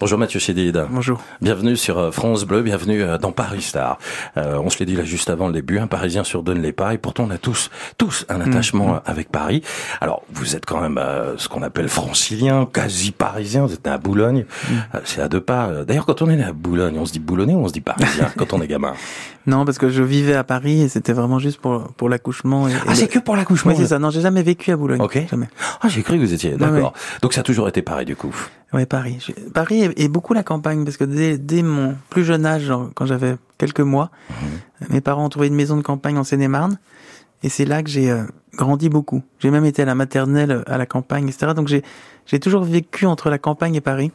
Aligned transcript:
Bonjour 0.00 0.18
Mathieu 0.18 0.40
Chédid. 0.40 0.86
Bonjour. 0.90 1.20
Bienvenue 1.40 1.76
sur 1.76 1.98
euh, 1.98 2.10
France 2.10 2.42
Bleu, 2.44 2.62
bienvenue 2.62 3.00
euh, 3.00 3.16
dans 3.16 3.30
Paris 3.30 3.62
Star. 3.62 3.96
Euh, 4.36 4.58
on 4.58 4.68
se 4.68 4.80
l'est 4.80 4.86
dit 4.86 4.96
là 4.96 5.04
juste 5.04 5.30
avant 5.30 5.46
le 5.46 5.52
début, 5.52 5.78
un 5.78 5.86
Parisien 5.86 6.24
sur 6.24 6.42
ne 6.42 6.52
l'est 6.52 6.72
pas, 6.72 6.94
et 6.94 6.98
pourtant 6.98 7.26
on 7.28 7.30
a 7.30 7.38
tous, 7.38 7.70
tous 7.96 8.26
un 8.28 8.40
attachement 8.40 8.94
Mmh. 8.94 9.00
avec 9.06 9.28
Paris. 9.30 9.62
Alors 10.00 10.22
vous 10.32 10.56
êtes 10.56 10.66
quand 10.66 10.80
même 10.80 10.98
euh, 10.98 11.36
ce 11.38 11.48
qu'on 11.48 11.62
appelle 11.62 11.88
francilien, 11.88 12.66
quasi 12.72 13.12
parisien, 13.12 13.66
vous 13.66 13.72
êtes 13.72 13.86
né 13.86 13.92
à 13.92 13.98
Boulogne, 13.98 14.46
Mmh. 14.68 14.72
Euh, 14.96 14.98
c'est 15.04 15.20
à 15.20 15.28
deux 15.28 15.40
pas. 15.40 15.66
Euh, 15.68 15.84
D'ailleurs 15.84 16.06
quand 16.06 16.22
on 16.22 16.28
est 16.28 16.34
né 16.36 16.42
à 16.44 16.52
Boulogne, 16.52 16.98
on 16.98 17.06
se 17.06 17.12
dit 17.12 17.20
boulonnais 17.20 17.54
ou 17.54 17.58
on 17.60 17.68
se 17.68 17.72
dit 17.72 17.80
parisien 17.80 18.32
quand 18.36 18.52
on 18.52 18.60
est 18.60 18.66
gamin? 18.66 18.94
Non, 19.46 19.64
parce 19.64 19.78
que 19.78 19.90
je 19.90 20.02
vivais 20.02 20.34
à 20.34 20.42
Paris 20.42 20.82
et 20.82 20.88
c'était 20.88 21.12
vraiment 21.12 21.38
juste 21.38 21.60
pour, 21.60 21.92
pour 21.92 22.08
l'accouchement. 22.08 22.66
et- 22.66 22.72
et 22.72 22.76
Ah 22.84 22.88
le- 22.90 22.94
c'est 22.96 23.06
que 23.08 23.20
pour 23.20 23.36
l'accouchement? 23.36 23.70
Oui, 23.70 23.78
c'est 23.78 23.86
ça. 23.86 24.00
Non, 24.00 24.10
j'ai 24.10 24.22
jamais 24.22 24.42
vécu 24.42 24.72
à 24.72 24.76
Boulogne. 24.76 25.00
Ok. 25.00 25.20
Jamais. 25.30 25.48
Ah 25.82 25.86
j'ai 25.88 26.02
cru 26.02 26.14
que 26.16 26.20
vous 26.24 26.34
étiez, 26.34 26.56
d'accord. 26.56 26.94
Donc 27.22 27.32
ça 27.32 27.42
a 27.42 27.44
toujours 27.44 27.68
été 27.68 27.80
pareil 27.80 28.06
du 28.06 28.16
coup? 28.16 28.34
Ouais, 28.74 28.84
Paris. 28.86 29.24
Paris 29.54 29.84
et, 29.84 30.04
et 30.04 30.08
beaucoup 30.08 30.34
la 30.34 30.42
campagne 30.42 30.84
parce 30.84 30.96
que 30.96 31.04
dès, 31.04 31.38
dès 31.38 31.62
mon 31.62 31.94
plus 32.10 32.24
jeune 32.24 32.44
âge, 32.44 32.62
genre, 32.64 32.90
quand 32.94 33.06
j'avais 33.06 33.36
quelques 33.56 33.80
mois, 33.80 34.10
Mhm. 34.30 34.88
mes 34.90 35.00
parents 35.00 35.24
ont 35.24 35.28
trouvé 35.28 35.46
une 35.46 35.54
maison 35.54 35.76
de 35.76 35.82
campagne 35.82 36.18
en 36.18 36.24
Seine-et-Marne 36.24 36.78
et 37.42 37.48
c'est 37.48 37.64
là 37.64 37.82
que 37.82 37.88
j'ai 37.88 38.10
euh, 38.10 38.24
grandi 38.56 38.88
beaucoup. 38.88 39.22
J'ai 39.38 39.50
même 39.50 39.64
été 39.64 39.82
à 39.82 39.84
la 39.84 39.94
maternelle, 39.94 40.50
euh, 40.50 40.62
à 40.66 40.76
la 40.76 40.86
campagne, 40.86 41.28
etc. 41.28 41.52
Donc 41.54 41.68
j'ai 41.68 41.82
j'ai 42.26 42.40
toujours 42.40 42.64
vécu 42.64 43.06
entre 43.06 43.30
la 43.30 43.38
campagne 43.38 43.74
et 43.76 43.80
Paris. 43.80 44.10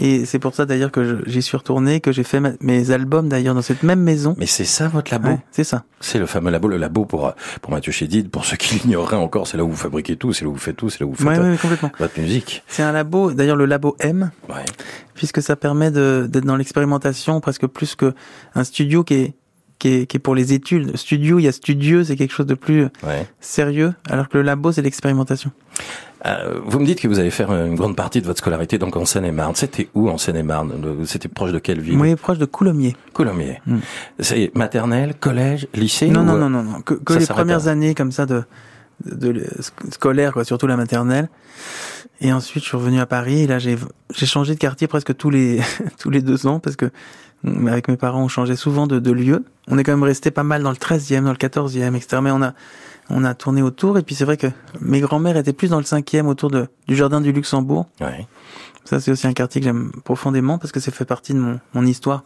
Et 0.00 0.24
c'est 0.24 0.38
pour 0.38 0.54
ça 0.54 0.64
d'ailleurs 0.64 0.90
que 0.90 1.22
j'y 1.26 1.42
suis 1.42 1.56
retourné, 1.56 2.00
que 2.00 2.12
j'ai 2.12 2.22
fait 2.24 2.40
ma- 2.40 2.52
mes 2.60 2.90
albums 2.92 3.28
d'ailleurs 3.28 3.54
dans 3.54 3.60
cette 3.62 3.82
même 3.82 4.00
maison. 4.00 4.34
Mais 4.38 4.46
c'est 4.46 4.64
ça 4.64 4.88
votre 4.88 5.12
labo 5.12 5.28
Ouais, 5.28 5.38
c'est 5.50 5.64
ça. 5.64 5.84
C'est 6.00 6.18
le 6.18 6.24
fameux 6.26 6.50
labo, 6.50 6.66
le 6.68 6.78
labo 6.78 7.04
pour 7.04 7.32
pour 7.60 7.70
Mathieu 7.72 7.92
Chédid, 7.92 8.30
pour 8.30 8.44
ceux 8.46 8.56
qui 8.56 8.76
l'ignoreraient 8.76 9.16
encore, 9.16 9.46
c'est 9.46 9.56
là 9.58 9.64
où 9.64 9.68
vous 9.70 9.76
fabriquez 9.76 10.16
tout, 10.16 10.32
c'est 10.32 10.44
là 10.44 10.50
où 10.50 10.54
vous 10.54 10.58
faites 10.58 10.76
tout, 10.76 10.88
c'est 10.88 11.00
là 11.00 11.06
où 11.06 11.10
vous 11.10 11.16
faites 11.16 11.26
Ouais, 11.26 11.38
euh, 11.38 11.52
ouais, 11.52 11.58
complètement. 11.58 11.92
votre 11.98 12.18
musique. 12.18 12.62
C'est 12.68 12.82
un 12.82 12.92
labo, 12.92 13.32
d'ailleurs 13.32 13.56
le 13.56 13.66
labo 13.66 13.94
M, 14.00 14.30
Ouais. 14.48 14.64
puisque 15.14 15.42
ça 15.42 15.56
permet 15.56 15.90
d'être 15.90 16.44
dans 16.46 16.56
l'expérimentation 16.56 17.40
presque 17.40 17.66
plus 17.66 17.94
que 17.94 18.14
un 18.54 18.64
studio 18.64 19.04
qui 19.04 19.14
est, 19.14 19.34
qui 19.78 19.88
est, 19.88 20.06
qui 20.06 20.16
est 20.16 20.20
pour 20.20 20.34
les 20.34 20.52
études. 20.54 20.96
Studio, 20.96 21.38
il 21.38 21.42
y 21.42 21.48
a 21.48 21.52
studieux, 21.52 22.02
c'est 22.04 22.16
quelque 22.16 22.32
chose 22.32 22.46
de 22.46 22.54
plus 22.54 22.84
Ouais. 23.02 23.26
sérieux, 23.40 23.92
alors 24.08 24.28
que 24.28 24.38
le 24.38 24.42
labo, 24.44 24.72
c'est 24.72 24.80
l'expérimentation. 24.82 25.50
Euh, 26.24 26.60
vous 26.64 26.78
me 26.78 26.86
dites 26.86 27.00
que 27.00 27.08
vous 27.08 27.18
allez 27.18 27.30
faire 27.30 27.50
une 27.52 27.74
grande 27.74 27.96
partie 27.96 28.20
de 28.20 28.26
votre 28.26 28.38
scolarité 28.38 28.78
donc 28.78 28.96
en 28.96 29.04
Seine-et-Marne. 29.04 29.54
C'était 29.56 29.88
où 29.94 30.08
en 30.08 30.18
Seine-et-Marne 30.18 30.72
C'était 31.04 31.28
proche 31.28 31.50
de 31.52 31.58
quelle 31.58 31.80
ville? 31.80 31.96
Moi, 31.96 32.14
proche 32.16 32.38
de 32.38 32.44
Coulommiers. 32.44 32.96
Coulommiers. 33.12 33.60
Mm. 33.66 33.78
C'est 34.20 34.52
maternelle, 34.54 35.14
collège, 35.18 35.66
lycée 35.74 36.08
Non, 36.08 36.20
ou- 36.20 36.24
non, 36.24 36.36
non, 36.36 36.48
non, 36.48 36.62
non, 36.62 36.80
que, 36.82 36.94
que 36.94 37.14
ça 37.14 37.18
les 37.18 37.26
premières 37.26 37.66
années 37.66 37.94
comme 37.96 38.12
ça 38.12 38.26
de, 38.26 38.44
de, 39.04 39.32
de 39.32 39.40
sc- 39.58 39.92
scolaire, 39.92 40.32
quoi, 40.32 40.44
surtout 40.44 40.68
la 40.68 40.76
maternelle. 40.76 41.28
Et 42.20 42.32
ensuite, 42.32 42.62
je 42.62 42.68
suis 42.68 42.76
revenu 42.76 43.00
à 43.00 43.06
Paris 43.06 43.42
et 43.42 43.46
là, 43.48 43.58
j'ai 43.58 43.76
changé 44.26 44.54
de 44.54 44.58
quartier 44.60 44.86
presque 44.86 45.16
tous 45.16 45.30
les 45.30 45.60
tous 45.98 46.10
les 46.10 46.22
deux 46.22 46.46
ans 46.46 46.60
parce 46.60 46.76
que 46.76 46.90
mm, 47.42 47.66
avec 47.66 47.88
mes 47.88 47.96
parents, 47.96 48.22
on 48.22 48.28
changeait 48.28 48.54
souvent 48.54 48.86
de, 48.86 49.00
de 49.00 49.10
lieu. 49.10 49.44
On 49.66 49.76
est 49.76 49.82
quand 49.82 49.92
même 49.92 50.04
resté 50.04 50.30
pas 50.30 50.44
mal 50.44 50.62
dans 50.62 50.70
le 50.70 50.76
13e, 50.76 51.22
dans 51.24 51.30
le 51.32 51.36
14e, 51.36 51.96
etc. 51.96 52.18
Mais 52.22 52.30
on 52.30 52.42
a 52.42 52.54
on 53.12 53.24
a 53.24 53.34
tourné 53.34 53.62
autour 53.62 53.98
et 53.98 54.02
puis 54.02 54.14
c'est 54.14 54.24
vrai 54.24 54.36
que 54.36 54.48
mes 54.80 55.00
grands-mères 55.00 55.36
étaient 55.36 55.52
plus 55.52 55.68
dans 55.68 55.78
le 55.78 55.84
5e 55.84 56.26
autour 56.26 56.50
de, 56.50 56.68
du 56.88 56.96
jardin 56.96 57.20
du 57.20 57.30
Luxembourg. 57.32 57.86
Ouais, 58.00 58.26
Ça, 58.84 59.00
c'est 59.00 59.10
aussi 59.10 59.26
un 59.26 59.32
quartier 59.32 59.60
que 59.60 59.66
j'aime 59.66 59.92
profondément 60.04 60.58
parce 60.58 60.72
que 60.72 60.80
ça 60.80 60.90
fait 60.90 61.04
partie 61.04 61.34
de 61.34 61.38
mon, 61.38 61.60
mon 61.74 61.86
histoire. 61.86 62.24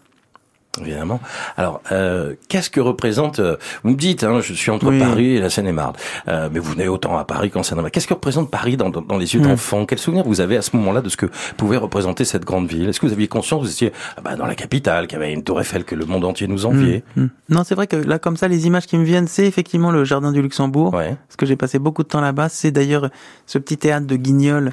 Évidemment. 0.81 1.21
Alors, 1.57 1.81
euh, 1.93 2.35
qu'est-ce 2.49 2.71
que 2.71 2.81
représente 2.81 3.39
euh, 3.41 3.57
Vous 3.85 3.91
me 3.91 3.97
dites, 3.97 4.25
hein, 4.25 4.41
je 4.41 4.53
suis 4.55 4.71
entre 4.71 4.91
Oui. 4.91 4.99
Paris 4.99 5.37
et 5.37 5.41
la 5.41 5.51
Seine-et-Marne, 5.51 5.95
euh, 6.29 6.49
mais 6.53 6.59
vous 6.59 6.73
venez 6.73 6.89
autant 6.89 7.17
à 7.19 7.25
Paris 7.25 7.51
qu'en 7.51 7.63
Seine-et-Marne. 7.63 7.91
Qu'est-ce 7.91 8.07
que 8.07 8.15
représente 8.15 8.51
Paris 8.51 8.77
dans, 8.77 8.91
dans, 8.91 9.03
dans 9.03 9.19
les 9.19 9.35
yeux 9.35 9.41
Mm. 9.41 9.45
d'enfant? 9.49 9.87
Quel 9.87 9.99
souvenir 9.99 10.25
vous 10.25 10.41
avez 10.41 10.57
à 10.57 10.63
ce 10.63 10.77
moment-là 10.77 11.01
de 11.01 11.09
ce 11.09 11.17
que 11.17 11.27
pouvait 11.57 11.77
représenter 11.77 12.25
cette 12.25 12.45
grande 12.45 12.69
ville? 12.69 12.89
Est-ce 12.89 13.01
que 13.01 13.07
vous 13.07 13.13
aviez 13.13 13.29
conscience 13.29 13.63
Vous 13.63 13.71
étiez 13.71 13.93
ah 14.17 14.21
bah, 14.23 14.37
dans 14.37 14.47
la 14.47 14.55
capitale, 14.55 15.07
qu'il 15.07 15.19
y 15.19 15.23
avait 15.23 15.33
une 15.33 15.43
tour 15.45 15.61
Eiffel 15.61 15.85
que 15.85 15.95
le 15.95 16.05
monde 16.07 16.25
entier 16.25 16.47
nous 16.49 16.67
enviait? 16.67 17.03
Mm, 17.17 17.23
mm. 17.23 17.31
Non, 17.51 17.65
c'est 17.65 17.75
vrai 17.75 17.87
que 17.87 17.97
là, 17.97 18.19
comme 18.19 18.37
ça, 18.37 18.49
les 18.49 18.67
images 18.67 18.87
qui 18.87 18.97
me 18.99 19.05
viennent, 19.05 19.29
c'est 19.29 19.47
effectivement 19.47 19.91
le 19.91 20.05
jardin 20.05 20.33
du 20.33 20.43
Luxembourg. 20.43 20.93
Ouais. 20.95 21.17
parce 21.29 21.37
que 21.37 21.47
j'ai 21.47 21.57
passé 21.57 21.79
beaucoup 21.79 22.03
de 22.03 22.09
temps 22.09 22.21
là-bas. 22.21 22.49
C'est 22.49 22.71
d'ailleurs 22.71 23.11
ce 23.47 23.59
petit 23.59 23.77
théâtre 23.77 24.07
de 24.07 24.17
Guignol 24.17 24.73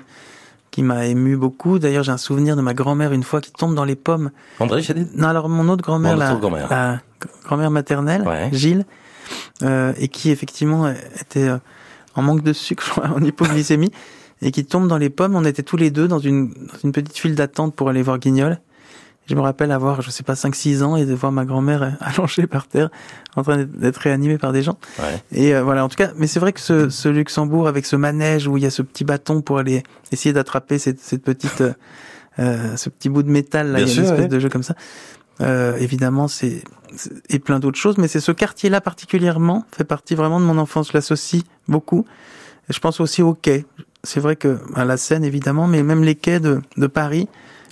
qui 0.73 0.81
m'a 0.81 1.05
ému 1.05 1.37
beaucoup. 1.37 1.77
D'ailleurs, 1.77 2.03
j'ai 2.03 2.11
un 2.11 2.17
souvenir 2.17 2.55
de 2.55 2.61
ma 2.61 2.73
grand-mère 2.73 3.13
une 3.13 3.21
fois 3.21 3.41
qui 3.41 3.51
tombe 3.51 3.75
dans 3.75 3.85
les 3.85 3.95
pommes. 3.95 4.31
André, 4.59 4.81
Non, 5.15 5.27
alors 5.27 5.47
mon 5.47 5.69
autre 5.69 5.83
grand-mère, 5.83 6.17
la, 6.17 6.33
grand-mère. 7.45 7.69
maternelle, 7.69 8.23
Ouais. 8.23 8.49
Gilles, 8.51 8.83
euh, 9.61 9.93
et 9.99 10.07
qui 10.07 10.31
effectivement 10.31 10.91
était 11.21 11.47
euh, 11.47 11.57
en 12.15 12.23
manque 12.23 12.41
de 12.41 12.53
sucre, 12.53 12.99
en 13.15 13.23
hypoglycémie, 13.23 13.91
et 14.41 14.49
qui 14.49 14.65
tombe 14.65 14.87
dans 14.87 14.97
les 14.97 15.11
pommes. 15.11 15.35
On 15.35 15.45
était 15.45 15.61
tous 15.61 15.77
les 15.77 15.91
deux 15.91 16.07
dans 16.07 16.17
une, 16.17 16.49
dans 16.49 16.79
une 16.83 16.91
petite 16.91 17.19
file 17.19 17.35
d'attente 17.35 17.75
pour 17.75 17.89
aller 17.89 18.01
voir 18.01 18.17
Guignol. 18.17 18.59
Je 19.25 19.35
me 19.35 19.41
rappelle 19.41 19.71
avoir, 19.71 20.01
je 20.01 20.09
sais 20.11 20.23
pas, 20.23 20.33
5-6 20.33 20.83
ans 20.83 20.95
et 20.97 21.05
de 21.05 21.13
voir 21.13 21.31
ma 21.31 21.45
grand-mère 21.45 21.83
euh, 21.83 21.89
allongée 22.01 22.47
par 22.47 22.67
terre, 22.67 22.89
en 23.35 23.43
train 23.43 23.63
d'être 23.63 23.97
réanimée 23.97 24.37
par 24.37 24.51
des 24.51 24.61
gens. 24.61 24.77
Ouais. 24.99 25.21
Et 25.31 25.55
euh, 25.55 25.63
voilà, 25.63 25.85
en 25.85 25.89
tout 25.89 25.95
cas, 25.95 26.11
mais 26.17 26.27
c'est 26.27 26.39
vrai 26.39 26.51
que 26.53 26.59
ce, 26.59 26.89
ce 26.89 27.07
Luxembourg 27.07 27.67
avec 27.67 27.85
ce 27.85 27.95
manège 27.95 28.47
où 28.47 28.57
il 28.57 28.63
y 28.63 28.65
a 28.65 28.69
ce 28.69 28.81
petit 28.81 29.03
bâton 29.03 29.41
pour 29.41 29.59
aller 29.59 29.83
essayer 30.11 30.33
d'attraper 30.33 30.77
cette, 30.77 30.99
cette 30.99 31.23
petite, 31.23 31.61
euh, 31.61 31.73
euh, 32.39 32.75
ce 32.75 32.89
petit 32.89 33.09
bout 33.09 33.23
de 33.23 33.29
métal 33.29 33.71
là, 33.71 33.77
Bien 33.79 33.85
il 33.85 33.89
y 33.89 33.91
a 33.91 33.93
sûr, 33.93 34.03
une 34.03 34.09
espèce 34.09 34.21
ouais. 34.23 34.27
de 34.27 34.39
jeu 34.39 34.49
comme 34.49 34.63
ça. 34.63 34.75
Euh, 35.41 35.77
évidemment, 35.77 36.27
c'est 36.27 36.63
et 37.29 37.39
plein 37.39 37.59
d'autres 37.59 37.79
choses, 37.79 37.97
mais 37.97 38.07
c'est 38.07 38.19
ce 38.19 38.31
quartier-là 38.31 38.81
particulièrement 38.81 39.65
fait 39.71 39.83
partie 39.83 40.15
vraiment 40.15 40.39
de 40.39 40.45
mon 40.45 40.57
enfance. 40.57 40.89
Je 40.89 40.93
l'associe 40.93 41.43
beaucoup. 41.67 42.05
Je 42.69 42.79
pense 42.79 42.99
aussi 42.99 43.21
aux 43.21 43.33
quais. 43.33 43.65
C'est 44.03 44.19
vrai 44.19 44.35
que 44.35 44.59
à 44.75 44.85
la 44.85 44.97
Seine 44.97 45.23
évidemment, 45.23 45.67
mais 45.67 45.81
même 45.81 46.03
les 46.03 46.15
quais 46.15 46.39
de, 46.39 46.61
de 46.77 46.87
Paris, 46.87 47.27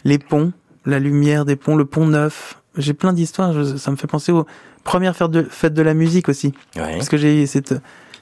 les 0.06 0.17
ponts, 0.17 0.53
la 0.86 1.00
lumière 1.00 1.46
des 1.46 1.56
ponts, 1.56 1.75
le 1.75 1.86
pont 1.86 2.08
neuf. 2.08 2.62
J'ai 2.78 2.94
plein 2.94 3.14
d'histoires. 3.14 3.53
Ça 3.78 3.92
me 3.92 3.96
fait 3.96 4.08
penser 4.08 4.31
aux 4.31 4.46
premières 4.84 5.16
fêtes 5.16 5.31
de, 5.31 5.44
fêtes 5.44 5.74
de 5.74 5.81
la 5.81 5.94
musique 5.94 6.30
aussi. 6.30 6.53
Ouais. 6.75 6.96
Parce 6.96 7.09
que 7.09 7.18
j'ai 7.18 7.44
eu 7.44 7.47
cette 7.47 7.75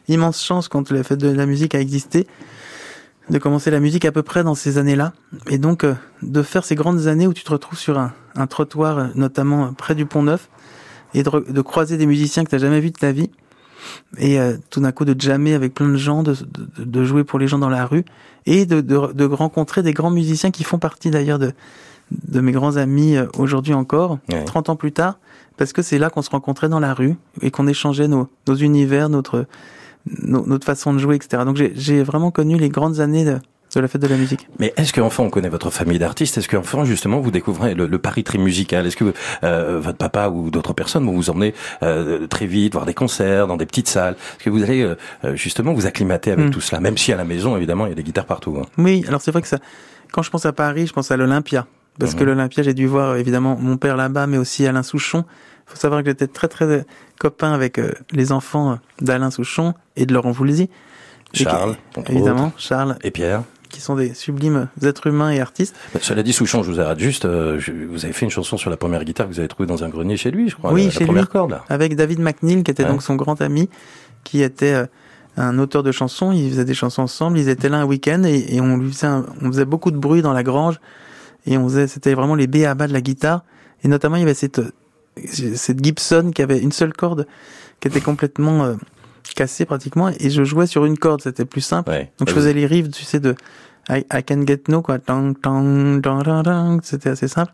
immense 0.07 0.43
chance 0.43 0.67
quand 0.67 0.91
la 0.91 1.03
fête 1.03 1.19
de 1.19 1.29
la 1.29 1.45
musique 1.45 1.75
a 1.75 1.79
existé, 1.79 2.27
de 3.29 3.37
commencer 3.37 3.69
la 3.69 3.79
musique 3.79 4.05
à 4.05 4.11
peu 4.11 4.23
près 4.23 4.43
dans 4.43 4.55
ces 4.55 4.77
années-là. 4.77 5.13
Et 5.49 5.59
donc, 5.59 5.83
euh, 5.83 5.93
de 6.23 6.41
faire 6.41 6.65
ces 6.65 6.75
grandes 6.75 7.07
années 7.07 7.27
où 7.27 7.33
tu 7.33 7.43
te 7.43 7.51
retrouves 7.51 7.77
sur 7.77 7.99
un, 7.99 8.11
un 8.35 8.47
trottoir, 8.47 8.97
euh, 8.97 9.07
notamment 9.15 9.65
euh, 9.65 9.71
près 9.71 9.95
du 9.95 10.05
Pont 10.05 10.23
Neuf, 10.23 10.49
et 11.13 11.23
de, 11.23 11.61
croiser 11.61 11.97
des 11.97 12.05
musiciens 12.05 12.43
que 12.43 12.49
tu 12.49 12.59
jamais 12.59 12.79
vus 12.79 12.91
de 12.91 12.97
ta 12.97 13.11
vie. 13.11 13.29
Et 14.17 14.39
euh, 14.39 14.57
tout 14.69 14.79
d'un 14.81 14.91
coup, 14.91 15.05
de 15.05 15.19
jammer 15.19 15.53
avec 15.53 15.73
plein 15.73 15.89
de 15.89 15.97
gens, 15.97 16.23
de, 16.23 16.33
de, 16.33 16.83
de 16.83 17.05
jouer 17.05 17.23
pour 17.23 17.39
les 17.39 17.47
gens 17.47 17.59
dans 17.59 17.69
la 17.69 17.85
rue, 17.85 18.05
et 18.45 18.65
de 18.65 19.25
rencontrer 19.25 19.83
des 19.83 19.93
grands 19.93 20.11
musiciens 20.11 20.51
qui 20.51 20.63
font 20.63 20.79
partie 20.79 21.11
d'ailleurs 21.11 21.39
de, 21.39 21.53
de 22.11 22.39
mes 22.41 22.51
grands 22.51 22.77
amis 22.77 23.15
euh, 23.17 23.25
aujourd'hui 23.37 23.73
encore, 23.73 24.19
Ouais. 24.31 24.43
30 24.45 24.69
ans 24.69 24.75
plus 24.75 24.91
tard, 24.91 25.19
parce 25.57 25.73
que 25.73 25.81
c'est 25.81 25.97
là 25.99 26.09
qu'on 26.09 26.21
se 26.21 26.29
rencontrait 26.29 26.69
dans 26.69 26.79
la 26.79 26.93
rue 26.93 27.15
et 27.41 27.51
qu'on 27.51 27.67
échangeait 27.67 28.07
nos, 28.07 28.27
nos 28.47 28.55
univers, 28.55 29.09
notre, 29.09 29.45
no- 30.23 30.45
notre 30.45 30.65
façon 30.65 30.93
de 30.93 30.99
jouer, 30.99 31.15
etc. 31.15 31.43
Donc 31.45 31.57
j'ai- 31.57 32.03
vraiment 32.03 32.31
connu 32.31 32.57
les 32.57 32.69
grandes 32.69 32.99
années 32.99 33.25
de, 33.25 33.37
de 33.75 33.79
la 33.81 33.87
fête 33.87 34.01
de 34.01 34.07
la 34.07 34.15
musique. 34.15 34.47
Mais 34.57 34.73
est-ce 34.77 34.93
qu'enfant 34.93 35.25
on 35.25 35.29
connaît 35.29 35.49
votre 35.49 35.69
famille 35.69 35.99
d'artistes 35.99 36.37
Est-ce 36.39 36.47
qu'enfant 36.49 36.85
justement 36.85 37.19
vous 37.19 37.29
découvrez 37.29 37.75
le, 37.75 37.85
le 37.85 37.99
Paris 37.99 38.23
très 38.23 38.37
musical? 38.39 38.87
Est-ce 38.87 38.95
que 38.97 39.13
euh, 39.43 39.79
votre 39.79 39.97
papa 39.97 40.29
ou 40.29 40.49
d'autres 40.49 40.73
personnes 40.73 41.05
vont 41.05 41.11
vous 41.13 41.29
emmener 41.29 41.53
euh, 41.83 42.25
très 42.25 42.47
vite 42.47 42.73
voir 42.73 42.85
des 42.85 42.93
concerts 42.95 43.45
dans 43.47 43.57
des 43.57 43.65
petites 43.67 43.89
salles? 43.89 44.15
Est-ce 44.37 44.45
que 44.45 44.49
vous 44.49 44.63
allez 44.63 44.81
euh, 44.81 44.95
euh, 45.25 45.35
justement 45.35 45.73
vous 45.73 45.85
acclimater 45.85 46.31
avec 46.31 46.47
Mm. 46.47 46.49
tout 46.51 46.61
cela? 46.61 46.79
Même 46.81 46.97
si 46.97 47.11
à 47.13 47.17
la 47.17 47.25
maison 47.25 47.55
évidemment 47.57 47.85
il 47.85 47.89
y 47.89 47.91
a 47.91 47.95
des 47.95 48.03
guitares 48.03 48.25
partout. 48.25 48.57
hein. 48.59 48.65
Oui, 48.79 49.03
alors 49.07 49.21
c'est 49.21 49.31
vrai 49.31 49.41
que 49.43 49.47
ça, 49.47 49.59
quand 50.11 50.23
je 50.23 50.31
pense 50.31 50.45
à 50.47 50.53
Paris, 50.53 50.87
je 50.87 50.93
pense 50.93 51.11
à 51.11 51.17
l'Olympia. 51.17 51.67
Parce 51.99 52.13
que 52.15 52.21
Mhm. 52.21 52.27
l'Olympia, 52.29 52.63
j'ai 52.63 52.73
dû 52.73 52.87
voir 52.87 53.17
évidemment 53.17 53.57
mon 53.59 53.77
père 53.77 53.97
là-bas, 53.97 54.25
mais 54.27 54.37
aussi 54.37 54.65
Alain 54.65 54.83
Souchon. 54.83 55.25
Il 55.67 55.71
faut 55.71 55.77
savoir 55.77 56.01
que 56.01 56.09
j'étais 56.09 56.27
très 56.27 56.47
très 56.47 56.65
euh, 56.65 56.81
copain 57.19 57.51
avec 57.53 57.77
euh, 57.77 57.91
les 58.11 58.31
enfants 58.31 58.71
euh, 58.71 58.75
d'Alain 59.01 59.31
Souchon 59.31 59.73
et 59.95 60.05
de 60.05 60.13
Laurent 60.13 60.31
Voulzy. 60.31 60.69
Qui- 61.33 61.43
Charles, 61.43 61.75
évidemment, 62.07 62.51
Charles, 62.57 62.97
et 63.03 63.11
Pierre. 63.11 63.43
qui 63.69 63.81
sont 63.81 63.95
des 63.95 64.15
sublimes 64.15 64.67
êtres 64.81 65.05
humains 65.07 65.29
et 65.29 65.39
artistes. 65.39 65.75
Bah, 65.93 65.99
Cela 66.01 66.23
dit, 66.23 66.33
Souchon, 66.33 66.63
je 66.63 66.71
vous 66.71 66.79
arrête 66.79 66.97
juste. 66.97 67.25
euh, 67.25 67.59
je- 67.59 67.71
vous 67.71 68.03
avez 68.05 68.13
fait 68.13 68.25
une 68.25 68.31
chanson 68.31 68.57
sur 68.57 68.71
la 68.71 68.77
première 68.77 69.03
guitare 69.03 69.27
que 69.27 69.33
vous 69.33 69.39
avez 69.39 69.47
trouvée 69.47 69.67
dans 69.67 69.83
un 69.83 69.89
grenier 69.89 70.17
chez 70.17 70.31
lui, 70.31 70.49
je 70.49 70.55
crois. 70.55 70.73
Oui, 70.73 70.81
la, 70.81 70.85
la 70.87 70.91
chez 70.93 71.05
première 71.05 71.23
lui. 71.25 71.29
corde 71.29 71.51
là. 71.51 71.65
avec 71.69 71.95
David 71.95 72.19
McNeil, 72.19 72.63
qui 72.63 72.71
était 72.71 72.83
Ouais. 72.83 72.89
donc 72.89 73.03
son 73.03 73.15
grand 73.15 73.39
ami, 73.41 73.69
qui 74.23 74.41
était 74.41 74.73
euh, 74.73 74.85
un 75.37 75.59
auteur 75.59 75.83
de 75.83 75.91
chansons. 75.91 76.31
Ils 76.31 76.49
faisaient 76.49 76.65
des 76.65 76.73
chansons 76.73 77.03
ensemble. 77.03 77.37
Ils 77.37 77.47
étaient 77.49 77.69
là 77.69 77.77
un 77.77 77.85
week-end 77.85 78.23
et, 78.23 78.55
et 78.55 78.59
on 78.61 78.77
lui 78.77 78.91
faisait, 78.91 79.05
un- 79.07 79.25
on 79.43 79.47
faisait 79.51 79.65
beaucoup 79.65 79.91
de 79.91 79.97
bruit 79.97 80.23
dans 80.23 80.33
la 80.33 80.41
grange 80.41 80.79
et 81.45 81.57
on 81.57 81.67
faisait, 81.67 81.87
c'était 81.87 82.13
vraiment 82.13 82.35
les 82.35 82.47
B 82.47 82.63
à 82.65 82.75
bas 82.75 82.87
de 82.87 82.93
la 82.93 83.01
guitare. 83.01 83.43
Et 83.83 83.87
notamment, 83.87 84.17
il 84.17 84.21
y 84.21 84.23
avait 84.23 84.33
cette 84.33 84.61
cette 85.25 85.83
Gibson 85.83 86.31
qui 86.33 86.41
avait 86.41 86.59
une 86.59 86.71
seule 86.71 86.93
corde 86.93 87.27
qui 87.79 87.87
était 87.87 88.01
complètement 88.01 88.63
euh, 88.63 88.75
cassée 89.35 89.65
pratiquement 89.65 90.09
et 90.09 90.29
je 90.29 90.43
jouais 90.43 90.67
sur 90.67 90.85
une 90.85 90.97
corde. 90.97 91.21
C'était 91.21 91.45
plus 91.45 91.61
simple. 91.61 91.89
Ouais. 91.89 92.11
Donc 92.19 92.29
je 92.29 92.33
faisais 92.33 92.53
les 92.53 92.65
riffs, 92.65 92.91
tu 92.91 93.03
sais, 93.03 93.19
de 93.19 93.35
I, 93.89 94.05
I 94.13 94.23
can 94.23 94.45
get 94.45 94.63
no, 94.67 94.81
quoi. 94.81 94.99
Tang, 94.99 95.33
tang, 95.41 96.01
tang, 96.01 96.23
tang, 96.23 96.43
tang. 96.43 96.79
C'était 96.83 97.09
assez 97.09 97.27
simple. 97.27 97.53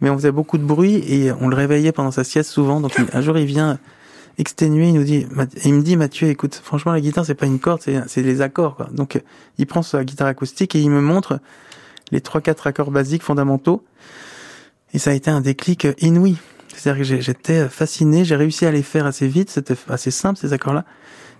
Mais 0.00 0.10
on 0.10 0.16
faisait 0.16 0.32
beaucoup 0.32 0.58
de 0.58 0.64
bruit 0.64 0.96
et 1.06 1.32
on 1.32 1.48
le 1.48 1.56
réveillait 1.56 1.92
pendant 1.92 2.10
sa 2.10 2.24
sieste 2.24 2.50
souvent. 2.50 2.80
Donc 2.80 2.96
un 3.12 3.20
jour, 3.20 3.36
il 3.38 3.46
vient 3.46 3.78
exténué, 4.38 4.88
il 4.88 4.94
nous 4.94 5.04
dit, 5.04 5.26
il 5.64 5.74
me 5.74 5.82
dit, 5.82 5.96
Mathieu, 5.96 6.28
écoute, 6.28 6.60
franchement, 6.62 6.92
la 6.92 7.00
guitare, 7.00 7.24
c'est 7.24 7.34
pas 7.34 7.46
une 7.46 7.60
corde, 7.60 7.82
c'est, 7.82 8.02
c'est 8.08 8.22
les 8.22 8.40
accords, 8.40 8.74
quoi. 8.74 8.88
Donc, 8.90 9.22
il 9.58 9.66
prend 9.66 9.82
sa 9.82 10.04
guitare 10.04 10.26
acoustique 10.26 10.74
et 10.74 10.80
il 10.80 10.90
me 10.90 11.00
montre 11.00 11.38
les 12.14 12.22
trois 12.22 12.40
quatre 12.40 12.66
accords 12.66 12.90
basiques 12.90 13.22
fondamentaux. 13.22 13.84
Et 14.94 14.98
ça 14.98 15.10
a 15.10 15.12
été 15.12 15.30
un 15.30 15.40
déclic 15.40 15.86
inouï. 15.98 16.36
C'est-à-dire 16.74 17.06
que 17.06 17.20
j'étais 17.20 17.68
fasciné, 17.68 18.24
j'ai 18.24 18.36
réussi 18.36 18.64
à 18.66 18.70
les 18.70 18.82
faire 18.82 19.04
assez 19.04 19.28
vite, 19.28 19.50
c'était 19.50 19.76
assez 19.88 20.10
simple 20.10 20.38
ces 20.38 20.52
accords-là. 20.52 20.84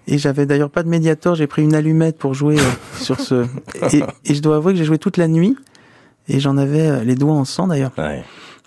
Et 0.06 0.18
j'avais 0.18 0.44
d'ailleurs 0.46 0.70
pas 0.70 0.82
de 0.82 0.88
médiator, 0.88 1.34
j'ai 1.34 1.46
pris 1.46 1.62
une 1.62 1.74
allumette 1.74 2.18
pour 2.18 2.34
jouer 2.34 2.58
euh, 2.58 2.70
sur 3.00 3.20
ce. 3.20 3.46
Et, 3.92 4.02
et, 4.26 4.34
je 4.34 4.42
dois 4.42 4.56
avouer 4.56 4.72
que 4.74 4.78
j'ai 4.78 4.84
joué 4.84 4.98
toute 4.98 5.16
la 5.16 5.28
nuit 5.28 5.56
et 6.28 6.40
j'en 6.40 6.56
avais 6.56 6.88
euh, 6.88 7.04
les 7.04 7.14
doigts 7.14 7.34
en 7.34 7.44
sang 7.44 7.68
d'ailleurs. 7.68 7.92
Ouais. 7.96 8.22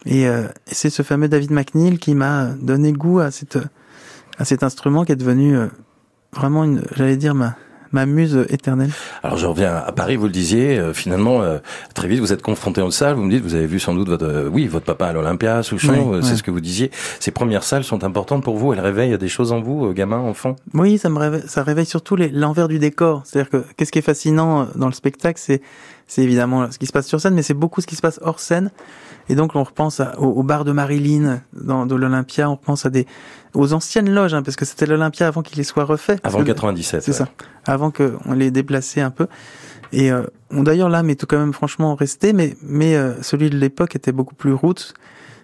Et, 0.06 0.27
euh, 0.27 0.48
c'est 0.65 0.89
ce 0.89 1.04
fameux 1.04 1.27
David 1.27 1.51
McNeil 1.51 2.00
qui 2.00 2.15
m'a 2.15 2.48
donné 2.62 2.92
goût 2.94 3.19
à 3.19 3.31
cette 3.31 3.59
à 4.39 4.45
cet 4.45 4.63
instrument 4.63 5.04
qui 5.04 5.12
est 5.12 5.18
devenu 5.18 5.57
euh, 5.57 5.68
vraiment 6.33 6.63
une, 6.63 6.83
j'allais 6.95 7.18
dire 7.18 7.33
ma 7.36 7.56
ma 7.92 8.06
muse 8.06 8.45
éternelle. 8.50 8.92
Alors 9.24 9.38
je 9.38 9.45
reviens 9.45 9.75
à 9.75 9.92
Paris, 9.92 10.16
vous 10.16 10.25
le 10.25 10.31
disiez, 10.31 10.78
euh, 10.78 10.94
finalement 10.94 11.42
euh, 11.42 11.60
très 11.94 12.07
vite 12.07 12.19
vous 12.19 12.34
êtes 12.34 12.42
confronté 12.42 12.81
aux 12.81 12.92
salles, 12.92 13.16
vous 13.16 13.24
me 13.24 13.31
dites 13.31 13.44
vous 13.44 13.56
avez 13.56 13.68
vu 13.68 13.80
sans 13.80 13.94
doute 13.94 14.10
votre 14.10 14.25
euh, 14.25 14.50
oui, 14.51 14.68
votre 14.68 14.86
papa 14.86 15.07
à 15.07 15.13
l'Olympia, 15.13 15.63
Souchon, 15.63 16.22
c'est 16.22 16.36
ce 16.36 16.44
que 16.44 16.51
vous 16.51 16.62
disiez. 16.62 16.92
Ces 17.19 17.31
premières 17.31 17.63
salles 17.63 17.84
sont 17.84 18.04
importantes 18.04 18.44
pour 18.44 18.57
vous, 18.57 18.74
elles 18.74 18.80
réveillent 18.80 19.18
des 19.18 19.30
choses 19.30 19.51
en 19.51 19.62
vous, 19.62 19.94
gamin, 19.94 20.18
enfant 20.18 20.56
Oui, 20.74 20.98
ça 20.98 21.10
me 21.10 21.18
réveille, 21.18 21.44
ça 21.48 21.63
réveille 21.63 21.86
surtout 21.86 22.16
l'envers 22.16 22.68
du 22.68 22.80
décor. 22.80 23.22
C'est-à-dire 23.25 23.50
que 23.50 23.63
qu'est-ce 23.75 23.92
qui 23.92 24.00
est 24.00 24.04
fascinant 24.04 24.68
dans 24.75 24.88
le 24.88 24.94
spectacle, 24.94 25.40
c'est 25.42 25.62
c'est 26.07 26.24
évidemment 26.24 26.71
ce 26.71 26.77
qui 26.77 26.86
se 26.86 26.92
passe 26.92 27.07
sur 27.07 27.19
scène, 27.19 27.33
mais 27.33 27.44
c'est 27.44 27.54
beaucoup 27.54 27.81
ce 27.81 27.88
qui 27.88 27.95
se 27.95 28.01
passe 28.01 28.19
hors 28.24 28.39
scène. 28.39 28.71
Et 29.30 29.36
donc 29.36 29.56
on 29.56 29.63
repense 29.63 30.01
au, 30.18 30.25
au, 30.25 30.44
bar 30.44 30.63
de 30.63 30.71
Marilyn 30.71 31.42
dans, 31.54 31.86
de 31.86 31.95
l'Olympia, 31.95 32.50
on 32.50 32.56
pense 32.56 32.86
à 32.86 32.89
des 32.89 33.06
aux 33.54 33.74
anciennes 33.74 34.09
loges, 34.09 34.33
hein, 34.33 34.42
parce 34.42 34.56
que 34.56 34.65
c'était 34.65 34.86
l'Olympia 34.86 35.27
avant 35.27 35.42
qu'il 35.42 35.57
les 35.57 35.63
soit 35.63 35.83
refait. 35.83 36.18
Avant 36.24 36.44
97. 36.44 37.01
C'est 37.01 37.13
ça. 37.13 37.27
Avant 37.65 37.92
qu'on 37.92 38.33
les 38.33 38.51
déplaçait 38.51 39.01
un 39.01 39.12
peu. 39.12 39.27
Et 39.92 40.12
euh, 40.12 40.24
d'ailleurs 40.51 40.89
l'âme 40.89 41.09
est 41.09 41.25
quand 41.25 41.38
même 41.38 41.54
franchement 41.54 41.95
resté, 41.95 42.33
mais 42.33 42.56
mais 42.62 42.95
euh, 42.95 43.21
celui 43.21 43.50
de 43.50 43.57
l'époque 43.57 43.95
était 43.95 44.12
beaucoup 44.12 44.36
plus 44.36 44.54
roots, 44.54 44.94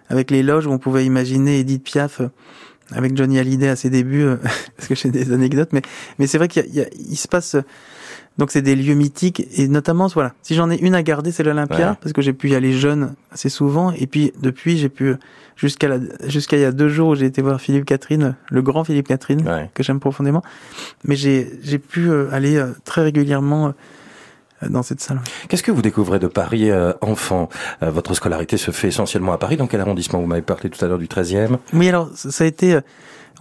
avec 0.10 0.32
les 0.32 0.44
loges 0.44 0.68
où 0.68 0.72
on 0.72 0.80
pouvait 0.80 1.06
imaginer 1.06 1.60
Edith 1.60 1.84
Piaf 1.84 2.22
euh, 2.22 2.28
avec 2.92 3.16
Johnny 3.16 3.40
Hallyday 3.40 3.70
à 3.70 3.76
ses 3.76 3.90
débuts, 3.90 4.24
euh, 4.24 4.38
parce 4.78 4.88
que 4.88 4.96
j'ai 4.96 5.10
des 5.10 5.32
anecdotes, 5.32 5.70
mais 5.72 5.82
mais 6.20 6.28
c'est 6.28 6.38
vrai 6.38 6.48
qu'il 6.48 6.66
il 7.10 7.18
se 7.18 7.28
passe 7.28 7.56
donc 8.38 8.52
c'est 8.52 8.62
des 8.62 8.76
lieux 8.76 8.96
mythiques 8.96 9.46
et 9.58 9.68
notamment 9.68 10.08
voilà, 10.08 10.34
si 10.42 10.56
j'en 10.56 10.70
ai 10.72 10.78
une 10.78 10.96
à 10.96 11.04
garder, 11.04 11.32
c'est 11.32 11.44
l'Olympia 11.44 11.92
ouais. 11.92 11.98
parce 12.02 12.14
que 12.14 12.22
j'ai 12.22 12.34
pu 12.34 12.50
y 12.50 12.56
aller 12.56 12.74
jeune 12.74 13.14
assez 13.32 13.50
souvent 13.50 13.92
et 13.92 14.08
puis 14.08 14.34
depuis 14.42 14.78
j'ai 14.78 14.90
pu 14.90 15.16
jusqu'à 15.56 15.88
la 15.88 16.00
jusqu'à 16.28 16.58
il 16.58 16.62
y 16.62 16.66
a 16.66 16.72
deux 16.72 16.90
jours 16.90 17.10
où 17.10 17.16
j'ai 17.16 17.26
été 17.26 17.42
voir 17.42 17.62
Philippe 17.62 17.86
Catherine, 17.86 18.36
le 18.50 18.62
grand 18.62 18.84
Philippe 18.84 19.08
Catherine 19.08 19.48
ouais. 19.48 19.70
que 19.74 19.84
j'aime 19.84 20.00
profondément, 20.00 20.42
mais 21.04 21.16
j'ai 21.16 21.60
j'ai 21.62 21.80
pu 21.80 22.10
euh, 22.10 22.28
aller 22.32 22.58
euh, 22.58 22.72
très 22.86 23.04
régulièrement 23.04 23.68
euh, 24.64 24.70
dans 24.70 24.84
cette 24.84 25.02
salle. 25.02 25.22
Qu'est-ce 25.48 25.64
que 25.64 25.72
vous 25.72 25.82
découvrez 25.82 26.20
de 26.20 26.28
Paris 26.28 26.72
euh, 26.72 26.94
enfant? 27.02 27.50
Euh, 27.82 27.92
Votre 27.92 28.14
scolarité 28.14 28.58
se 28.58 28.72
fait 28.72 28.88
essentiellement 28.88 29.34
à 29.34 29.38
Paris. 29.38 29.58
Dans 29.58 29.68
quel 29.68 29.82
arrondissement? 29.82 30.20
Vous 30.20 30.28
m'avez 30.28 30.42
parlé 30.42 30.70
tout 30.70 30.84
à 30.84 30.88
l'heure 30.88 30.98
du 30.98 31.08
13e. 31.08 31.58
Oui, 31.74 31.90
alors 31.90 32.10
ça 32.16 32.44
a 32.44 32.48
été. 32.48 32.80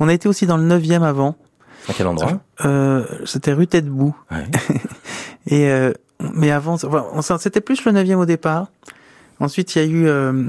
On 0.01 0.09
a 0.09 0.13
été 0.13 0.29
aussi 0.29 0.47
dans 0.47 0.57
le 0.57 0.65
9e 0.65 1.03
avant. 1.03 1.37
À 1.89 1.93
quel 1.95 2.07
endroit? 2.07 2.41
Euh, 2.65 3.05
C'était 3.25 3.53
rue 3.53 3.67
Tête-Bout. 3.67 4.15
Ouais. 4.31 4.47
Et 5.47 5.71
euh, 5.71 5.93
mais 6.35 6.51
avant, 6.51 6.77
c'était 7.39 7.61
plus 7.61 7.85
le 7.85 7.93
9e 7.93 8.15
au 8.15 8.27
départ. 8.27 8.69
Ensuite, 9.41 9.75
il 9.75 9.79
y 9.79 9.85
a 9.85 9.89
eu 9.89 10.07
euh, 10.07 10.45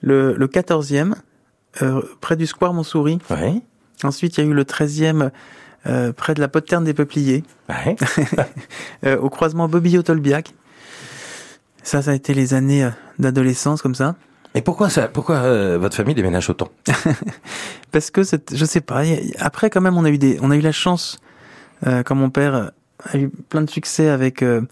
le, 0.00 0.34
le 0.34 0.46
14e, 0.46 1.14
euh, 1.82 2.00
près 2.20 2.36
du 2.36 2.46
Square 2.46 2.72
Montsouris. 2.72 3.18
Ouais. 3.28 3.60
Ensuite, 4.04 4.38
il 4.38 4.44
y 4.44 4.46
a 4.46 4.50
eu 4.50 4.54
le 4.54 4.64
13e, 4.64 5.30
euh, 5.86 6.12
près 6.12 6.32
de 6.34 6.40
la 6.40 6.48
poterne 6.48 6.84
des 6.84 6.94
Peupliers. 6.94 7.44
Ouais. 7.68 7.96
Au 9.18 9.28
croisement 9.28 9.68
Bobillot-Tolbiac. 9.68 10.54
Ça, 11.82 12.00
ça 12.00 12.12
a 12.12 12.14
été 12.14 12.32
les 12.32 12.54
années 12.54 12.88
d'adolescence 13.18 13.82
comme 13.82 13.94
ça. 13.94 14.14
Et 14.54 14.62
pourquoi 14.62 14.90
ça 14.90 15.08
Pourquoi 15.08 15.36
euh, 15.36 15.78
votre 15.78 15.96
famille 15.96 16.14
déménage 16.14 16.50
autant? 16.50 16.68
Parce 17.92 18.10
que 18.10 18.22
je 18.22 18.64
sais 18.64 18.80
pas. 18.80 19.02
Après, 19.38 19.70
quand 19.70 19.80
même, 19.80 19.96
on 19.96 20.04
a 20.04 20.10
eu 20.10 20.18
des, 20.18 20.38
on 20.42 20.50
a 20.50 20.56
eu 20.56 20.60
la 20.60 20.72
chance, 20.72 21.18
euh, 21.86 22.02
quand 22.02 22.14
mon 22.14 22.30
père 22.30 22.72
a 23.04 23.18
eu 23.18 23.28
plein 23.28 23.62
de 23.62 23.70
succès 23.70 24.08
avec 24.08 24.42
euh, 24.42 24.62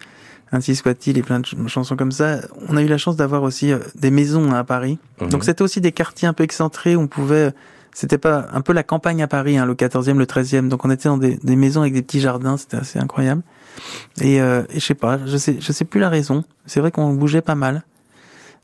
Ainsi 0.52 0.74
soit-il 0.74 1.16
et 1.16 1.22
plein 1.22 1.38
de 1.38 1.46
ch 1.46 1.56
chansons 1.68 1.96
comme 1.96 2.10
ça. 2.10 2.40
On 2.68 2.76
a 2.76 2.82
eu 2.82 2.88
la 2.88 2.98
chance 2.98 3.14
d'avoir 3.14 3.44
aussi 3.44 3.72
euh, 3.72 3.78
des 3.94 4.10
maisons 4.10 4.52
à 4.52 4.64
Paris. 4.64 4.98
Mhm. 5.20 5.28
Donc 5.28 5.44
c'était 5.44 5.62
aussi 5.62 5.80
des 5.80 5.92
quartiers 5.92 6.26
un 6.26 6.32
peu 6.32 6.42
excentrés 6.42 6.96
où 6.96 7.00
on 7.00 7.06
pouvait. 7.06 7.52
C'était 7.92 8.18
pas 8.18 8.46
un 8.52 8.60
peu 8.60 8.72
la 8.72 8.82
campagne 8.82 9.22
à 9.22 9.28
Paris, 9.28 9.58
hein, 9.58 9.66
le 9.66 9.74
14e, 9.74 10.16
le 10.16 10.24
13e. 10.24 10.68
Donc 10.68 10.84
on 10.84 10.90
était 10.90 11.08
dans 11.08 11.18
des, 11.18 11.36
des 11.36 11.56
maisons 11.56 11.82
avec 11.82 11.92
des 11.92 12.02
petits 12.02 12.20
jardins. 12.20 12.56
C'était 12.56 12.78
assez 12.78 12.98
incroyable. 12.98 13.42
Et, 14.20 14.40
euh, 14.40 14.62
et 14.70 14.80
je 14.80 14.84
sais 14.84 14.94
pas, 14.94 15.20
je 15.24 15.36
sais, 15.36 15.56
je 15.60 15.72
sais 15.72 15.84
plus 15.84 16.00
la 16.00 16.08
raison. 16.08 16.44
C'est 16.66 16.80
vrai 16.80 16.90
qu'on 16.90 17.12
bougeait 17.14 17.42
pas 17.42 17.54
mal. 17.54 17.84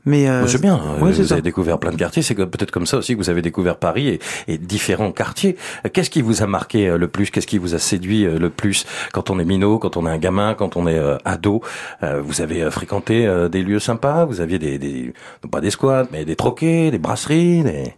Mais 0.05 0.29
euh, 0.29 0.47
c'est 0.47 0.61
bien. 0.61 0.79
ouais, 1.01 1.11
vous 1.11 1.23
ça. 1.25 1.33
avez 1.33 1.41
découvert 1.41 1.79
plein 1.79 1.91
de 1.91 1.97
quartiers. 1.97 2.21
C'est 2.21 2.33
peut-être 2.33 2.71
comme 2.71 2.85
ça 2.85 2.97
aussi 2.97 3.13
que 3.13 3.17
vous 3.17 3.29
avez 3.29 3.41
découvert 3.41 3.75
Paris 3.75 4.07
et, 4.07 4.19
et 4.47 4.57
différents 4.57 5.11
quartiers. 5.11 5.57
Qu'est-ce 5.91 6.09
qui 6.09 6.21
vous 6.21 6.41
a 6.43 6.47
marqué 6.47 6.87
euh, 6.87 6.97
le 6.97 7.09
plus? 7.09 7.29
Qu'est-ce 7.29 7.47
qui 7.47 7.57
vous 7.57 7.75
a 7.75 7.79
séduit 7.79 8.25
euh, 8.25 8.39
le 8.39 8.49
plus? 8.49 8.85
Quand 9.11 9.29
on 9.29 9.37
est 9.37 9.43
minot, 9.43 9.79
quand 9.79 9.97
on 9.97 10.07
est 10.07 10.09
un 10.09 10.17
gamin, 10.17 10.53
quand 10.53 10.77
on 10.77 10.87
est 10.87 10.97
euh, 10.97 11.17
ado 11.25 11.61
euh, 12.03 12.21
Vous 12.23 12.41
avez 12.41 12.63
euh, 12.63 12.71
fréquenté 12.71 13.27
euh, 13.27 13.49
des 13.49 13.63
lieux 13.63 13.79
sympas? 13.79 14.23
Vous 14.23 14.39
aviez 14.39 14.59
des, 14.59 14.77
des 14.79 15.13
non 15.43 15.49
pas 15.49 15.59
des 15.59 15.71
squats, 15.71 16.07
mais 16.13 16.23
des 16.23 16.37
troquets, 16.37 16.89
des 16.89 16.99
brasseries, 16.99 17.63
des, 17.63 17.93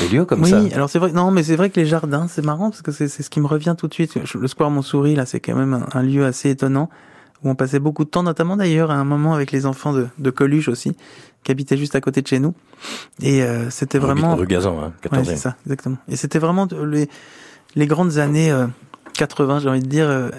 des 0.00 0.08
lieux 0.12 0.24
comme 0.24 0.42
oui, 0.42 0.50
ça? 0.50 0.60
alors 0.74 0.88
c'est 0.88 1.00
vrai. 1.00 1.10
Non, 1.10 1.32
mais 1.32 1.42
c'est 1.42 1.56
vrai 1.56 1.70
que 1.70 1.80
les 1.80 1.86
jardins, 1.86 2.28
c'est 2.28 2.44
marrant 2.44 2.70
parce 2.70 2.82
que 2.82 2.92
c'est 2.92 3.08
ce 3.08 3.28
qui 3.30 3.40
me 3.40 3.48
revient 3.48 3.74
tout 3.76 3.88
de 3.88 3.94
suite. 3.94 4.14
Le 4.32 4.46
square 4.46 4.70
Montsouris, 4.70 5.16
là, 5.16 5.26
c'est 5.26 5.40
quand 5.40 5.56
même 5.56 5.74
un, 5.74 5.86
un 5.92 6.02
lieu 6.04 6.24
assez 6.24 6.50
étonnant 6.50 6.88
où 7.42 7.50
on 7.50 7.54
passait 7.54 7.78
beaucoup 7.78 8.04
de 8.04 8.10
temps, 8.10 8.22
notamment 8.22 8.56
d'ailleurs 8.56 8.90
à 8.90 8.94
un 8.94 9.04
moment 9.04 9.34
avec 9.34 9.52
les 9.52 9.66
enfants 9.66 9.92
de, 9.92 10.08
de 10.18 10.30
Coluche 10.30 10.68
aussi, 10.68 10.96
qui 11.44 11.50
habitaient 11.50 11.76
juste 11.76 11.94
à 11.94 12.00
côté 12.00 12.22
de 12.22 12.26
chez 12.26 12.38
nous. 12.38 12.54
Et 13.20 13.42
euh, 13.42 13.70
c'était 13.70 13.98
vraiment... 13.98 14.36
Rue 14.36 14.46
Gazan, 14.46 14.78
hein, 14.80 14.92
14 15.02 15.28
ouais, 15.28 15.34
c'est 15.34 15.40
ça, 15.40 15.56
exactement. 15.66 15.96
Et 16.08 16.16
c'était 16.16 16.38
vraiment 16.38 16.68
les, 16.84 17.08
les 17.74 17.86
grandes 17.86 18.18
années 18.18 18.50
euh, 18.50 18.66
80, 19.14 19.60
j'ai 19.60 19.68
envie 19.68 19.80
de 19.80 19.86
dire. 19.86 20.08
Euh, 20.08 20.30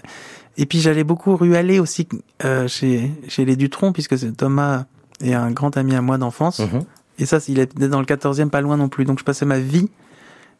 et 0.57 0.65
puis 0.65 0.79
j'allais 0.79 1.03
beaucoup 1.03 1.35
rue 1.35 1.55
Allée 1.55 1.79
aussi 1.79 2.07
euh, 2.43 2.67
chez, 2.67 3.11
chez 3.27 3.43
les 3.45 3.55
Dutron, 3.55 3.91
puisque 3.91 4.15
Thomas 4.35 4.85
est 5.21 5.33
un 5.33 5.51
grand 5.51 5.75
ami 5.77 5.95
à 5.95 6.01
moi 6.01 6.17
d'enfance. 6.17 6.59
-hmm. 6.59 6.83
Et 7.19 7.25
ça, 7.25 7.39
il 7.47 7.59
était 7.59 7.87
dans 7.89 7.99
le 7.99 8.05
14e, 8.05 8.49
pas 8.49 8.61
loin 8.61 8.77
non 8.77 8.89
plus. 8.89 9.05
Donc 9.05 9.19
je 9.19 9.23
passais 9.23 9.45
ma 9.45 9.59
vie... 9.59 9.89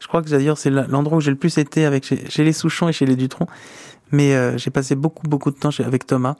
Je 0.00 0.08
crois 0.08 0.22
que 0.22 0.28
d'ailleurs 0.28 0.58
c'est 0.58 0.70
l'endroit 0.70 1.18
où 1.18 1.20
j'ai 1.20 1.30
le 1.30 1.36
plus 1.36 1.56
été 1.56 1.86
avec 1.86 2.04
chez, 2.04 2.28
chez 2.28 2.44
les 2.44 2.52
Souchons 2.52 2.88
et 2.88 2.92
chez 2.92 3.06
les 3.06 3.16
Dutron. 3.16 3.46
Mais 4.12 4.34
euh, 4.34 4.56
j'ai 4.58 4.70
passé 4.70 4.94
beaucoup, 4.94 5.26
beaucoup 5.26 5.50
de 5.50 5.56
temps 5.56 5.70
chez, 5.70 5.84
avec 5.84 6.06
Thomas, 6.06 6.36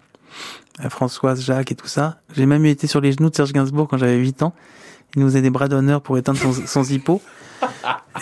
euh, 0.85 0.89
Françoise, 0.89 1.41
Jacques 1.41 1.73
et 1.73 1.75
tout 1.75 1.87
ça. 1.87 2.19
J'ai 2.37 2.47
même 2.47 2.65
été 2.67 2.87
sur 2.87 3.01
les 3.01 3.13
genoux 3.13 3.31
de 3.31 3.35
Serge 3.35 3.53
Gainsbourg 3.53 3.89
quand 3.89 3.97
j'avais 3.97 4.17
8 4.17 4.43
ans. 4.43 4.55
Il 5.17 5.23
nous 5.23 5.29
faisait 5.29 5.43
des 5.43 5.51
bras 5.51 5.69
d'honneur 5.69 6.03
pour 6.03 6.19
éteindre 6.19 6.39
son, 6.39 6.53
son 6.67 6.83
zippo. 6.83 7.21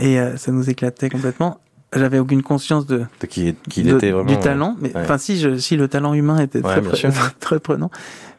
Et 0.01 0.21
euh, 0.21 0.37
ça 0.37 0.53
nous 0.53 0.71
éclatait 0.71 1.11
complètement. 1.11 1.59
J'avais 1.95 2.19
aucune 2.19 2.43
conscience 2.43 2.87
de, 2.87 3.05
de 3.21 3.27
qui, 3.27 3.55
qui 3.69 3.83
de, 3.83 3.97
était 3.97 4.13
vraiment... 4.13 4.31
du 4.31 4.39
talent. 4.39 4.77
Mais 4.81 4.93
enfin, 4.95 5.15
ouais. 5.15 5.19
si, 5.19 5.39
je, 5.39 5.59
si 5.59 5.77
le 5.77 5.89
talent 5.89 6.15
humain 6.15 6.39
était 6.39 6.65
ouais, 6.65 6.81
très, 6.81 7.11
très 7.41 7.61
prenant. 7.61 7.91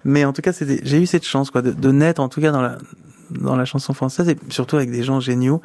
Mais 0.05 0.25
en 0.25 0.33
tout 0.33 0.41
cas, 0.41 0.51
j'ai 0.59 1.01
eu 1.01 1.05
cette 1.05 1.25
chance 1.25 1.51
quoi, 1.51 1.61
de, 1.61 1.71
de 1.71 1.91
naître, 1.91 2.19
en 2.19 2.29
tout 2.29 2.41
cas, 2.41 2.51
dans 2.51 2.61
la, 2.61 2.77
dans 3.29 3.55
la 3.55 3.65
chanson 3.65 3.93
française 3.93 4.29
et 4.29 4.37
surtout 4.49 4.75
avec 4.75 4.91
des 4.91 5.03
gens 5.03 5.19
géniaux, 5.19 5.61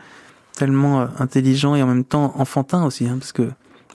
tellement 0.55 1.01
euh, 1.01 1.07
intelligents 1.19 1.75
et 1.75 1.83
en 1.83 1.87
même 1.87 2.05
temps 2.05 2.35
enfantins 2.37 2.85
aussi, 2.85 3.07
hein, 3.07 3.17
parce 3.19 3.33
que 3.33 3.49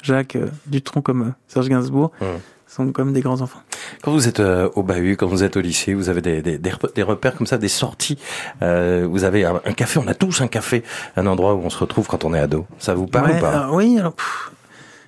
Jacques 0.04 0.36
euh, 0.36 0.48
Dutronc 0.68 1.02
comme 1.02 1.22
euh, 1.22 1.32
Serge 1.48 1.70
Gainsbourg 1.70 2.12
mmh. 2.22 2.26
sont 2.68 2.92
comme 2.92 3.14
des 3.14 3.22
grands 3.22 3.42
enfants. 3.42 3.62
Quand 4.04 4.12
vous 4.12 4.28
êtes 4.28 4.40
euh, 4.40 4.70
au 4.76 4.84
bahut, 4.84 5.16
quand 5.18 5.28
vous 5.28 5.44
êtes 5.44 5.58
au 5.58 5.62
lycée, 5.62 5.94
vous 5.94 6.10
avez 6.10 6.22
des, 6.22 6.42
des, 6.42 6.60
des 6.60 7.04
repères 7.04 7.36
comme 7.36 7.48
ça, 7.48 7.58
des 7.58 7.70
sorties. 7.70 8.20
Euh, 8.62 9.08
vous 9.10 9.24
avez 9.24 9.46
un, 9.46 9.62
un, 9.66 9.74
café, 9.74 10.00
on 10.00 10.08
a 10.08 10.14
tous 10.14 10.42
un 10.42 10.48
café, 10.48 10.84
un 11.16 11.26
endroit 11.26 11.56
où 11.56 11.62
on 11.64 11.70
se 11.70 11.78
retrouve 11.78 12.08
quand 12.08 12.26
on 12.26 12.34
est 12.34 12.40
ado. 12.40 12.68
Ça 12.80 12.94
vous 12.94 13.08
parle 13.08 13.32
ouais, 13.32 13.38
ou 13.38 13.42
pas? 13.42 13.50
alors, 13.50 13.74
Oui, 13.74 13.98
alors 13.98 14.14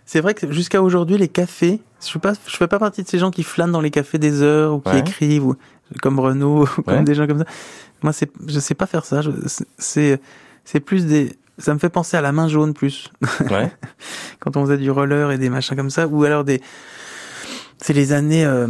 c'est 0.06 0.22
vrai 0.22 0.34
que 0.34 0.52
jusqu'à 0.52 0.82
aujourd'hui, 0.82 1.18
les 1.18 1.28
cafés, 1.28 1.82
je 2.00 2.06
suis 2.06 2.20
pas, 2.20 2.34
je 2.48 2.56
fais 2.56 2.68
pas 2.68 2.80
partie 2.80 3.04
de 3.04 3.08
ces 3.08 3.20
gens 3.20 3.32
qui 3.32 3.44
flânent 3.44 3.72
dans 3.72 3.82
les 3.82 3.92
cafés 3.92 4.20
des 4.20 4.42
heures 4.42 4.75
ou 4.75 4.80
qui 4.80 4.92
ouais. 4.92 5.00
écrivent 5.00 5.46
ou 5.46 5.56
comme 6.02 6.20
Renaud 6.20 6.66
ou 6.78 6.82
comme 6.84 7.04
des 7.04 7.16
gens 7.16 7.28
comme 7.28 7.40
ça. 7.40 7.46
Moi, 8.02 8.14
c'est, 8.14 8.32
je 8.48 8.60
sais 8.60 8.75
pas 8.75 8.86
faire 8.86 9.04
ça. 9.04 9.22
C'est, 9.78 10.22
c'est 10.64 10.80
plus 10.80 11.06
des, 11.06 11.36
ça 11.58 11.74
me 11.74 11.80
fait 11.80 11.90
penser 11.90 12.18
à 12.18 12.22
la 12.22 12.32
main 12.32 12.48
jaune 12.48 12.74
plus. 12.74 13.10
Ouais. 13.50 13.72
Quand 14.40 14.58
on 14.58 14.66
faisait 14.66 14.78
du 14.78 14.92
roller 14.92 15.32
et 15.32 15.38
des 15.38 15.50
machins 15.50 15.76
comme 15.76 15.90
ça, 15.90 16.08
ou 16.08 16.24
alors 16.24 16.44
des, 16.44 16.62
c'est 17.78 17.94
les 17.94 18.14
années 18.14 18.46
euh, 18.46 18.68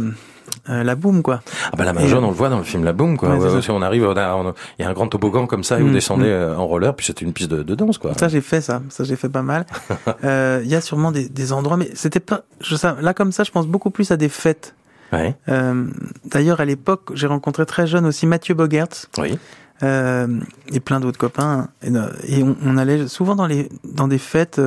euh, 0.68 0.82
la 0.84 0.94
boum 0.94 1.22
quoi. 1.22 1.42
Ah 1.72 1.76
bah 1.76 1.84
la 1.84 1.92
main 1.92 2.02
et 2.02 2.08
jaune, 2.08 2.24
on 2.24 2.30
le 2.30 2.34
voit 2.34 2.48
dans 2.48 2.58
le 2.58 2.64
film 2.64 2.84
La 2.84 2.92
boum 2.92 3.16
quoi. 3.16 3.36
Ouais, 3.36 3.54
ouais, 3.54 3.62
si 3.62 3.70
on 3.70 3.82
arrive, 3.82 4.02
il 4.02 4.82
y 4.82 4.84
a 4.84 4.88
un 4.88 4.92
grand 4.92 5.08
toboggan 5.08 5.46
comme 5.46 5.64
ça 5.64 5.78
et 5.78 5.82
vous 5.82 5.88
mmh, 5.88 5.92
descendez 5.92 6.32
mmh. 6.32 6.58
en 6.58 6.66
roller, 6.66 6.94
puis 6.94 7.06
c'était 7.06 7.24
une 7.24 7.32
piste 7.32 7.50
de, 7.50 7.62
de, 7.62 7.74
danse 7.74 7.98
quoi. 7.98 8.14
Ça 8.18 8.28
j'ai 8.28 8.40
fait 8.40 8.60
ça, 8.60 8.82
ça 8.88 9.04
j'ai 9.04 9.16
fait 9.16 9.28
pas 9.28 9.42
mal. 9.42 9.66
Il 10.06 10.28
euh, 10.28 10.62
y 10.64 10.74
a 10.74 10.80
sûrement 10.80 11.12
des, 11.12 11.28
des 11.28 11.52
endroits, 11.52 11.76
mais 11.76 11.90
c'était 11.94 12.20
pas, 12.20 12.42
je 12.60 12.76
sais, 12.76 12.88
là 13.00 13.14
comme 13.14 13.32
ça, 13.32 13.44
je 13.44 13.50
pense 13.50 13.66
beaucoup 13.66 13.90
plus 13.90 14.10
à 14.10 14.16
des 14.16 14.28
fêtes. 14.28 14.74
Ouais. 15.12 15.36
Euh, 15.48 15.86
D'ailleurs, 16.24 16.60
à 16.60 16.64
l'époque, 16.64 17.10
j'ai 17.14 17.26
rencontré 17.26 17.66
très 17.66 17.86
jeune 17.86 18.06
aussi 18.06 18.26
Mathieu 18.26 18.54
Bogertz. 18.54 19.08
Oui. 19.18 19.38
Euh, 19.82 20.40
et 20.72 20.80
plein 20.80 21.00
d'autres 21.00 21.18
copains. 21.18 21.68
Et, 21.82 21.88
et 22.28 22.42
on, 22.42 22.56
on, 22.64 22.76
allait 22.78 23.08
souvent 23.08 23.36
dans, 23.36 23.46
les, 23.46 23.68
dans 23.84 24.08
des 24.08 24.18
fêtes 24.18 24.60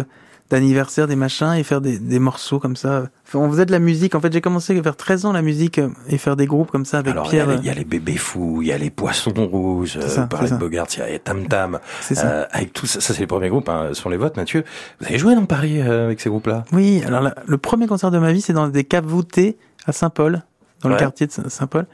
d'anniversaire, 0.52 1.08
des 1.08 1.16
machins, 1.16 1.54
et 1.54 1.64
faire 1.64 1.80
des, 1.82 2.00
des 2.00 2.18
morceaux 2.20 2.60
comme 2.60 2.76
ça. 2.76 3.04
Enfin, 3.28 3.38
on 3.40 3.50
faisait 3.52 3.66
de 3.68 3.72
la 3.72 3.78
musique. 3.80 4.16
En 4.16 4.20
fait, 4.22 4.34
j'ai 4.34 4.42
commencé 4.42 4.78
à 4.78 4.82
faire 4.84 4.96
13 4.96 5.26
ans 5.26 5.32
la 5.32 5.42
musique 5.44 5.78
euh, 5.78 5.90
et 6.08 6.18
faire 6.18 6.36
des 6.36 6.48
groupes 6.48 6.72
comme 6.72 6.86
ça 6.86 7.00
avec 7.00 7.12
Alors, 7.12 7.26
il 7.26 7.28
y, 7.28 7.32
Pierre. 7.32 7.50
a 7.50 7.52
les- 7.52 7.58
euh, 7.58 7.62
il 7.62 7.66
y 7.68 7.70
a 7.70 7.74
les 7.76 7.86
bébés 7.86 8.18
fous, 8.18 8.60
il 8.64 8.68
y 8.68 8.72
a 8.72 8.78
les 8.80 8.90
poissons 8.90 9.32
rouges, 9.36 10.00
ça, 10.00 10.28
euh. 10.42 10.58
Bogart, 10.58 10.88
il 10.96 11.00
y 11.00 11.02
a 11.04 11.08
les 11.10 11.20
Tam 11.20 11.48
Tam. 11.48 11.80
Euh, 12.18 12.46
avec 12.52 12.74
tout 12.74 12.88
ça, 12.88 13.00
ça 13.00 13.14
c'est 13.14 13.20
les 13.20 13.28
premiers 13.28 13.50
groupes, 13.50 13.70
hein, 13.70 13.90
ce 13.90 13.94
sont 14.02 14.10
les 14.10 14.18
vôtres, 14.18 14.38
Mathieu. 14.38 14.64
Vous 15.00 15.06
avez 15.08 15.18
joué 15.20 15.36
dans 15.36 15.46
Paris 15.46 15.82
euh, 15.82 16.06
avec 16.06 16.20
ces 16.20 16.30
groupes-là? 16.30 16.66
Oui, 16.72 17.04
alors 17.06 17.22
la- 17.22 17.36
le 17.46 17.58
premier 17.60 17.86
concert 17.86 18.10
de 18.10 18.18
ma 18.20 18.32
vie, 18.32 18.42
c'est 18.42 18.54
dans 18.54 18.68
des 18.68 18.84
caves 18.84 19.06
voûtées 19.06 19.56
à 19.86 19.92
Saint-Paul, 19.92 20.42
dans 20.82 20.90
Ouais. 20.90 20.96
le 20.96 21.00
quartier 21.00 21.28
de 21.28 21.32
Saint- 21.32 21.48
Saint-Paul. 21.50 21.86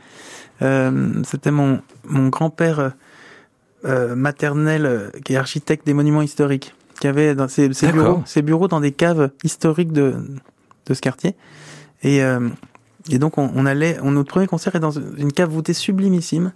Euh, 0.61 1.11
C'était 1.25 1.51
mon, 1.51 1.81
mon 2.05 2.29
grand-père 2.29 2.93
euh, 3.83 4.11
euh, 4.11 4.15
maternel, 4.15 4.85
euh, 4.85 5.09
qui 5.23 5.33
est 5.33 5.37
architecte 5.37 5.85
des 5.85 5.93
monuments 5.93 6.21
historiques, 6.21 6.73
qui 6.99 7.07
avait 7.07 7.35
dans 7.35 7.47
ses, 7.47 7.67
bureaux, 7.69 8.23
ses 8.25 8.41
bureaux 8.41 8.67
dans 8.67 8.79
des 8.79 8.91
caves 8.91 9.31
historiques 9.43 9.91
de, 9.91 10.15
de 10.85 10.93
ce 10.93 11.01
quartier. 11.01 11.35
Et, 12.03 12.23
euh, 12.23 12.47
et 13.09 13.19
donc 13.19 13.37
on, 13.37 13.51
on 13.55 13.65
allait, 13.65 13.97
on, 14.01 14.11
notre 14.11 14.29
premier 14.29 14.47
concert 14.47 14.75
est 14.75 14.79
dans 14.79 14.91
une 14.91 15.31
cave 15.33 15.49
voûtée 15.49 15.73
sublimissime, 15.73 16.53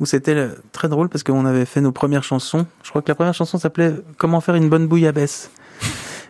où 0.00 0.06
c'était 0.06 0.34
le- 0.34 0.56
très 0.72 0.88
drôle 0.88 1.08
parce 1.08 1.22
qu'on 1.24 1.44
avait 1.44 1.64
fait 1.64 1.80
nos 1.80 1.92
premières 1.92 2.24
chansons. 2.24 2.66
Je 2.82 2.90
crois 2.90 3.02
que 3.02 3.08
la 3.08 3.14
première 3.14 3.34
chanson 3.34 3.58
s'appelait 3.58 3.94
Comment 4.16 4.40
faire 4.40 4.54
une 4.54 4.68
bonne 4.68 4.86
bouillabaisse. 4.86 5.50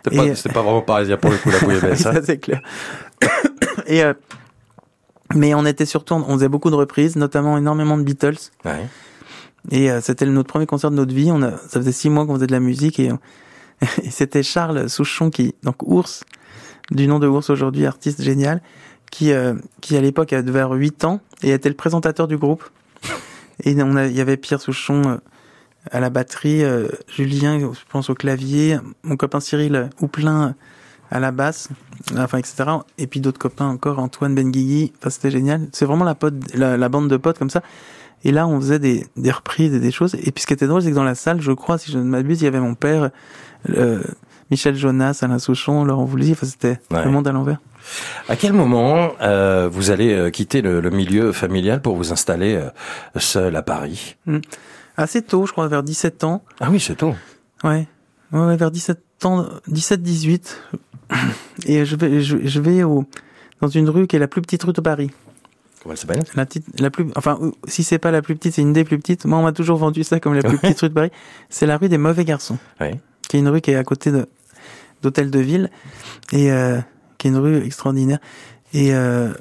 C'était 0.03 0.15
pas, 0.15 0.35
c'était 0.35 0.53
pas 0.53 0.61
vraiment 0.61 0.81
parisien 0.81 1.17
pour 1.17 1.29
le 1.31 1.37
coup, 1.37 1.49
la 1.49 1.59
bouillabaisse. 1.65 2.01
Oui, 2.01 2.07
hein. 2.07 2.13
ça 2.13 2.21
c'est 2.23 2.37
clair. 2.39 2.61
Et 3.87 4.03
euh, 4.03 4.13
mais 5.35 5.53
on 5.53 5.65
était 5.65 5.85
surtout, 5.85 6.15
on 6.15 6.33
faisait 6.35 6.47
beaucoup 6.49 6.71
de 6.71 6.75
reprises, 6.75 7.15
notamment 7.15 7.57
énormément 7.57 7.97
de 7.97 8.03
Beatles. 8.03 8.37
Ouais. 8.65 8.87
Et 9.71 9.91
euh, 9.91 10.01
c'était 10.01 10.25
notre 10.25 10.49
premier 10.49 10.65
concert 10.65 10.91
de 10.91 10.95
notre 10.95 11.13
vie. 11.13 11.31
On 11.31 11.41
a, 11.41 11.51
ça 11.51 11.79
faisait 11.79 11.91
six 11.91 12.09
mois 12.09 12.25
qu'on 12.25 12.35
faisait 12.35 12.47
de 12.47 12.51
la 12.51 12.59
musique 12.59 12.99
et, 12.99 13.11
c'était 14.09 14.43
Charles 14.43 14.89
Souchon 14.89 15.29
qui, 15.29 15.55
donc 15.63 15.83
Ours, 15.83 16.23
du 16.91 17.07
nom 17.07 17.19
de 17.19 17.27
Ours 17.27 17.49
aujourd'hui, 17.49 17.85
artiste 17.85 18.21
génial, 18.21 18.61
qui, 19.11 19.31
euh, 19.31 19.55
qui 19.81 19.95
à 19.95 20.01
l'époque 20.01 20.31
devait 20.31 20.59
avoir 20.59 20.77
8 20.77 21.05
ans 21.05 21.21
et 21.43 21.51
était 21.51 21.69
le 21.69 21.75
présentateur 21.75 22.27
du 22.27 22.37
groupe. 22.37 22.63
Et 23.63 23.81
on 23.81 23.97
il 23.97 24.15
y 24.15 24.21
avait 24.21 24.37
Pierre 24.37 24.61
Souchon 24.61 25.01
euh, 25.05 25.17
à 25.91 25.99
la 25.99 26.09
batterie, 26.09 26.61
Julien, 27.07 27.57
je 27.59 27.79
pense 27.89 28.09
au 28.09 28.13
clavier, 28.13 28.77
mon 29.03 29.15
copain 29.15 29.39
Cyril 29.39 29.89
Houplin 30.01 30.55
à 31.09 31.19
la 31.19 31.31
basse, 31.31 31.69
enfin 32.17 32.37
etc. 32.37 32.65
Et 32.97 33.07
puis 33.07 33.21
d'autres 33.21 33.39
copains 33.39 33.67
encore, 33.67 33.99
Antoine 33.99 34.35
Benguigui. 34.35 34.91
Enfin 34.97 35.09
c'était 35.09 35.31
génial. 35.31 35.67
C'est 35.71 35.85
vraiment 35.85 36.03
la, 36.05 36.15
pote, 36.15 36.35
la 36.53 36.89
bande 36.89 37.09
de 37.09 37.17
potes 37.17 37.39
comme 37.39 37.49
ça. 37.49 37.63
Et 38.23 38.31
là, 38.31 38.47
on 38.47 38.59
faisait 38.59 38.79
des, 38.79 39.05
des 39.15 39.31
reprises 39.31 39.73
et 39.73 39.79
des 39.79 39.91
choses. 39.91 40.15
Et 40.15 40.31
puis 40.31 40.41
ce 40.41 40.47
qui 40.47 40.53
était 40.53 40.67
drôle, 40.67 40.81
c'est 40.81 40.89
que 40.89 40.95
dans 40.95 41.03
la 41.03 41.15
salle, 41.15 41.41
je 41.41 41.51
crois, 41.51 41.77
si 41.77 41.91
je 41.91 41.97
ne 41.97 42.03
m'abuse, 42.03 42.41
il 42.41 42.45
y 42.45 42.47
avait 42.47 42.59
mon 42.59 42.75
père, 42.75 43.11
euh, 43.69 44.01
Michel 44.51 44.75
Jonas, 44.75 45.19
Alain 45.21 45.39
Souchon, 45.39 45.83
Laurent 45.85 46.05
Voulzy. 46.05 46.31
Enfin, 46.33 46.45
c'était 46.47 46.79
Ouais. 46.91 47.05
le 47.05 47.11
monde 47.11 47.27
à 47.27 47.31
l'envers. 47.31 47.59
À 48.27 48.35
quel 48.35 48.53
moment 48.53 49.11
euh, 49.21 49.69
vous 49.71 49.89
allez 49.89 50.13
euh, 50.13 50.29
quitter 50.31 50.61
le, 50.61 50.81
le 50.81 50.89
milieu 50.89 51.31
familial 51.31 51.81
pour 51.81 51.95
vous 51.95 52.11
installer 52.11 52.55
euh, 52.55 52.69
seul 53.19 53.55
à 53.55 53.61
Paris? 53.61 54.17
Assez 54.97 55.21
tôt, 55.21 55.45
je 55.45 55.51
crois, 55.53 55.67
vers 55.67 55.81
17 55.83 56.23
ans. 56.25 56.43
Ah 56.59 56.67
oui, 56.69 56.79
c'est 56.79 56.95
tôt. 56.95 57.15
Ouais. 57.63 57.87
Ouais, 58.33 58.57
vers 58.57 58.69
17 58.69 58.99
ans, 59.25 59.45
17, 59.67 60.01
18. 60.03 60.61
Et 61.65 61.85
je 61.85 61.95
vais, 61.95 62.21
je, 62.21 62.37
je 62.43 62.59
vais 62.59 62.83
au, 62.83 63.05
dans 63.61 63.67
une 63.69 63.89
rue 63.89 64.07
qui 64.07 64.17
est 64.17 64.19
la 64.19 64.27
plus 64.27 64.41
petite 64.41 64.61
rue 64.63 64.73
de 64.73 64.81
Paris. 64.81 65.09
Comment 65.81 65.93
elle 65.93 65.97
s'appelle? 65.99 66.23
La 66.35 66.45
petite, 66.45 66.65
la 66.79 66.89
plus, 66.89 67.05
enfin, 67.15 67.39
si 67.67 67.83
c'est 67.83 67.99
pas 67.99 68.11
la 68.11 68.21
plus 68.21 68.35
petite, 68.35 68.55
c'est 68.55 68.61
une 68.61 68.73
des 68.73 68.83
plus 68.83 68.97
petites. 68.99 69.25
Moi, 69.25 69.39
on 69.39 69.43
m'a 69.43 69.51
toujours 69.53 69.77
vendu 69.77 70.03
ça 70.03 70.19
comme 70.19 70.33
la 70.33 70.43
plus 70.43 70.57
petite 70.57 70.79
rue 70.81 70.89
de 70.89 70.93
Paris. 70.93 71.11
C'est 71.49 71.65
la 71.65 71.77
rue 71.77 71.87
des 71.89 71.97
mauvais 71.97 72.25
garçons. 72.25 72.57
Oui. 72.81 72.87
Qui 73.29 73.37
est 73.37 73.39
une 73.39 73.47
rue 73.49 73.61
qui 73.61 73.71
est 73.71 73.75
à 73.75 73.83
côté 73.83 74.11
de, 74.11 74.27
d'Hôtel 75.01 75.31
de 75.31 75.39
Ville. 75.39 75.69
Et, 76.33 76.51
euh, 76.51 76.79
qui 77.17 77.27
est 77.27 77.31
une 77.31 77.37
rue 77.37 77.63
extraordinaire. 77.63 78.19
Et, 78.73 78.93
euh, 78.93 79.31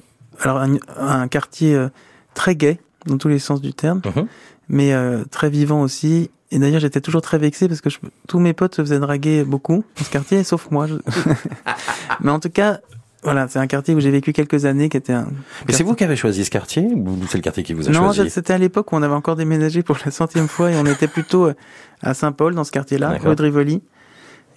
alors, 0.40 0.58
un, 0.58 0.76
un 0.96 1.26
quartier 1.28 1.74
euh, 1.74 1.88
très 2.34 2.54
gai, 2.54 2.78
dans 3.06 3.18
tous 3.18 3.28
les 3.28 3.38
sens 3.40 3.60
du 3.60 3.72
terme. 3.74 4.00
Mhm. 4.04 4.26
mais 4.68 4.92
euh, 4.92 5.24
très 5.30 5.50
vivant 5.50 5.80
aussi. 5.82 6.30
Et 6.50 6.58
d'ailleurs, 6.58 6.80
j'étais 6.80 7.00
toujours 7.00 7.20
très 7.22 7.38
vexé 7.38 7.68
parce 7.68 7.80
que 7.80 7.90
je- 7.90 7.98
tous 8.26 8.38
mes 8.38 8.52
potes 8.54 8.74
se 8.76 8.82
faisaient 8.82 8.98
draguer 9.00 9.44
beaucoup 9.44 9.84
dans 9.98 10.04
ce 10.04 10.10
quartier, 10.10 10.44
sauf 10.44 10.70
moi. 10.70 10.86
Je- 10.86 10.94
mais 12.20 12.30
en 12.30 12.40
tout 12.40 12.48
cas, 12.50 12.80
voilà, 13.22 13.48
c'est 13.48 13.58
un 13.58 13.66
quartier 13.66 13.94
où 13.94 14.00
j'ai 14.00 14.10
vécu 14.10 14.32
quelques 14.32 14.64
années, 14.64 14.88
qui 14.88 14.96
était 14.96 15.12
un. 15.12 15.28
Mais 15.66 15.72
c'est 15.72 15.82
vous 15.82 15.94
qui 15.94 16.04
avez 16.04 16.14
choisi 16.14 16.44
ce 16.44 16.50
quartier 16.50 16.82
ou 16.82 17.18
c'est 17.28 17.38
le 17.38 17.42
quartier 17.42 17.64
qui 17.64 17.72
vous 17.72 17.88
a 17.88 17.90
Non, 17.90 18.12
choisi 18.12 18.30
c'était 18.30 18.52
à 18.52 18.58
l'époque 18.58 18.92
où 18.92 18.96
on 18.96 19.02
avait 19.02 19.14
encore 19.14 19.34
déménagé 19.34 19.82
pour 19.82 19.98
la 20.04 20.10
centième 20.10 20.46
fois 20.46 20.70
et 20.70 20.76
on 20.76 20.86
était 20.86 21.08
plutôt 21.08 21.46
euh, 21.46 21.54
à 22.00 22.14
Saint-Paul, 22.14 22.54
dans 22.54 22.64
ce 22.64 22.70
quartier-là, 22.70 23.18
rue 23.20 23.34
de 23.34 23.42
Rivoli. 23.42 23.82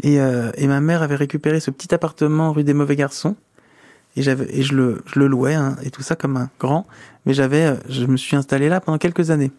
Et, 0.04 0.20
euh, 0.20 0.52
et 0.56 0.68
ma 0.68 0.80
mère 0.80 1.02
avait 1.02 1.16
récupéré 1.16 1.60
ce 1.60 1.72
petit 1.72 1.94
appartement 1.94 2.54
rue 2.54 2.64
des 2.64 2.74
Mauvais 2.74 2.96
Garçons. 2.96 3.36
Et 4.16 4.22
j'avais 4.22 4.46
et 4.56 4.62
je 4.62 4.76
le 4.76 5.02
je 5.06 5.20
le 5.20 5.28
louais 5.28 5.54
hein, 5.54 5.78
et 5.84 5.90
tout 5.90 6.02
ça 6.02 6.16
comme 6.16 6.38
un 6.38 6.50
grand. 6.60 6.86
Mais 7.26 7.34
j'avais 7.34 7.66
euh, 7.66 7.76
je 7.90 8.06
me 8.06 8.18
suis 8.18 8.36
installé 8.36 8.68
là 8.70 8.82
pendant 8.82 8.98
quelques 8.98 9.32
années. 9.32 9.52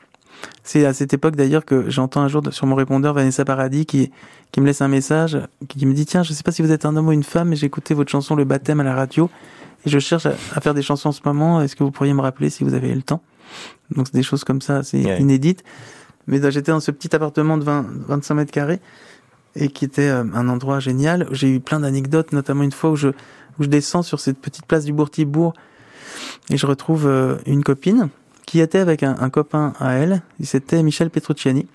C'est 0.65 0.85
à 0.87 0.93
cette 0.93 1.13
époque 1.15 1.37
d'ailleurs 1.37 1.65
que 1.65 1.91
j'entends 1.91 2.21
un 2.23 2.29
jour 2.29 2.43
sur 2.51 2.67
mon 2.67 2.75
répondeur 2.75 3.15
Vanessa 3.15 3.45
Paradis 3.45 3.87
qui 3.87 4.11
qui 4.53 4.61
me 4.61 4.67
laisse 4.67 4.81
un 4.83 4.89
message 4.89 5.39
qui 5.69 5.85
me 5.87 5.93
dit 5.95 6.07
tiens 6.07 6.23
je 6.23 6.33
sais 6.33 6.43
pas 6.43 6.53
si 6.53 6.63
vous 6.63 6.71
êtes 6.73 6.85
un 6.85 6.95
homme 6.97 7.09
ou 7.09 7.13
une 7.13 7.23
femme 7.25 7.49
mais 7.49 7.57
j'ai 7.57 7.67
écouté 7.67 7.95
votre 7.95 8.11
chanson 8.11 8.35
le 8.35 8.45
baptême 8.45 8.81
à 8.81 8.85
la 8.85 8.95
radio 8.95 9.31
et 9.85 9.91
je 9.91 9.99
cherche 9.99 10.27
à, 10.27 10.35
à 10.55 10.61
faire 10.61 10.75
des 10.75 10.83
chansons 10.83 11.09
en 11.09 11.13
ce 11.13 11.21
moment. 11.25 11.61
Est-ce 11.61 11.75
que 11.75 11.83
vous 11.83 11.91
pourriez 11.91 12.15
me 12.15 12.21
rappeler 12.21 12.51
si 12.51 12.63
vous 12.63 12.75
avez 12.75 12.95
le 12.95 13.03
temps? 13.03 13.21
Donc 13.91 14.07
c'est 14.07 14.15
des 14.15 14.23
choses 14.23 14.45
comme 14.45 14.61
ça 14.61 14.83
Ouais. 14.93 15.21
inédites. 15.21 15.65
Mais 16.29 16.39
là, 16.39 16.51
j'étais 16.51 16.71
dans 16.71 16.79
ce 16.79 16.93
petit 16.93 17.15
appartement 17.17 17.59
de 17.59 17.65
20 17.65 17.87
25 18.07 18.35
mètres 18.37 18.53
carrés 18.53 18.81
et 19.57 19.69
qui 19.69 19.85
était 19.85 20.09
euh, 20.09 20.23
un 20.35 20.49
endroit 20.49 20.79
génial. 20.79 21.27
J'ai 21.33 21.51
eu 21.51 21.59
plein 21.61 21.81
d'anecdotes 21.81 22.33
notamment 22.33 22.63
une 22.63 22.71
fois 22.73 22.91
où 22.91 22.97
je 22.97 23.09
où 23.09 23.65
je 23.65 23.69
descends 23.69 24.03
sur 24.03 24.21
cette 24.21 24.39
petite 24.39 24.67
place 24.67 24.85
du 24.85 24.93
Bourg-Tibourg 24.93 25.53
et 26.49 26.57
je 26.57 26.65
retrouve 26.67 27.07
euh, 27.09 27.37
une 27.47 27.65
copine 27.65 28.09
qui 28.53 28.61
était 28.61 28.81
avec 28.81 29.03
un, 29.03 29.17
un 29.19 29.31
copain 29.31 29.73
à 29.81 29.93
elle, 29.95 30.21
c'était 30.43 30.83
Michel 30.83 31.09
Petrucciani. 31.09 31.67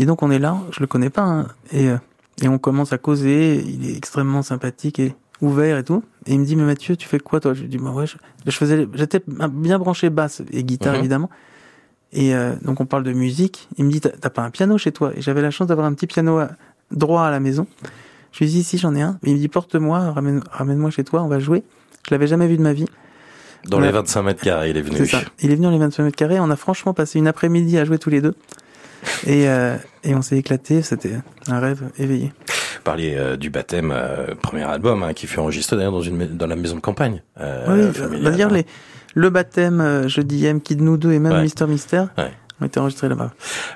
Et 0.00 0.04
donc 0.04 0.24
on 0.24 0.32
est 0.32 0.40
là, 0.40 0.56
je 0.72 0.80
le 0.80 0.88
connais 0.88 1.10
pas, 1.10 1.22
hein, 1.22 1.46
et, 1.70 1.90
euh, 1.90 1.96
et 2.42 2.48
on 2.48 2.58
commence 2.58 2.92
à 2.92 2.98
causer, 2.98 3.62
il 3.64 3.88
est 3.88 3.96
extrêmement 3.96 4.42
sympathique 4.42 4.98
et 4.98 5.14
ouvert 5.40 5.78
et 5.78 5.84
tout. 5.84 6.02
Et 6.26 6.32
il 6.34 6.40
me 6.40 6.44
dit, 6.44 6.56
mais 6.56 6.64
Mathieu, 6.64 6.96
tu 6.96 7.06
fais 7.06 7.20
quoi 7.20 7.38
toi? 7.38 7.54
Je 7.54 7.60
lui 7.62 7.68
dis, 7.68 7.78
bah 7.78 7.90
ouais, 7.92 8.08
je, 8.08 8.16
je 8.44 8.50
faisais, 8.50 8.88
j'étais 8.94 9.22
bien 9.52 9.78
branché 9.78 10.10
basse 10.10 10.42
et 10.50 10.64
guitare 10.64 10.94
Mhm. 10.94 10.98
évidemment. 10.98 11.30
Et 12.12 12.34
euh, 12.34 12.56
donc 12.62 12.80
on 12.80 12.86
parle 12.86 13.04
de 13.04 13.12
musique. 13.12 13.68
Il 13.78 13.84
me 13.84 13.92
dit, 13.92 14.00
t'as 14.00 14.28
pas 14.30 14.42
un 14.42 14.50
piano 14.50 14.76
chez 14.78 14.90
toi? 14.90 15.12
Et 15.14 15.22
j'avais 15.22 15.40
la 15.40 15.52
chance 15.52 15.68
d'avoir 15.68 15.86
un 15.86 15.94
petit 15.94 16.08
piano 16.08 16.38
à- 16.38 16.50
droit 16.90 17.22
à 17.22 17.30
la 17.30 17.38
maison. 17.38 17.68
Je 18.32 18.42
lui 18.42 18.50
dis, 18.50 18.64
si 18.64 18.76
j'en 18.76 18.92
ai 18.96 19.02
un. 19.02 19.20
Il 19.22 19.34
me 19.34 19.38
dit, 19.38 19.46
porte-moi, 19.48 20.10
ramène, 20.10 20.42
ramène-moi 20.50 20.90
chez 20.90 21.04
toi, 21.04 21.22
on 21.22 21.28
va 21.28 21.38
jouer. 21.38 21.62
Je 22.08 22.12
l'avais 22.12 22.26
jamais 22.26 22.48
vu 22.48 22.56
de 22.56 22.62
ma 22.62 22.72
vie. 22.72 22.86
Dans 23.68 23.78
Ouais. 23.80 23.86
les 23.86 23.92
25 23.92 24.22
mètres 24.22 24.42
carrés, 24.42 24.70
il 24.70 24.76
est 24.76 24.82
venu. 24.82 25.06
Ça. 25.06 25.20
Il 25.40 25.50
est 25.50 25.54
venu 25.54 25.64
dans 25.66 25.70
les 25.70 25.78
25 25.78 26.02
mètres 26.04 26.16
carrés. 26.16 26.40
On 26.40 26.50
a 26.50 26.56
franchement 26.56 26.94
passé 26.94 27.18
une 27.18 27.26
après-midi 27.28 27.78
à 27.78 27.84
jouer 27.84 27.98
tous 27.98 28.10
les 28.10 28.20
deux. 28.20 28.34
Et, 29.26 29.48
euh, 29.48 29.76
et 30.04 30.14
on 30.14 30.22
s'est 30.22 30.36
éclaté. 30.36 30.82
C'était 30.82 31.14
un 31.48 31.58
rêve 31.60 31.82
éveillé. 31.98 32.32
Vous 32.48 32.82
parliez 32.84 33.14
euh, 33.16 33.36
du 33.36 33.50
baptême, 33.50 33.92
euh, 33.94 34.34
premier 34.40 34.62
album, 34.64 35.02
hein, 35.02 35.12
qui 35.12 35.26
fut 35.26 35.38
enregistré 35.38 35.76
d'ailleurs 35.76 35.92
dans, 35.92 36.00
une, 36.02 36.26
dans 36.36 36.46
la 36.46 36.56
maison 36.56 36.74
de 36.76 36.80
campagne. 36.80 37.22
Euh, 37.40 37.88
oui, 37.88 37.94
familiale, 37.94 38.32
d'ailleurs, 38.32 38.50
hein. 38.50 38.54
les, 38.54 38.66
le 39.14 39.30
baptême, 39.30 39.80
euh, 39.80 40.08
Jeudi 40.08 40.44
M, 40.46 40.60
Kid 40.60 40.80
Nous 40.80 40.96
deux 40.96 41.12
et 41.12 41.18
même 41.20 41.32
Ouais. 41.32 41.42
Mister 41.42 41.66
Mystère 41.66 42.08
Ouais. 42.18 42.30
Ont 42.62 42.66
été 42.66 42.80
enregistrés 42.80 43.08
là-bas. 43.08 43.30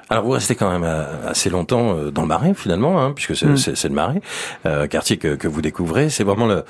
Alors 0.08 0.24
vous 0.24 0.30
restez 0.30 0.54
quand 0.54 0.70
même 0.70 0.84
euh, 0.84 1.28
assez 1.28 1.50
longtemps 1.50 1.96
euh, 1.96 2.10
dans 2.10 2.22
le 2.22 2.28
Marais 2.28 2.54
finalement, 2.54 3.02
hein, 3.02 3.12
puisque 3.12 3.36
c'est 3.36 3.46
Mm. 3.46 3.56
c'est 3.56 3.88
le 3.88 3.94
Marais, 3.94 4.20
euh, 4.64 4.86
quartier 4.86 5.16
que, 5.18 5.34
que 5.34 5.48
vous 5.48 5.60
découvrez. 5.62 6.08
C'est 6.10 6.24
vraiment 6.24 6.46
le, 6.46 6.64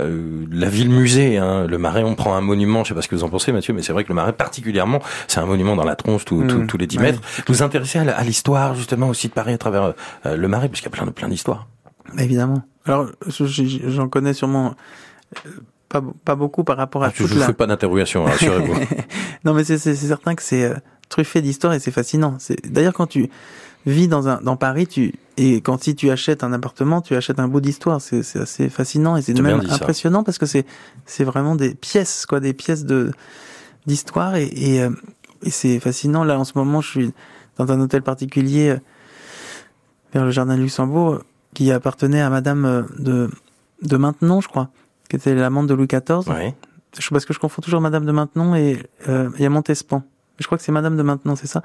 euh, 0.00 0.44
la 0.50 0.68
ville 0.68 0.90
musée. 0.90 1.38
Hein. 1.38 1.66
Le 1.66 1.78
Marais, 1.78 2.02
on 2.02 2.14
prend 2.14 2.34
un 2.34 2.40
monument. 2.40 2.84
Je 2.84 2.88
sais 2.90 2.94
pas 2.94 3.02
ce 3.02 3.08
que 3.08 3.14
vous 3.16 3.24
en 3.24 3.28
pensez, 3.28 3.52
Mathieu, 3.52 3.72
mais 3.72 3.82
c'est 3.82 3.92
vrai 3.92 4.04
que 4.04 4.08
le 4.10 4.14
Marais 4.14 4.32
particulièrement, 4.32 5.00
c'est 5.28 5.40
un 5.40 5.46
monument 5.46 5.76
dans 5.76 5.84
la 5.84 5.96
tronche 5.96 6.24
tous 6.24 6.42
tous- 6.46 6.58
Mm. 6.58 6.66
tous 6.66 6.76
les 6.78 6.86
10 6.86 6.98
Ouais. 6.98 7.02
mètres. 7.04 7.20
Vous 7.46 7.54
vous 7.54 7.62
intéressez 7.62 7.98
à 7.98 8.22
l'histoire 8.24 8.74
justement 8.74 9.08
aussi 9.08 9.28
de 9.28 9.32
Paris 9.32 9.52
à 9.54 9.58
travers 9.58 9.94
euh, 10.26 10.36
le 10.36 10.48
Marais, 10.48 10.68
puisqu'il 10.68 10.86
y 10.90 10.92
a 10.92 10.96
plein 10.96 11.06
de 11.06 11.10
plein 11.10 11.28
d'histoires. 11.28 11.66
Évidemment. 12.18 12.62
Alors, 12.86 13.06
je- 13.26 13.44
je- 13.46 13.88
j'en 13.88 14.08
connais 14.08 14.32
sûrement 14.34 14.74
euh, 15.46 15.50
pas, 15.88 16.02
pas 16.24 16.34
beaucoup 16.34 16.64
par 16.64 16.76
rapport 16.76 17.02
à 17.04 17.08
Ah, 17.08 17.12
je 17.14 17.22
toute 17.24 17.34
ne 17.34 17.40
la... 17.40 17.46
fais 17.46 17.52
pas 17.52 17.66
d'interrogation, 17.66 18.24
rassurez-vous. 18.24 18.74
non, 19.44 19.54
mais 19.54 19.64
c'est 19.64 19.78
certain 19.78 20.34
que 20.34 20.42
c'est 20.42 20.64
euh, 20.64 20.74
truffé 21.10 21.42
d'histoire 21.42 21.74
et 21.74 21.78
c'est 21.78 21.90
fascinant. 21.90 22.36
C'est 22.38 22.72
D'ailleurs, 22.72 22.94
quand 22.94 23.06
tu 23.06 23.28
vis 23.84 24.08
dans, 24.08 24.28
un, 24.28 24.40
dans 24.40 24.56
Paris, 24.56 24.86
tu 24.86 25.14
et 25.36 25.60
quand 25.60 25.82
si 25.82 25.94
tu 25.94 26.10
achètes 26.10 26.42
un 26.42 26.52
appartement, 26.52 27.02
tu 27.02 27.14
achètes 27.14 27.38
un 27.38 27.48
bout 27.48 27.60
d'histoire. 27.60 28.00
C'est 28.00 28.22
c'est 28.22 28.40
assez 28.40 28.70
fascinant 28.70 29.16
et 29.16 29.22
c'est 29.22 29.38
même 29.38 29.62
ça. 29.66 29.74
impressionnant 29.74 30.24
parce 30.24 30.38
que 30.38 30.46
c'est 30.46 30.64
c'est 31.04 31.24
vraiment 31.24 31.54
des 31.54 31.74
pièces, 31.74 32.24
quoi, 32.26 32.40
des 32.40 32.54
pièces 32.54 32.84
de 32.84 33.12
d'histoire 33.86 34.36
et, 34.36 34.46
et, 34.46 34.82
euh, 34.82 34.90
et 35.42 35.50
c'est 35.50 35.78
fascinant. 35.80 36.24
Là, 36.24 36.38
en 36.38 36.44
ce 36.44 36.52
moment, 36.56 36.80
je 36.80 36.88
suis 36.88 37.14
dans 37.58 37.70
un 37.70 37.80
hôtel 37.80 38.02
particulier 38.02 38.70
euh, 38.70 38.78
vers 40.14 40.24
le 40.24 40.30
jardin 40.30 40.56
de 40.56 40.62
Luxembourg 40.62 41.12
euh, 41.12 41.24
qui 41.54 41.70
appartenait 41.72 42.20
à 42.20 42.30
Madame 42.30 42.86
de 42.98 43.30
de 43.82 43.96
Maintenon, 43.96 44.40
je 44.40 44.48
crois, 44.48 44.68
qui 45.08 45.16
était 45.16 45.34
l'amante 45.34 45.66
de 45.66 45.74
Louis 45.74 45.86
XIV 45.86 46.28
ouais. 46.28 46.54
je, 46.98 47.08
parce 47.10 47.24
que 47.24 47.32
je 47.32 47.38
confonds 47.38 47.62
toujours 47.62 47.80
Madame 47.80 48.04
de 48.04 48.12
Maintenon 48.12 48.54
et 48.54 48.78
euh, 49.08 49.30
il 49.36 49.42
y 49.42 49.46
a 49.46 49.50
Montespan. 49.50 50.02
Je 50.40 50.46
crois 50.46 50.58
que 50.58 50.64
c'est 50.64 50.72
Madame 50.72 50.96
de 50.96 51.02
Maintenon, 51.02 51.36
c'est 51.36 51.46
ça, 51.46 51.62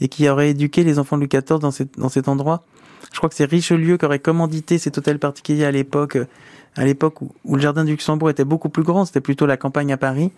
et 0.00 0.08
qui 0.08 0.28
aurait 0.28 0.50
éduqué 0.50 0.84
les 0.84 0.98
enfants 0.98 1.16
de 1.16 1.22
Louis 1.22 1.28
XIV 1.28 1.58
dans, 1.58 1.70
cet- 1.70 1.98
dans 1.98 2.08
cet 2.08 2.28
endroit 2.28 2.64
je 3.12 3.16
crois 3.18 3.30
que 3.30 3.34
c'est 3.36 3.44
Richelieu 3.46 3.96
qui 3.96 4.04
aurait 4.04 4.18
commandité 4.18 4.76
cet 4.76 4.98
hôtel 4.98 5.18
particulier 5.18 5.64
à 5.64 5.70
l'époque, 5.70 6.16
euh, 6.16 6.26
à 6.76 6.84
l'époque 6.84 7.22
où, 7.22 7.32
où, 7.44 7.56
le 7.56 7.62
jardin 7.62 7.84
du 7.84 7.92
Luxembourg 7.92 8.28
était 8.28 8.44
beaucoup 8.44 8.68
plus 8.68 8.82
grand, 8.82 9.04
c'était 9.06 9.20
plutôt 9.20 9.46
la 9.46 9.56
campagne 9.56 9.92
à 9.92 9.96
Paris, 9.96 10.30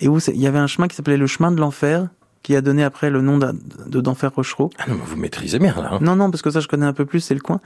et 0.00 0.08
où 0.08 0.18
il 0.28 0.40
y 0.40 0.46
avait 0.46 0.58
un 0.58 0.66
chemin 0.66 0.88
qui 0.88 0.96
s'appelait 0.96 1.16
le 1.16 1.26
chemin 1.26 1.52
de 1.52 1.60
l'enfer, 1.60 2.08
qui 2.42 2.56
a 2.56 2.60
donné 2.60 2.84
après 2.84 3.10
le 3.10 3.20
nom 3.20 3.38
de 3.38 4.00
d'Enfer 4.00 4.30
Rochereau. 4.34 4.70
Ah 4.78 4.84
non, 4.88 4.94
mais 4.96 5.04
vous 5.06 5.16
maîtrisez 5.16 5.58
bien 5.58 5.74
là. 5.74 5.90
Hein. 5.94 5.98
Non, 6.00 6.14
non, 6.16 6.30
parce 6.30 6.42
que 6.42 6.50
ça 6.50 6.60
je 6.60 6.68
connais 6.68 6.86
un 6.86 6.92
peu 6.92 7.04
plus, 7.04 7.20
c'est 7.20 7.34
le 7.34 7.40
coin. 7.40 7.60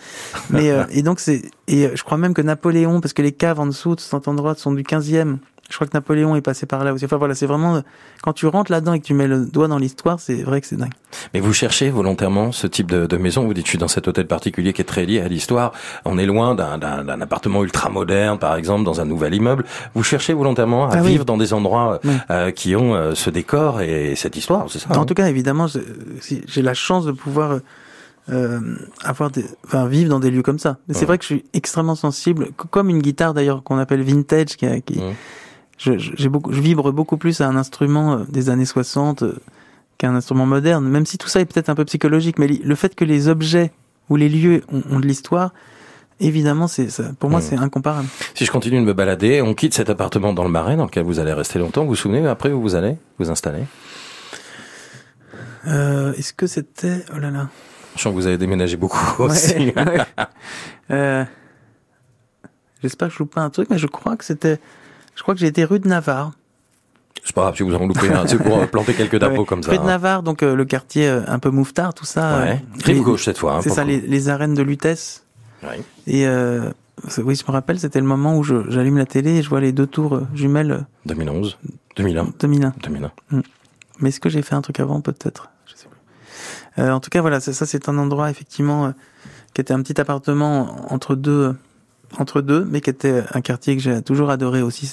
Mais 0.50 0.70
euh, 0.70 0.84
et 0.90 1.02
donc 1.02 1.20
c'est 1.20 1.42
et 1.66 1.90
je 1.94 2.02
crois 2.02 2.16
même 2.18 2.32
que 2.34 2.42
Napoléon, 2.42 3.00
parce 3.00 3.12
que 3.12 3.22
les 3.22 3.32
caves 3.32 3.60
en 3.60 3.66
dessous 3.66 3.94
de 3.96 4.00
cet 4.00 4.28
endroit 4.28 4.54
sont 4.54 4.72
du 4.72 4.82
15e, 4.82 5.38
je 5.68 5.74
crois 5.74 5.86
que 5.86 5.94
Napoléon 5.94 6.34
est 6.34 6.40
passé 6.40 6.64
par 6.64 6.82
là 6.82 6.94
aussi. 6.94 7.04
Enfin 7.04 7.18
voilà, 7.18 7.34
c'est 7.34 7.46
vraiment 7.46 7.82
quand 8.22 8.32
tu 8.32 8.46
rentres 8.46 8.72
là-dedans 8.72 8.94
et 8.94 9.00
que 9.00 9.04
tu 9.04 9.12
mets 9.14 9.26
le 9.26 9.44
doigt 9.44 9.68
dans 9.68 9.78
l'histoire, 9.78 10.18
c'est 10.18 10.42
vrai 10.42 10.60
que 10.60 10.66
c'est 10.66 10.76
dingue. 10.76 10.92
Mais 11.34 11.40
vous 11.40 11.52
cherchez 11.52 11.90
volontairement 11.90 12.52
ce 12.52 12.66
type 12.66 12.90
de, 12.90 13.06
de, 13.06 13.16
maison. 13.18 13.44
Vous 13.44 13.52
dites, 13.52 13.66
je 13.66 13.70
suis 13.70 13.78
dans 13.78 13.88
cet 13.88 14.08
hôtel 14.08 14.26
particulier 14.26 14.72
qui 14.72 14.80
est 14.80 14.86
très 14.86 15.04
lié 15.04 15.20
à 15.20 15.28
l'histoire. 15.28 15.72
On 16.06 16.16
est 16.16 16.26
loin 16.26 16.54
d'un 16.54 17.20
appartement 17.20 17.62
ultra 17.62 17.90
moderne, 17.90 18.38
par 18.38 18.56
exemple, 18.56 18.84
dans 18.84 19.00
un 19.00 19.04
nouvel 19.04 19.34
immeuble. 19.34 19.64
Vous 19.94 20.02
cherchez 20.02 20.32
volontairement 20.32 20.88
à 20.88 20.98
ah 20.98 21.02
vivre 21.02 21.24
dans 21.24 21.36
des 21.36 21.52
endroits 21.52 22.00
euh, 22.30 22.50
qui 22.50 22.74
ont 22.74 22.94
euh, 22.94 23.14
ce 23.14 23.28
décor 23.28 23.82
et 23.82 24.14
cette 24.16 24.36
histoire, 24.36 24.66
c'est 24.70 24.78
ça 24.78 24.88
En 24.90 25.02
hein 25.02 25.04
tout 25.04 25.14
cas, 25.14 25.28
évidemment, 25.28 25.66
j'ai 25.66 26.62
la 26.62 26.74
chance 26.74 27.04
de 27.04 27.12
pouvoir 27.12 27.60
euh, 28.30 28.60
avoir 29.04 29.30
des, 29.30 29.44
enfin, 29.66 29.86
vivre 29.86 30.10
dans 30.10 30.20
des 30.20 30.30
lieux 30.30 30.42
comme 30.42 30.58
ça. 30.58 30.78
Mais 30.88 30.94
c'est 30.94 31.06
vrai 31.06 31.18
que 31.18 31.24
je 31.24 31.34
suis 31.34 31.44
extrêmement 31.52 31.94
sensible, 31.94 32.48
comme 32.70 32.88
une 32.88 33.00
guitare 33.00 33.34
d'ailleurs 33.34 33.62
qu'on 33.62 33.78
appelle 33.78 34.02
vintage, 34.02 34.56
qui, 34.56 34.66
qui 34.82 35.00
je, 35.78 35.92
j'ai 35.96 36.28
beaucoup, 36.28 36.52
je 36.52 36.60
vibre 36.60 36.92
beaucoup 36.92 37.16
plus 37.16 37.40
à 37.40 37.48
un 37.48 37.56
instrument 37.56 38.14
euh, 38.14 38.24
des 38.28 38.50
années 38.50 38.64
60 38.64 39.22
euh, 39.22 39.40
qu'à 39.96 40.08
un 40.08 40.14
instrument 40.14 40.46
moderne, 40.46 40.86
même 40.88 41.06
si 41.06 41.18
tout 41.18 41.28
ça 41.28 41.40
est 41.40 41.44
peut-être 41.44 41.68
un 41.70 41.74
peu 41.74 41.84
psychologique, 41.84 42.38
mais 42.38 42.48
le 42.48 42.74
fait 42.74 42.94
que 42.94 43.04
les 43.04 43.28
objets 43.28 43.72
ou 44.08 44.16
les 44.16 44.28
lieux 44.28 44.62
ont, 44.70 45.00
de 45.00 45.06
l'histoire, 45.06 45.52
évidemment, 46.20 46.66
c'est 46.66 46.90
ça, 46.90 47.10
pour 47.18 47.30
moi, 47.30 47.40
mmh. 47.40 47.42
c'est 47.42 47.56
incomparable. 47.56 48.08
Si 48.34 48.44
je 48.44 48.50
continue 48.50 48.80
de 48.80 48.84
me 48.84 48.92
balader, 48.92 49.42
on 49.42 49.54
quitte 49.54 49.74
cet 49.74 49.90
appartement 49.90 50.32
dans 50.32 50.44
le 50.44 50.50
Marais, 50.50 50.76
dans 50.76 50.84
lequel 50.84 51.04
vous 51.04 51.18
allez 51.18 51.32
rester 51.32 51.58
longtemps. 51.58 51.82
Vous 51.82 51.90
vous 51.90 51.96
souvenez 51.96 52.26
après 52.26 52.52
où 52.52 52.60
vous 52.60 52.74
allez 52.74 52.96
vous 53.18 53.30
installer? 53.30 53.64
Euh, 55.66 56.12
Est-ce 56.14 56.32
que 56.32 56.46
c'était 56.46 57.04
oh 57.14 57.18
là 57.18 57.30
là 57.30 57.48
Je 57.96 58.02
sens 58.02 58.12
que 58.12 58.18
vous 58.18 58.26
avez 58.26 58.38
déménagé 58.38 58.76
beaucoup 58.76 59.22
aussi. 59.24 59.72
euh, 60.90 61.24
J'espère 62.82 63.08
que 63.08 63.14
je 63.14 63.18
loupe 63.18 63.34
pas 63.34 63.42
un 63.42 63.50
truc, 63.50 63.68
mais 63.70 63.78
je 63.78 63.86
crois 63.88 64.16
que 64.16 64.24
c'était 64.24 64.58
je 65.18 65.22
crois 65.24 65.34
que 65.34 65.40
j'ai 65.40 65.48
été 65.48 65.64
rue 65.64 65.80
de 65.80 65.88
Navarre. 65.88 66.30
C'est 67.24 67.34
pas 67.34 67.40
grave 67.42 67.56
si 67.56 67.64
vous 67.64 67.74
en 67.74 67.84
loupé 67.84 68.08
un, 68.12 68.24
c'est 68.28 68.38
pour 68.38 68.64
planter 68.70 68.94
quelques 68.94 69.18
dapos 69.18 69.44
comme 69.44 69.64
ça. 69.64 69.72
Rue 69.72 69.78
de 69.78 69.82
hein. 69.82 69.86
Navarre, 69.86 70.22
donc 70.22 70.44
euh, 70.44 70.54
le 70.54 70.64
quartier 70.64 71.08
euh, 71.08 71.22
un 71.26 71.40
peu 71.40 71.50
mouffetard, 71.50 71.92
tout 71.92 72.04
ça. 72.04 72.38
Ouais. 72.38 72.50
Euh, 72.52 72.80
Rive 72.84 73.02
gauche 73.02 73.24
cette 73.24 73.36
fois. 73.36 73.56
Hein, 73.56 73.60
c'est 73.62 73.70
ça, 73.70 73.82
les, 73.82 74.28
arènes 74.28 74.54
de 74.54 74.62
Lutèce. 74.62 75.24
Ouais. 75.64 75.82
Et 76.06 76.24
oui, 77.18 77.34
je 77.34 77.44
me 77.44 77.50
rappelle, 77.50 77.80
c'était 77.80 77.98
le 77.98 78.06
moment 78.06 78.38
où 78.38 78.44
j'allume 78.44 78.96
la 78.96 79.06
télé 79.06 79.38
et 79.38 79.42
je 79.42 79.48
vois 79.48 79.60
les 79.60 79.72
deux 79.72 79.88
tours 79.88 80.20
jumelles. 80.34 80.86
2011, 81.06 81.58
2001. 81.96 82.28
2001. 82.38 82.74
2001. 82.84 83.12
Mais 83.98 84.10
est-ce 84.10 84.20
que 84.20 84.28
j'ai 84.28 84.42
fait 84.42 84.54
un 84.54 84.62
truc 84.62 84.78
avant, 84.78 85.00
peut-être? 85.00 85.50
Je 85.66 85.74
sais 85.74 85.88
plus. 85.88 86.88
en 86.88 87.00
tout 87.00 87.10
cas, 87.10 87.22
voilà, 87.22 87.40
ça, 87.40 87.66
c'est 87.66 87.88
un 87.88 87.98
endroit 87.98 88.30
effectivement 88.30 88.94
qui 89.52 89.62
était 89.62 89.74
un 89.74 89.82
petit 89.82 90.00
appartement 90.00 90.92
entre 90.94 91.16
deux 91.16 91.56
entre 92.16 92.40
deux, 92.40 92.66
mais 92.70 92.80
qui 92.80 92.90
était 92.90 93.22
un 93.32 93.40
quartier 93.40 93.76
que 93.76 93.82
j'ai 93.82 94.02
toujours 94.02 94.30
adoré 94.30 94.62
aussi. 94.62 94.90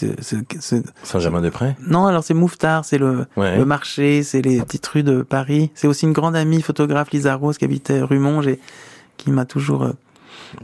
Saint-Germain-des-Prés 1.03 1.75
Non, 1.88 2.05
alors 2.07 2.24
c'est 2.24 2.34
Mouffetard, 2.34 2.84
c'est 2.86 2.98
le, 2.98 3.25
le 3.38 3.63
marché, 3.63 4.22
c'est 4.24 4.41
les 4.41 4.62
petites 4.62 4.86
rues 4.88 5.03
de 5.03 5.22
Paris. 5.22 5.72
C'est 5.75 5.88
aussi 5.88 6.05
une 6.05 6.13
grande 6.13 6.36
amie 6.36 6.62
photographe, 6.62 7.12
Lisa 7.12 7.36
Rose, 7.36 7.57
qui 7.57 7.65
habitait 7.65 8.01
rue 8.01 8.19
Monge 8.19 8.48
et 8.48 8.60
qui 9.17 9.31
m'a 9.31 9.45
toujours... 9.45 9.84
Euh, 9.84 9.93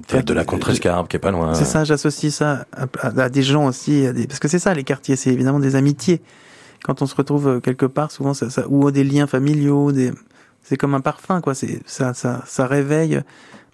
fait 0.08 0.24
de 0.24 0.34
la 0.34 0.46
Contrescarpe, 0.46 1.10
qui 1.10 1.16
est 1.16 1.20
pas 1.20 1.32
loin. 1.32 1.54
C'est 1.54 1.66
ça, 1.66 1.84
j'associe 1.84 2.34
ça 2.34 2.66
à, 3.02 3.30
des 3.30 3.44
gens 3.44 3.66
aussi, 3.66 4.06
à 4.06 4.14
des... 4.14 4.28
parce 4.28 4.40
que 4.40 4.48
c'est 4.48 4.60
ça 4.60 4.74
les 4.74 4.84
quartiers, 4.84 5.16
c'est 5.16 5.32
évidemment 5.32 5.60
des 5.60 5.76
amitiés. 5.76 6.22
Quand 6.84 7.02
on 7.02 7.06
se 7.06 7.16
retrouve 7.16 7.48
euh, 7.48 7.60
quelque 7.60 7.86
part, 7.86 8.12
souvent 8.12 8.34
ça, 8.34 8.50
ça 8.50 8.66
ou 8.68 8.90
des 8.92 9.04
liens 9.04 9.28
familiaux, 9.28 9.92
des... 9.92 10.12
c'est 10.64 10.78
comme 10.78 10.96
un 10.96 11.02
parfum, 11.02 11.42
quoi. 11.42 11.56
C'est 11.56 11.82
ça, 11.86 12.14
ça, 12.14 12.44
ça 12.46 12.68
réveille 12.68 13.22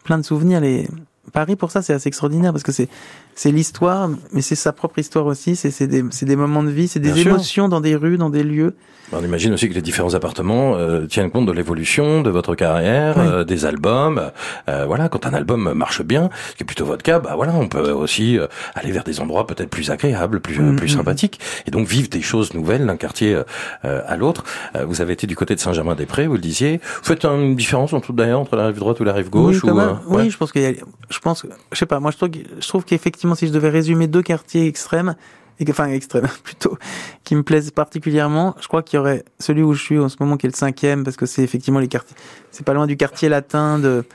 plein 0.04 0.18
de 0.18 0.24
souvenirs. 0.24 0.62
Les 0.62 0.88
Paris, 1.32 1.56
pour 1.56 1.72
ça, 1.72 1.82
c'est 1.82 1.94
assez 1.94 2.08
extraordinaire 2.08 2.52
parce 2.52 2.64
que 2.64 2.72
c'est 2.72 2.90
c'est 3.38 3.52
l'histoire, 3.52 4.10
mais 4.34 4.42
c'est 4.42 4.56
sa 4.56 4.74
propre 4.74 4.98
histoire 4.98 5.28
aussi. 5.28 5.56
C'est 5.56 5.86
des, 5.86 6.02
des 6.02 6.36
moments 6.36 6.64
de 6.64 6.72
vie, 6.72 6.88
c'est 6.88 7.00
des 7.00 7.20
émotions 7.20 7.70
dans 7.70 7.82
des 7.82 7.96
rues, 7.96 8.18
dans 8.18 8.32
des 8.32 8.44
lieux. 8.44 8.74
On 9.14 9.24
imagine 9.24 9.54
aussi 9.54 9.70
que 9.70 9.74
les 9.74 9.82
différents 9.82 10.16
appartements 10.16 10.76
euh, 10.76 11.06
tiennent 11.06 11.32
compte 11.32 11.46
de 11.46 11.52
l'évolution 11.54 12.22
de 12.22 12.30
votre 12.30 12.56
carrière, 12.56 13.18
euh, 13.18 13.44
des 13.46 13.66
albums. 13.66 14.32
Euh, 14.68 14.86
voilà, 14.86 15.08
quand 15.08 15.26
un 15.26 15.34
album 15.34 15.72
marche 15.74 16.02
bien, 16.02 16.30
ce 16.50 16.56
qui 16.56 16.64
est 16.64 16.66
plutôt 16.66 16.86
votre 16.86 17.04
cas, 17.04 17.20
bah 17.20 17.34
voilà, 17.36 17.54
on 17.54 17.70
peut 17.70 17.92
aussi 17.92 18.38
aller 18.76 18.92
vers 18.92 19.06
des 19.06 19.22
endroits 19.22 19.48
peut-être 19.48 19.70
plus 19.70 19.92
agréables, 19.92 20.42
plus 20.42 20.60
mm, 20.60 20.76
plus 20.76 20.94
mm, 20.94 20.98
sympathiques, 20.98 21.40
et 21.68 21.72
donc 21.72 21.88
vivre 21.88 22.10
des 22.10 22.22
choses 22.22 22.54
nouvelles 22.54 22.86
d'un 22.86 22.98
quartier 22.98 23.38
à 23.84 24.18
l'autre. 24.18 24.44
vous 24.86 25.02
avez 25.02 25.14
été 25.14 25.28
du 25.28 25.36
côté 25.36 25.56
de 25.56 25.60
Saint-Germain-des-Prés, 25.60 26.28
vous 26.28 26.34
le 26.34 26.40
disiez. 26.40 26.82
Vous 26.84 27.04
faites 27.04 27.24
une 27.24 27.56
différence 27.56 27.94
entre 27.94 28.12
d'ailleurs 28.12 28.42
entre 28.42 28.56
la 28.56 28.68
rive 28.68 28.80
droite 28.80 29.00
ou 29.00 29.04
la 29.04 29.14
rive 29.14 29.30
gauche 29.30 29.64
Oui, 29.64 29.72
oui 30.08 30.30
je 30.30 30.38
pense 30.38 30.52
qu'il 30.52 30.62
y 30.64 30.66
a, 30.66 30.72
je 31.10 31.20
pense, 31.20 31.46
je 31.72 31.78
sais 31.78 31.86
pas, 31.86 32.00
moi 32.00 32.12
je 32.12 32.18
trouve, 32.18 32.30
je 32.60 32.68
trouve 32.68 32.84
qu'effectivement 32.84 33.27
si 33.36 33.48
je 33.48 33.54
devais 33.54 33.70
résumer 33.70 34.08
deux 34.08 34.22
quartiers 34.22 34.68
extrêmes, 34.68 35.16
et 35.60 35.66
enfin 35.70 35.88
extrêmes 35.88 36.28
plutôt, 36.44 36.78
qui 37.24 37.36
me 37.36 37.44
plaisent 37.44 37.72
particulièrement, 37.72 38.56
je 38.60 38.68
crois 38.68 38.84
qu'il 38.84 38.98
y 38.98 39.00
aurait 39.00 39.24
celui 39.40 39.64
où 39.64 39.74
je 39.74 39.82
suis 39.82 40.00
en 40.00 40.10
ce 40.10 40.18
moment 40.20 40.38
qui 40.38 40.46
est 40.46 40.50
le 40.50 40.56
cinquième, 40.56 41.04
parce 41.04 41.18
que 41.18 41.26
c'est 41.26 41.44
effectivement 41.44 41.80
les 41.80 41.88
quartiers, 41.88 42.16
c'est 42.52 42.66
pas 42.66 42.74
loin 42.74 42.88
du 42.88 42.98
quartier 42.98 43.30
latin, 43.30 43.80
de 43.80 44.06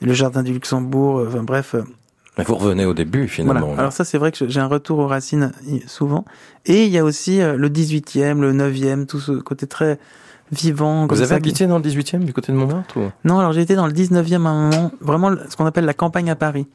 le 0.00 0.12
jardin 0.12 0.42
du 0.42 0.52
Luxembourg, 0.52 1.18
euh, 1.18 1.28
enfin 1.28 1.42
bref. 1.42 1.74
Euh. 1.74 1.82
Mais 2.38 2.44
vous 2.44 2.56
revenez 2.56 2.84
au 2.84 2.92
début 2.92 3.28
finalement. 3.28 3.74
Alors 3.78 3.92
ça 3.92 4.04
c'est 4.04 4.18
vrai 4.18 4.30
que 4.30 4.46
j'ai 4.46 4.60
un 4.60 4.66
retour 4.66 4.98
aux 4.98 5.06
racines 5.06 5.52
souvent. 5.86 6.24
Et 6.66 6.84
il 6.84 6.92
y 6.92 6.98
a 6.98 7.04
aussi 7.04 7.40
euh, 7.40 7.56
le 7.56 7.70
18e, 7.70 8.40
le 8.40 8.52
9e, 8.52 9.06
tout 9.06 9.20
ce 9.20 9.32
côté 9.32 9.66
très 9.66 9.98
vivant. 10.52 11.06
Vous 11.06 11.22
avez 11.22 11.34
habité 11.34 11.66
dans 11.66 11.78
le 11.78 11.84
18e 11.84 12.24
du 12.24 12.32
côté 12.34 12.52
de 12.52 12.56
Montmartre 12.58 12.98
ou... 12.98 13.10
Non, 13.24 13.38
alors 13.38 13.52
j'ai 13.52 13.62
été 13.62 13.74
dans 13.74 13.86
le 13.86 13.92
19e 13.92 14.44
à 14.44 14.50
un 14.50 14.70
moment, 14.70 14.92
vraiment 15.00 15.34
ce 15.48 15.56
qu'on 15.56 15.66
appelle 15.66 15.86
la 15.86 15.94
campagne 15.94 16.30
à 16.30 16.36
Paris. 16.36 16.66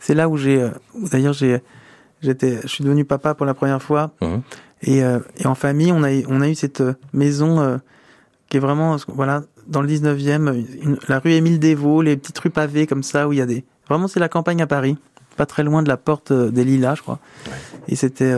C'est 0.00 0.14
là 0.14 0.28
où 0.28 0.36
j'ai, 0.36 0.68
d'ailleurs 0.94 1.32
j'ai, 1.32 1.60
j'étais, 2.22 2.60
je 2.62 2.68
suis 2.68 2.84
devenu 2.84 3.04
papa 3.04 3.34
pour 3.34 3.46
la 3.46 3.54
première 3.54 3.82
fois. 3.82 4.12
Mmh. 4.20 4.36
Et, 4.82 5.02
euh, 5.02 5.18
et, 5.36 5.46
en 5.46 5.54
famille, 5.54 5.92
on 5.92 6.02
a, 6.04 6.10
on 6.28 6.40
a 6.40 6.48
eu 6.48 6.54
cette 6.54 6.80
euh, 6.80 6.94
maison 7.12 7.60
euh, 7.60 7.78
qui 8.48 8.58
est 8.58 8.60
vraiment, 8.60 8.96
voilà, 9.08 9.42
dans 9.66 9.82
le 9.82 9.88
19e, 9.88 10.98
la 11.08 11.18
rue 11.18 11.32
Émile 11.32 11.58
Desvaux, 11.58 12.02
les 12.02 12.16
petites 12.16 12.38
rues 12.38 12.50
pavées 12.50 12.86
comme 12.86 13.02
ça, 13.02 13.28
où 13.28 13.32
il 13.32 13.38
y 13.38 13.42
a 13.42 13.46
des... 13.46 13.64
Vraiment, 13.88 14.08
c'est 14.08 14.20
la 14.20 14.28
campagne 14.28 14.62
à 14.62 14.66
Paris, 14.66 14.96
pas 15.36 15.46
très 15.46 15.64
loin 15.64 15.82
de 15.82 15.88
la 15.88 15.96
porte 15.96 16.32
des 16.32 16.64
Lilas, 16.64 16.96
je 16.96 17.02
crois. 17.02 17.18
Et 17.88 17.96
c'était 17.96 18.34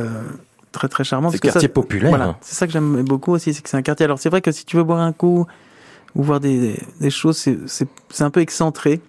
très 0.70 0.88
très 0.88 1.02
charmant. 1.02 1.30
C'est 1.30 1.40
quartier 1.40 1.68
populaire. 1.68 2.10
Voilà, 2.10 2.38
c'est 2.40 2.54
ça 2.54 2.66
que 2.66 2.72
j'aime 2.72 3.02
beaucoup 3.02 3.32
aussi, 3.32 3.52
c'est 3.52 3.62
que 3.62 3.68
c'est 3.68 3.76
un 3.76 3.82
quartier. 3.82 4.04
Alors 4.04 4.20
c'est 4.20 4.28
vrai 4.28 4.42
que 4.42 4.52
si 4.52 4.64
tu 4.64 4.76
veux 4.76 4.84
boire 4.84 5.00
un 5.00 5.12
coup 5.12 5.44
ou 6.14 6.22
voir 6.22 6.38
des, 6.38 6.78
des 7.00 7.10
choses, 7.10 7.36
c'est 7.66 8.22
un 8.22 8.30
peu 8.30 8.40
excentré. 8.40 9.00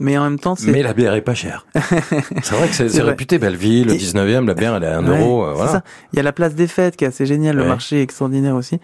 Mais 0.00 0.16
en 0.16 0.24
même 0.24 0.38
temps, 0.38 0.54
c'est. 0.54 0.70
Mais 0.70 0.82
la 0.82 0.92
bière 0.92 1.14
est 1.14 1.22
pas 1.22 1.34
chère. 1.34 1.66
c'est 1.74 2.54
vrai 2.54 2.68
que 2.68 2.88
c'est 2.88 3.02
réputé 3.02 3.38
Belleville, 3.38 3.88
le 3.88 3.94
19e, 3.94 4.46
la 4.46 4.54
bière 4.54 4.76
elle 4.76 4.84
est 4.84 4.86
à 4.86 4.98
1 4.98 5.02
euro. 5.02 5.44
Euh, 5.44 5.52
voilà. 5.54 5.72
Ça. 5.72 5.84
Il 6.12 6.16
y 6.16 6.20
a 6.20 6.22
la 6.22 6.32
place 6.32 6.54
des 6.54 6.66
fêtes 6.66 6.96
qui 6.96 7.04
est 7.04 7.08
assez 7.08 7.26
géniale, 7.26 7.56
le 7.56 7.64
marché 7.64 7.98
est 7.98 8.02
extraordinaire 8.02 8.54
aussi. 8.54 8.80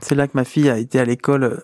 C'est 0.00 0.14
là 0.14 0.26
que 0.26 0.32
ma 0.34 0.44
fille 0.44 0.68
a 0.68 0.78
été 0.78 1.00
à 1.00 1.04
l'école, 1.04 1.44
euh, 1.44 1.56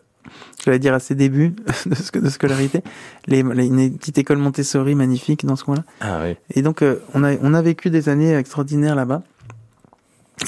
je 0.64 0.70
vais 0.70 0.78
dire 0.78 0.94
à 0.94 0.98
ses 0.98 1.14
débuts 1.14 1.54
de, 1.86 2.28
scolarité, 2.28 2.82
les, 3.26 3.42
les, 3.42 3.66
une 3.66 3.96
petite 3.96 4.18
école 4.18 4.38
Montessori 4.38 4.94
magnifique 4.94 5.44
dans 5.46 5.56
ce 5.56 5.64
coin-là. 5.64 5.84
Ah 6.00 6.20
oui. 6.24 6.36
Et 6.54 6.62
donc 6.62 6.82
euh, 6.82 7.00
on 7.14 7.22
a 7.22 7.34
on 7.42 7.54
a 7.54 7.62
vécu 7.62 7.90
des 7.90 8.08
années 8.08 8.34
extraordinaires 8.34 8.96
là-bas. 8.96 9.22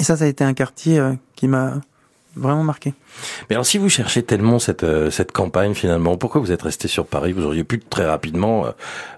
Et 0.00 0.04
ça, 0.04 0.16
ça 0.16 0.24
a 0.24 0.26
été 0.26 0.42
un 0.42 0.54
quartier 0.54 0.98
qui 1.36 1.48
m'a 1.48 1.74
vraiment 2.36 2.64
marqué. 2.64 2.94
Mais 3.48 3.56
alors, 3.56 3.66
si 3.66 3.78
vous 3.78 3.88
cherchez 3.88 4.22
tellement 4.22 4.58
cette 4.58 4.84
euh, 4.84 5.10
cette 5.10 5.32
campagne 5.32 5.74
finalement, 5.74 6.16
pourquoi 6.16 6.40
vous 6.40 6.52
êtes 6.52 6.62
resté 6.62 6.88
sur 6.88 7.06
Paris? 7.06 7.32
Vous 7.32 7.44
auriez 7.44 7.64
pu 7.64 7.78
très 7.78 8.06
rapidement, 8.06 8.66
euh, 8.66 8.70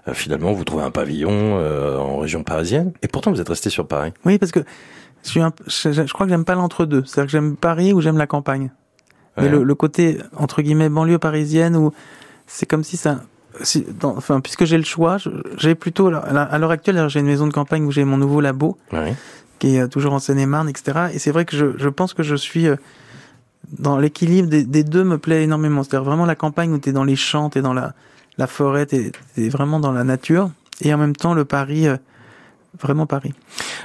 euh, 0.07 0.13
finalement, 0.13 0.53
vous 0.53 0.63
trouver 0.63 0.83
un 0.83 0.91
pavillon 0.91 1.57
en 1.99 2.17
région 2.17 2.43
parisienne, 2.43 2.93
et 3.01 3.07
pourtant 3.07 3.31
vous 3.31 3.41
êtes 3.41 3.49
resté 3.49 3.69
sur 3.69 3.87
Paris. 3.87 4.11
Oui, 4.25 4.37
parce 4.37 4.51
que 4.51 4.61
je 5.23 5.29
suis 5.29 5.41
un, 5.41 5.51
je, 5.67 6.13
crois 6.13 6.25
que 6.25 6.31
j'aime 6.31 6.45
pas 6.45 6.55
l'entre-deux. 6.55 7.03
C'est-à-dire 7.05 7.25
que 7.25 7.31
j'aime 7.31 7.55
Paris 7.55 7.93
ou 7.93 8.01
j'aime 8.01 8.17
la 8.17 8.27
campagne. 8.27 8.71
Mais 9.37 9.49
le, 9.49 9.63
le, 9.63 9.75
côté 9.75 10.17
entre 10.37 10.61
guillemets 10.61 10.87
banlieue 10.87 11.19
parisienne 11.19 11.75
où 11.75 11.91
c'est 12.47 12.65
comme 12.65 12.85
si 12.85 12.95
ça 12.95 13.19
si, 13.63 13.85
dans, 13.99 14.15
enfin, 14.15 14.39
puisque 14.39 14.63
j'ai 14.63 14.77
le 14.77 14.85
choix, 14.85 15.17
j'ai 15.57 15.75
plutôt, 15.75 16.07
à 16.07 16.57
l'heure 16.57 16.71
actuelle, 16.71 17.09
j'ai 17.09 17.19
une 17.19 17.25
maison 17.25 17.47
de 17.47 17.53
campagne 17.53 17.83
où 17.83 17.91
j'ai 17.91 18.05
mon 18.05 18.17
nouveau 18.17 18.39
labo, 18.39 18.77
qui 19.59 19.75
est 19.75 19.87
toujours 19.89 20.13
en 20.13 20.19
Seine-et-Marne, 20.19 20.69
etc. 20.69 21.07
Et 21.13 21.19
c'est 21.19 21.31
vrai 21.31 21.45
que 21.45 21.55
je, 21.57 21.77
je 21.77 21.89
pense 21.89 22.13
que 22.13 22.23
je 22.23 22.35
suis 22.35 22.67
dans 23.77 23.97
l'équilibre 23.97 24.49
des, 24.49 24.83
deux 24.83 25.03
me 25.03 25.17
plaît 25.17 25.43
énormément. 25.43 25.83
C'est-à-dire 25.83 26.05
vraiment 26.05 26.25
la 26.25 26.35
campagne 26.35 26.71
où 26.73 26.79
tu 26.79 26.89
es 26.89 26.91
dans 26.93 27.03
les 27.03 27.15
champs, 27.15 27.49
tu 27.49 27.59
es 27.59 27.61
dans 27.61 27.73
la, 27.73 27.93
la 28.37 28.47
forêt, 28.47 28.85
tu 28.85 29.11
es, 29.37 29.49
vraiment 29.49 29.79
dans 29.79 29.91
la 29.91 30.03
nature. 30.03 30.49
Et 30.81 30.93
en 30.93 30.97
même 30.97 31.15
temps, 31.15 31.33
le 31.33 31.45
Paris, 31.45 31.87
euh, 31.87 31.97
vraiment 32.81 33.05
Paris. 33.05 33.33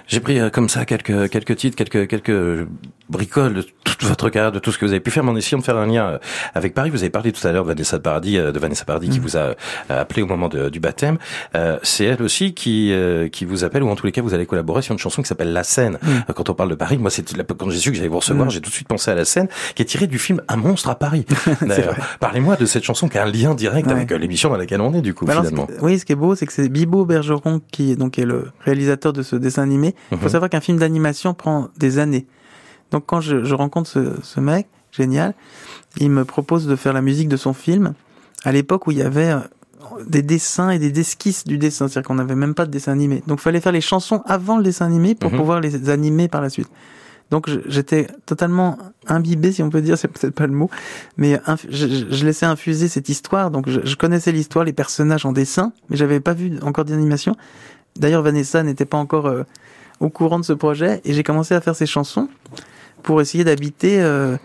J'ai 0.07 0.20
pris 0.20 0.38
comme 0.50 0.68
ça 0.68 0.85
quelques 0.85 1.29
quelques 1.31 1.57
titres, 1.57 1.76
quelques 1.76 2.09
quelques 2.09 2.66
bricole 3.11 3.55
de 3.55 3.66
toute 3.85 4.05
votre 4.05 4.31
carrière, 4.31 4.53
de 4.53 4.59
tout 4.59 4.72
ce 4.72 4.79
que 4.79 4.87
vous 4.87 4.92
avez 4.92 5.00
pu 5.00 5.11
faire, 5.11 5.24
mais 5.24 5.31
en 5.31 5.37
essayant 5.37 5.59
de 5.59 5.64
faire 5.64 5.76
un 5.76 5.87
lien 5.87 6.07
euh, 6.07 6.18
avec 6.55 6.74
Paris. 6.74 6.90
Vous 6.90 7.03
avez 7.03 7.11
parlé 7.11 7.33
tout 7.33 7.46
à 7.46 7.53
l'heure 7.53 7.64
de 7.64 7.68
Vanessa 7.68 7.98
Paradis, 7.98 8.38
euh, 8.38 8.53
de 8.53 8.59
Vanessa 8.59 8.85
Paradis 8.85 9.09
qui 9.09 9.18
mm. 9.18 9.22
vous 9.22 9.37
a 9.37 9.40
euh, 9.40 9.55
appelé 9.88 10.22
au 10.22 10.26
moment 10.26 10.48
du 10.48 10.81
baptême. 10.81 11.18
c'est 11.83 12.05
elle 12.05 12.22
aussi 12.22 12.55
qui 12.55 12.94
qui 13.33 13.44
vous 13.44 13.64
appelle, 13.64 13.83
ou 13.83 13.88
en 13.88 13.96
tous 13.96 14.07
les 14.07 14.12
cas, 14.12 14.22
vous 14.22 14.35
allez 14.35 14.46
collaborer 14.46 14.83
sur 14.83 14.92
une 14.92 14.98
chanson 14.98 15.22
qui 15.22 15.29
s'appelle 15.29 15.53
La 15.53 15.64
Seine. 15.64 15.98
Mm. 16.03 16.33
Quand 16.35 16.48
on 16.50 16.55
parle 16.55 16.70
de 16.70 16.74
Paris, 16.74 16.98
moi, 16.98 17.11
c'est 17.11 17.24
quand 17.59 17.70
j'ai 17.70 17.79
su 17.79 17.90
que 17.90 17.96
j'allais 17.96 18.09
vous 18.09 18.18
recevoir, 18.18 18.46
mm. 18.46 18.50
j'ai 18.50 18.61
tout 18.61 18.70
de 18.70 18.74
suite 18.74 18.88
pensé 18.88 19.11
à 19.11 19.14
La 19.14 19.24
Seine, 19.24 19.48
qui 19.74 19.83
est 19.83 19.87
tirée 19.87 20.07
du 20.07 20.18
film 20.18 20.40
Un 20.48 20.57
monstre 20.57 20.88
à 20.88 20.94
Paris. 20.94 21.26
Parlez-moi 22.20 22.57
de 22.57 22.66
cette 22.66 22.85
chanson 22.85 23.09
qui 23.09 23.18
a 23.18 23.24
un 23.24 23.31
lien 23.31 23.55
direct 23.55 23.88
avec 23.88 24.11
l'émission 24.11 24.50
dans 24.50 24.57
laquelle 24.57 24.81
on 24.81 24.94
est, 24.94 25.03
du 25.03 25.14
coup, 25.14 25.26
bah 25.26 25.37
finalement. 25.37 25.66
oui, 25.83 25.98
ce 25.98 26.05
qui 26.05 26.12
est 26.12 26.16
beau, 26.16 26.35
c'est 26.35 26.46
que 26.46 26.53
c'est 26.53 26.68
Bibo 26.68 27.05
Bergeron 27.05 27.61
qui 27.72 27.96
donc 27.96 28.18
est 28.18 28.24
le 28.24 28.50
réalisateur 28.61 28.80
de 28.87 29.23
ce 29.23 29.37
dessin 29.37 29.62
animé. 29.62 29.95
Il 30.11 30.19
faut 30.19 30.27
mm-hmm. 30.27 30.31
savoir 30.31 30.51
qu'un 30.51 30.61
film 30.61 30.79
d'animation 30.79 31.35
prend 31.35 31.69
des 31.77 31.99
années. 31.99 32.27
Donc 32.90 33.05
quand 33.07 33.21
je, 33.21 33.45
je 33.45 33.55
rencontre 33.55 33.88
ce, 33.88 34.14
ce, 34.23 34.40
mec, 34.40 34.66
génial, 34.93 35.35
il 35.99 36.11
me 36.11 36.25
propose 36.25 36.66
de 36.66 36.77
faire 36.77 36.93
la 36.93 37.03
musique 37.03 37.29
de 37.29 37.37
son 37.37 37.53
film 37.53 37.95
à 38.45 38.53
l'époque 38.53 38.87
où 38.87 38.90
il 38.90 38.99
y 38.99 39.03
avait 39.03 39.31
euh, 39.31 39.38
des 40.07 40.23
dessins 40.23 40.71
et 40.71 40.79
des 40.79 40.99
esquisses 41.01 41.45
du 41.45 41.59
dessin, 41.59 41.88
c'est-à-dire 41.88 42.09
qu'on 42.09 42.14
n'avait 42.14 42.35
même 42.35 42.55
pas 42.55 42.66
de 42.66 42.71
dessin 42.71 42.93
animé. 42.93 43.23
Donc 43.27 43.38
il 43.40 43.43
fallait 43.43 43.61
faire 43.61 43.73
les 43.73 43.81
chansons 43.81 44.23
avant 44.27 44.57
le 44.57 44.62
dessin 44.62 44.87
animé 44.87 45.14
pour 45.14 45.31
mhm. 45.31 45.38
pouvoir 45.38 45.61
les 45.61 45.90
animer 45.90 46.29
par 46.29 46.40
la 46.40 46.51
suite. 46.51 46.69
Donc 47.31 47.49
j'étais 47.66 48.09
totalement 48.27 48.77
imbibé, 49.07 49.53
si 49.53 49.62
on 49.62 49.71
peut 49.71 49.83
dire, 49.83 49.97
c'est 49.99 50.09
peut-être 50.09 50.35
pas 50.35 50.47
le 50.47 50.53
mot, 50.53 50.69
mais 51.16 51.40
je, 51.69 51.87
je, 52.11 52.25
laissais 52.25 52.47
infuser 52.47 52.88
cette 52.88 53.09
histoire. 53.09 53.51
Donc 53.51 53.69
je, 53.69 53.81
je 53.85 53.95
connaissais 53.95 54.33
l'histoire, 54.33 54.64
les 54.64 54.73
personnages 54.73 55.25
en 55.25 55.33
dessin, 55.33 55.73
mais 55.88 55.97
j'avais 55.97 56.21
pas 56.21 56.35
vu 56.35 56.59
encore 56.62 56.85
d'animation. 56.85 57.37
D'ailleurs, 57.96 58.22
Vanessa 58.22 58.62
n'était 58.62 58.85
pas 58.85 58.98
encore 58.98 59.26
euh, 59.26 59.42
au 60.00 60.09
courant 60.09 60.38
de 60.38 60.44
ce 60.44 60.53
projet 60.53 61.00
et 61.05 61.12
j'ai 61.12 61.22
commencé 61.22 61.55
à 61.55 61.61
faire 61.61 61.76
ces 61.76 61.87
chansons 61.87 62.29
pour 63.03 63.20
essayer 63.20 63.44
d'habiter 63.44 64.00
euh, 64.00 64.37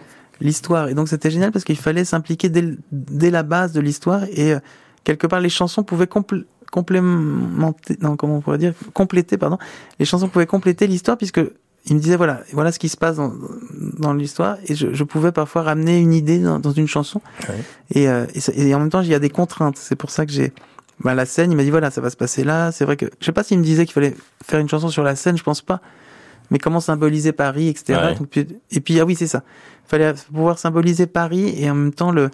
l'histoire. 0.41 0.89
Et 0.89 0.93
donc 0.93 1.07
c'était 1.07 1.31
génial 1.31 1.51
parce 1.51 1.65
qu'il 1.65 1.77
fallait 1.77 2.05
s'impliquer 2.05 2.49
dès, 2.49 2.75
dès, 2.91 3.31
la 3.31 3.43
base 3.43 3.71
de 3.71 3.79
l'histoire 3.79 4.23
et 4.25 4.53
euh, 4.53 4.59
quelque 5.03 5.27
part 5.27 5.39
les 5.39 5.49
chansons 5.49 5.83
pouvaient 5.83 6.07
complémenter, 6.07 7.97
non 8.01 8.17
comment 8.17 8.37
on 8.37 8.41
pourrait 8.41 8.57
dire, 8.57 8.73
compléter 8.93 9.37
pardon, 9.37 9.57
les 9.99 10.05
chansons 10.05 10.27
pouvaient 10.27 10.45
compléter 10.45 10.87
l'histoire 10.87 11.17
puisque 11.17 11.41
il 11.87 11.95
me 11.95 12.01
disait 12.01 12.15
voilà 12.15 12.41
voilà 12.51 12.71
ce 12.71 12.79
qui 12.79 12.89
se 12.89 12.97
passe 12.97 13.17
dans, 13.17 13.33
dans 13.99 14.13
l'histoire 14.13 14.57
et 14.65 14.75
je, 14.75 14.93
je, 14.93 15.03
pouvais 15.03 15.31
parfois 15.31 15.61
ramener 15.61 15.99
une 15.99 16.13
idée 16.13 16.39
dans, 16.39 16.59
dans 16.59 16.71
une 16.71 16.87
chanson. 16.87 17.21
Et, 17.91 18.09
euh, 18.09 18.25
et, 18.33 18.69
et, 18.69 18.75
en 18.75 18.79
même 18.79 18.89
temps 18.89 19.01
il 19.01 19.07
y 19.07 19.13
a 19.13 19.19
des 19.19 19.29
contraintes. 19.29 19.77
C'est 19.77 19.95
pour 19.95 20.09
ça 20.09 20.25
que 20.25 20.31
j'ai 20.31 20.51
bah, 20.99 21.13
la 21.13 21.25
scène 21.25 21.51
il 21.51 21.57
m'a 21.57 21.63
dit 21.63 21.71
voilà 21.71 21.91
ça 21.91 22.01
va 22.01 22.09
se 22.09 22.17
passer 22.17 22.43
là 22.43 22.71
c'est 22.71 22.85
vrai 22.85 22.95
que 22.97 23.05
je 23.19 23.25
sais 23.25 23.31
pas 23.31 23.43
s'il 23.43 23.59
me 23.59 23.63
disait 23.63 23.85
qu'il 23.85 23.93
fallait 23.93 24.15
faire 24.43 24.59
une 24.59 24.69
chanson 24.69 24.89
sur 24.89 25.03
la 25.03 25.15
scène 25.15 25.37
je 25.37 25.43
pense 25.43 25.61
pas 25.61 25.81
mais 26.51 26.59
comment 26.59 26.79
symboliser 26.79 27.31
Paris, 27.31 27.69
etc. 27.69 28.15
et 28.71 28.79
puis 28.79 28.99
ah 28.99 29.05
oui, 29.05 29.15
c'est 29.15 29.27
ça. 29.27 29.43
Il 29.85 29.89
fallait 29.89 30.13
pouvoir 30.33 30.59
symboliser 30.59 31.07
Paris 31.07 31.53
et 31.57 31.69
en 31.69 31.75
même 31.75 31.93
temps 31.93 32.11
le 32.11 32.29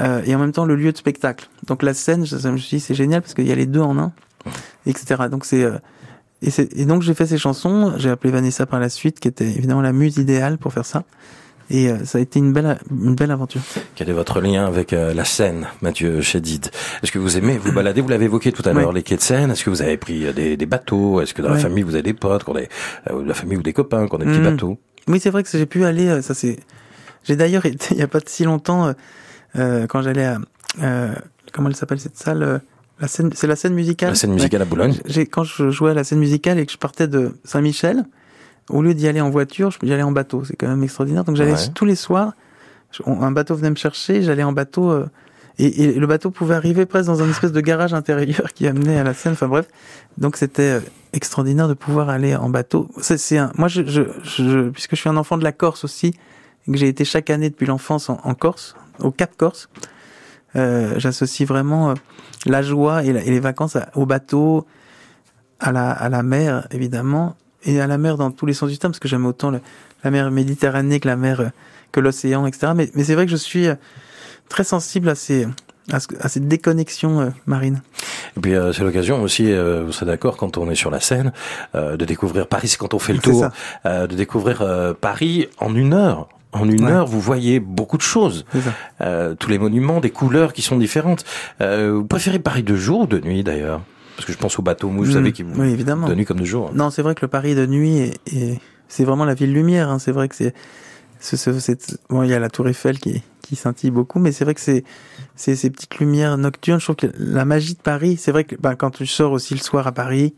euh, 0.00 0.22
et 0.24 0.34
en 0.34 0.38
même 0.38 0.52
temps 0.52 0.64
le 0.64 0.74
lieu 0.74 0.92
de 0.92 0.96
spectacle. 0.96 1.48
Donc 1.66 1.82
la 1.82 1.94
scène, 1.94 2.26
je, 2.26 2.48
me 2.48 2.56
suis 2.56 2.78
dit 2.78 2.80
c'est 2.80 2.94
génial 2.94 3.22
parce 3.22 3.34
qu'il 3.34 3.46
y 3.46 3.52
a 3.52 3.54
les 3.54 3.66
deux 3.66 3.80
en 3.80 3.98
un, 3.98 4.12
etc. 4.86 5.24
Donc 5.30 5.44
c'est 5.44 5.62
euh, 5.62 5.78
et, 6.42 6.50
et, 6.76 6.84
donc 6.84 7.02
j'ai 7.02 7.14
fait 7.14 7.26
ces 7.26 7.38
chansons. 7.38 7.94
J'ai 7.96 8.10
appelé 8.10 8.32
Vanessa 8.32 8.66
par 8.66 8.80
la 8.80 8.88
suite, 8.88 9.20
qui 9.20 9.28
était 9.28 9.46
évidemment 9.46 9.82
la 9.82 9.92
muse 9.92 10.16
idéale 10.16 10.58
pour 10.58 10.72
faire 10.72 10.86
ça. 10.86 11.04
Et 11.70 11.88
euh, 11.88 12.04
ça 12.04 12.18
a 12.18 12.20
été 12.20 12.38
une 12.38 12.52
belle, 12.52 12.78
une 12.90 13.14
belle 13.14 13.30
aventure. 13.30 13.62
Quel 13.94 14.10
est 14.10 14.12
votre 14.12 14.40
lien 14.40 14.66
avec 14.66 14.92
euh, 14.92 15.14
la 15.14 15.24
Seine, 15.24 15.66
Mathieu 15.80 16.20
Chédid? 16.20 16.70
Est-ce 17.02 17.10
que 17.10 17.18
vous 17.18 17.36
aimez 17.36 17.58
vous 17.58 17.72
balader? 17.72 18.00
Vous 18.00 18.08
l'avez 18.08 18.26
évoqué 18.26 18.52
tout 18.52 18.62
à 18.68 18.72
l'heure, 18.72 18.92
les 18.92 19.02
quais 19.02 19.16
de 19.16 19.22
Seine. 19.22 19.50
Est-ce 19.50 19.64
que 19.64 19.70
vous 19.70 19.82
avez 19.82 19.96
pris 19.96 20.26
euh, 20.26 20.32
des, 20.32 20.56
des 20.56 20.66
bateaux? 20.66 21.20
Est-ce 21.20 21.32
que 21.32 21.42
dans 21.42 21.50
la 21.50 21.58
famille 21.58 21.82
vous 21.82 21.94
avez 21.94 22.02
des 22.02 22.14
potes, 22.14 22.44
qu'on 22.44 22.56
est, 22.56 22.68
la 23.06 23.34
famille 23.34 23.56
ou 23.56 23.62
des 23.62 23.72
copains, 23.72 24.06
qu'on 24.08 24.18
a 24.18 24.24
des 24.24 24.30
petits 24.30 24.40
hmm. 24.40 24.50
bateaux? 24.50 24.78
Oui, 25.08 25.20
c'est 25.20 25.30
vrai 25.30 25.42
que 25.42 25.48
j'ai 25.50 25.66
pu 25.66 25.84
aller. 25.84 26.20
Ça 26.22 26.34
c'est. 26.34 26.58
J'ai 27.24 27.36
d'ailleurs 27.36 27.64
été 27.64 27.88
il 27.94 27.98
y 27.98 28.02
a 28.02 28.08
pas 28.08 28.20
si 28.26 28.44
longtemps 28.44 28.92
euh, 29.56 29.86
quand 29.86 30.02
j'allais 30.02 30.26
à 30.26 30.38
comment 31.52 31.68
elle 31.68 31.76
s'appelle 31.76 32.00
cette 32.00 32.16
salle 32.16 32.60
la 33.00 33.08
scène, 33.08 33.30
c'est 33.34 33.46
la 33.46 33.56
scène 33.56 33.74
musicale? 33.74 34.10
La 34.10 34.14
scène 34.14 34.32
musicale 34.32 34.62
à 34.62 34.64
Boulogne. 34.64 34.94
J'ai 35.06 35.26
quand 35.26 35.44
je 35.44 35.70
jouais 35.70 35.90
à 35.90 35.94
la 35.94 36.04
scène 36.04 36.18
musicale 36.18 36.58
et 36.58 36.66
que 36.66 36.72
je 36.72 36.78
partais 36.78 37.08
de 37.08 37.32
Saint-Michel 37.44 38.04
au 38.70 38.82
lieu 38.82 38.94
d'y 38.94 39.08
aller 39.08 39.20
en 39.20 39.30
voiture, 39.30 39.70
j'y 39.82 39.92
allais 39.92 40.02
en 40.02 40.12
bateau. 40.12 40.44
C'est 40.44 40.56
quand 40.56 40.68
même 40.68 40.82
extraordinaire. 40.82 41.24
Donc 41.24 41.36
j'allais 41.36 41.54
tous 41.74 41.84
les 41.84 41.96
soirs. 41.96 42.32
Un 43.06 43.32
bateau 43.32 43.56
venait 43.56 43.70
me 43.70 43.76
chercher, 43.76 44.22
j'allais 44.22 44.44
en 44.44 44.52
bateau. 44.52 44.90
Euh, 44.90 45.06
et, 45.58 45.92
le 45.92 46.06
bateau 46.06 46.30
pouvait 46.30 46.54
arriver 46.54 46.86
presque 46.86 47.06
dans 47.06 47.22
un 47.22 47.28
espèce 47.28 47.52
de 47.52 47.60
garage 47.60 47.94
intérieur 47.94 48.52
qui 48.54 48.66
amenait 48.66 48.98
à 48.98 49.04
la 49.04 49.14
Seine. 49.14 49.32
Enfin 49.32 49.48
bref, 49.48 49.66
donc 50.18 50.36
c'était 50.36 50.62
euh, 50.62 50.80
extraordinaire 51.12 51.68
de 51.68 51.74
pouvoir 51.74 52.08
aller 52.08 52.34
en 52.34 52.48
bateau. 52.48 52.88
C'est 53.00 53.38
un, 53.38 53.52
moi, 53.56 53.68
je, 53.68 53.82
je, 53.82 54.68
puisque 54.70 54.94
je 54.96 55.00
suis 55.00 55.08
un 55.08 55.16
enfant 55.16 55.36
de 55.36 55.44
la 55.44 55.52
Corse 55.52 55.84
aussi, 55.84 56.14
et 56.66 56.72
que 56.72 56.78
j'ai 56.78 56.88
été 56.88 57.04
chaque 57.04 57.30
année 57.30 57.50
depuis 57.50 57.66
l'enfance 57.66 58.08
en, 58.08 58.34
Corse, 58.34 58.74
au 58.98 59.10
Cap 59.10 59.36
Corse, 59.36 59.68
euh, 60.56 60.94
j'associe 60.96 61.46
vraiment 61.46 61.90
euh, 61.90 61.94
la 62.46 62.62
joie 62.62 63.04
et, 63.04 63.08
et 63.08 63.30
les 63.30 63.40
vacances 63.40 63.76
au 63.94 64.06
bateau, 64.06 64.66
à 65.60 65.72
la, 65.72 65.90
à 65.90 66.08
la 66.08 66.22
mer 66.22 66.66
évidemment, 66.70 67.36
et 67.64 67.80
à 67.80 67.86
la 67.86 67.98
mer 67.98 68.16
dans 68.16 68.30
tous 68.30 68.46
les 68.46 68.54
sens 68.54 68.70
du 68.70 68.78
terme, 68.78 68.92
parce 68.92 69.00
que 69.00 69.08
j'aime 69.08 69.26
autant 69.26 69.50
la 69.50 70.10
mer 70.10 70.30
Méditerranée 70.30 71.00
que 71.00 71.08
la 71.08 71.16
mer, 71.16 71.40
euh, 71.40 71.48
que 71.92 72.00
l'océan, 72.00 72.46
etc. 72.46 72.72
Mais, 72.74 72.90
mais 72.94 73.04
c'est 73.04 73.14
vrai 73.14 73.24
que 73.24 73.30
je 73.30 73.36
suis 73.36 73.66
euh, 73.66 73.74
très 74.48 74.64
sensible 74.64 75.08
à 75.08 75.14
ces, 75.14 75.46
à, 75.92 76.28
ces 76.28 76.40
déconnexions 76.40 77.20
euh, 77.20 77.30
marines. 77.46 77.82
Et 78.36 78.40
puis 78.40 78.52
c'est 78.72 78.82
l'occasion 78.82 79.22
aussi, 79.22 79.44
vous 79.44 79.92
serez 79.92 80.06
d'accord, 80.06 80.36
quand 80.36 80.58
on 80.58 80.68
est 80.68 80.74
sur 80.74 80.90
la 80.90 80.98
Seine, 80.98 81.32
de 81.72 82.04
découvrir 82.04 82.48
Paris, 82.48 82.66
c'est 82.66 82.78
quand 82.78 82.92
on 82.92 82.98
fait 82.98 83.12
le 83.12 83.20
tour, 83.20 83.48
de 83.84 84.06
découvrir 84.06 84.96
Paris 85.00 85.46
en 85.58 85.72
une 85.76 85.94
heure. 85.94 86.28
En 86.50 86.68
une 86.68 86.84
heure, 86.84 87.06
vous 87.06 87.20
voyez 87.20 87.60
beaucoup 87.60 87.96
de 87.96 88.02
choses. 88.02 88.44
tous 88.98 89.48
les 89.48 89.58
monuments, 89.58 90.00
des 90.00 90.10
couleurs 90.10 90.52
qui 90.52 90.62
sont 90.62 90.78
différentes. 90.78 91.24
vous 91.60 92.04
préférez 92.04 92.40
Paris 92.40 92.64
de 92.64 92.74
jour 92.74 93.02
ou 93.02 93.06
de 93.06 93.20
nuit 93.20 93.44
d'ailleurs? 93.44 93.82
Parce 94.16 94.26
que 94.26 94.32
je 94.32 94.38
pense 94.38 94.58
au 94.58 94.62
bateau 94.62 94.88
mouche, 94.90 95.08
vous 95.08 95.14
savez, 95.14 95.32
qui 95.32 95.42
oui, 95.42 95.68
évidemment. 95.68 96.08
de 96.08 96.14
nuit 96.14 96.24
comme 96.24 96.40
de 96.40 96.44
jour. 96.44 96.70
Non, 96.74 96.90
c'est 96.90 97.02
vrai 97.02 97.14
que 97.14 97.22
le 97.22 97.28
Paris 97.28 97.54
de 97.54 97.66
nuit, 97.66 98.12
est, 98.26 98.60
c'est 98.88 99.04
vraiment 99.04 99.24
la 99.24 99.34
ville 99.34 99.52
lumière. 99.52 99.90
Hein. 99.90 99.98
C'est 99.98 100.12
vrai 100.12 100.28
que 100.28 100.34
c'est, 100.34 100.54
c'est, 101.20 101.98
bon, 102.10 102.22
il 102.22 102.30
y 102.30 102.34
a 102.34 102.38
la 102.38 102.50
Tour 102.50 102.68
Eiffel 102.68 102.98
qui, 102.98 103.22
qui 103.42 103.56
scintille 103.56 103.90
beaucoup, 103.90 104.18
mais 104.18 104.32
c'est 104.32 104.44
vrai 104.44 104.54
que 104.54 104.60
c'est, 104.60 104.84
c'est 105.34 105.56
ces 105.56 105.70
petites 105.70 105.98
lumières 105.98 106.38
nocturnes. 106.38 106.80
Je 106.80 106.86
trouve 106.86 106.96
que 106.96 107.08
la 107.18 107.44
magie 107.44 107.74
de 107.74 107.80
Paris, 107.80 108.16
c'est 108.16 108.30
vrai 108.30 108.44
que 108.44 108.56
bah, 108.56 108.76
quand 108.76 108.90
tu 108.90 109.06
sors 109.06 109.32
aussi 109.32 109.54
le 109.54 109.60
soir 109.60 109.86
à 109.86 109.92
Paris, 109.92 110.34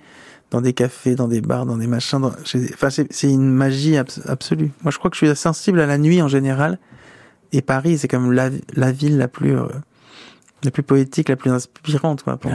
dans 0.50 0.60
des 0.60 0.72
cafés, 0.72 1.14
dans 1.16 1.28
des 1.28 1.40
bars, 1.40 1.66
dans 1.66 1.76
des 1.76 1.86
machins, 1.86 2.20
dans, 2.20 2.32
enfin, 2.74 2.88
c'est, 2.90 3.30
une 3.30 3.50
magie 3.50 3.96
absolue. 3.96 4.70
Moi, 4.82 4.90
je 4.90 4.98
crois 4.98 5.10
que 5.10 5.16
je 5.16 5.26
suis 5.26 5.36
sensible 5.36 5.80
à 5.80 5.86
la 5.86 5.98
nuit 5.98 6.22
en 6.22 6.28
général. 6.28 6.78
Et 7.52 7.62
Paris, 7.62 7.98
c'est 7.98 8.08
comme 8.08 8.32
la, 8.32 8.50
la 8.74 8.92
ville 8.92 9.18
la 9.18 9.28
plus 9.28 9.56
euh, 9.56 9.66
la 10.66 10.70
plus 10.70 10.82
poétique, 10.82 11.28
la 11.28 11.36
plus 11.36 11.50
inspirante. 11.50 12.22
Quoi, 12.22 12.36
pour 12.36 12.52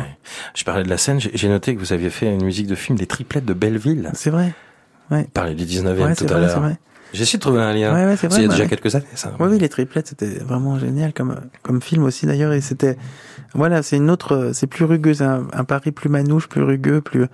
Je 0.55 0.63
parlais 0.63 0.83
de 0.83 0.89
la 0.89 0.97
scène, 0.97 1.19
j'ai 1.19 1.49
noté 1.49 1.75
que 1.75 1.79
vous 1.79 1.93
aviez 1.93 2.09
fait 2.09 2.33
une 2.33 2.43
musique 2.43 2.67
de 2.67 2.75
film 2.75 2.97
des 2.97 3.07
triplettes 3.07 3.45
de 3.45 3.53
Belleville. 3.53 4.11
C'est 4.13 4.29
vrai. 4.29 4.53
Ouais. 5.09 5.27
Parler 5.33 5.55
du 5.55 5.65
19e 5.65 6.15
tout 6.15 6.33
à 6.33 6.39
l'heure. 6.39 6.71
J'ai 7.13 7.23
essayé 7.23 7.39
de 7.39 7.41
trouver 7.41 7.61
un 7.61 7.73
lien. 7.73 7.93
Ouais, 7.93 8.05
ouais, 8.05 8.15
c'est 8.15 8.27
vrai. 8.27 8.39
Il 8.39 8.43
y 8.43 8.45
a 8.45 8.49
déjà 8.49 8.67
quelques 8.67 8.95
années, 8.95 9.05
ça. 9.15 9.33
Oui, 9.39 9.49
oui, 9.51 9.59
les 9.59 9.67
triplettes, 9.67 10.07
c'était 10.07 10.39
vraiment 10.39 10.79
génial 10.79 11.13
comme 11.13 11.41
comme 11.61 11.81
film 11.81 12.03
aussi 12.03 12.25
d'ailleurs, 12.25 12.53
et 12.53 12.61
c'était 12.61 12.97
voilà, 13.53 13.83
c'est 13.83 13.97
une 13.97 14.09
autre, 14.09 14.51
c'est 14.53 14.67
plus 14.67 14.85
rugueux, 14.85 15.15
c'est 15.15 15.25
un, 15.25 15.45
un, 15.51 15.65
pari 15.65 15.91
plus 15.91 16.07
manouche, 16.07 16.47
plus 16.47 16.63
rugueux, 16.63 17.01
plus 17.01 17.25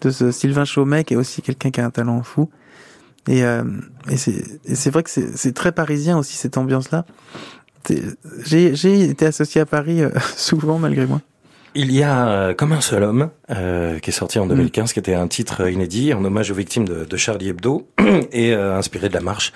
de 0.00 0.10
ce 0.10 0.32
Sylvain 0.32 0.64
Chaumet 0.64 1.04
qui 1.04 1.14
est 1.14 1.16
aussi 1.16 1.40
quelqu'un 1.40 1.70
qui 1.70 1.80
a 1.80 1.86
un 1.86 1.90
talent 1.90 2.22
fou. 2.22 2.50
Et, 3.28 3.44
euh, 3.44 3.62
et 4.08 4.16
c'est 4.16 4.90
vrai 4.90 5.04
que 5.04 5.10
c'est 5.10 5.54
très 5.54 5.70
parisien 5.70 6.18
aussi 6.18 6.36
cette 6.36 6.56
ambiance-là. 6.56 7.04
J'ai 8.44 9.02
été 9.02 9.26
associé 9.26 9.60
à 9.60 9.66
Paris 9.66 10.02
euh, 10.02 10.10
souvent 10.36 10.78
malgré 10.78 11.06
moi. 11.06 11.20
Il 11.74 11.90
y 11.90 12.02
a 12.02 12.28
euh, 12.28 12.54
Comme 12.54 12.72
un 12.72 12.82
seul 12.82 13.02
homme, 13.02 13.30
euh, 13.50 13.98
qui 13.98 14.10
est 14.10 14.12
sorti 14.12 14.38
en 14.38 14.46
2015, 14.46 14.90
mm. 14.90 14.92
qui 14.92 14.98
était 14.98 15.14
un 15.14 15.26
titre 15.26 15.68
inédit 15.70 16.12
en 16.12 16.22
hommage 16.24 16.50
aux 16.50 16.54
victimes 16.54 16.86
de, 16.86 17.04
de 17.04 17.16
Charlie 17.16 17.48
Hebdo 17.48 17.88
et 18.32 18.52
euh, 18.52 18.76
inspiré 18.76 19.08
de 19.08 19.14
la 19.14 19.20
marche 19.20 19.52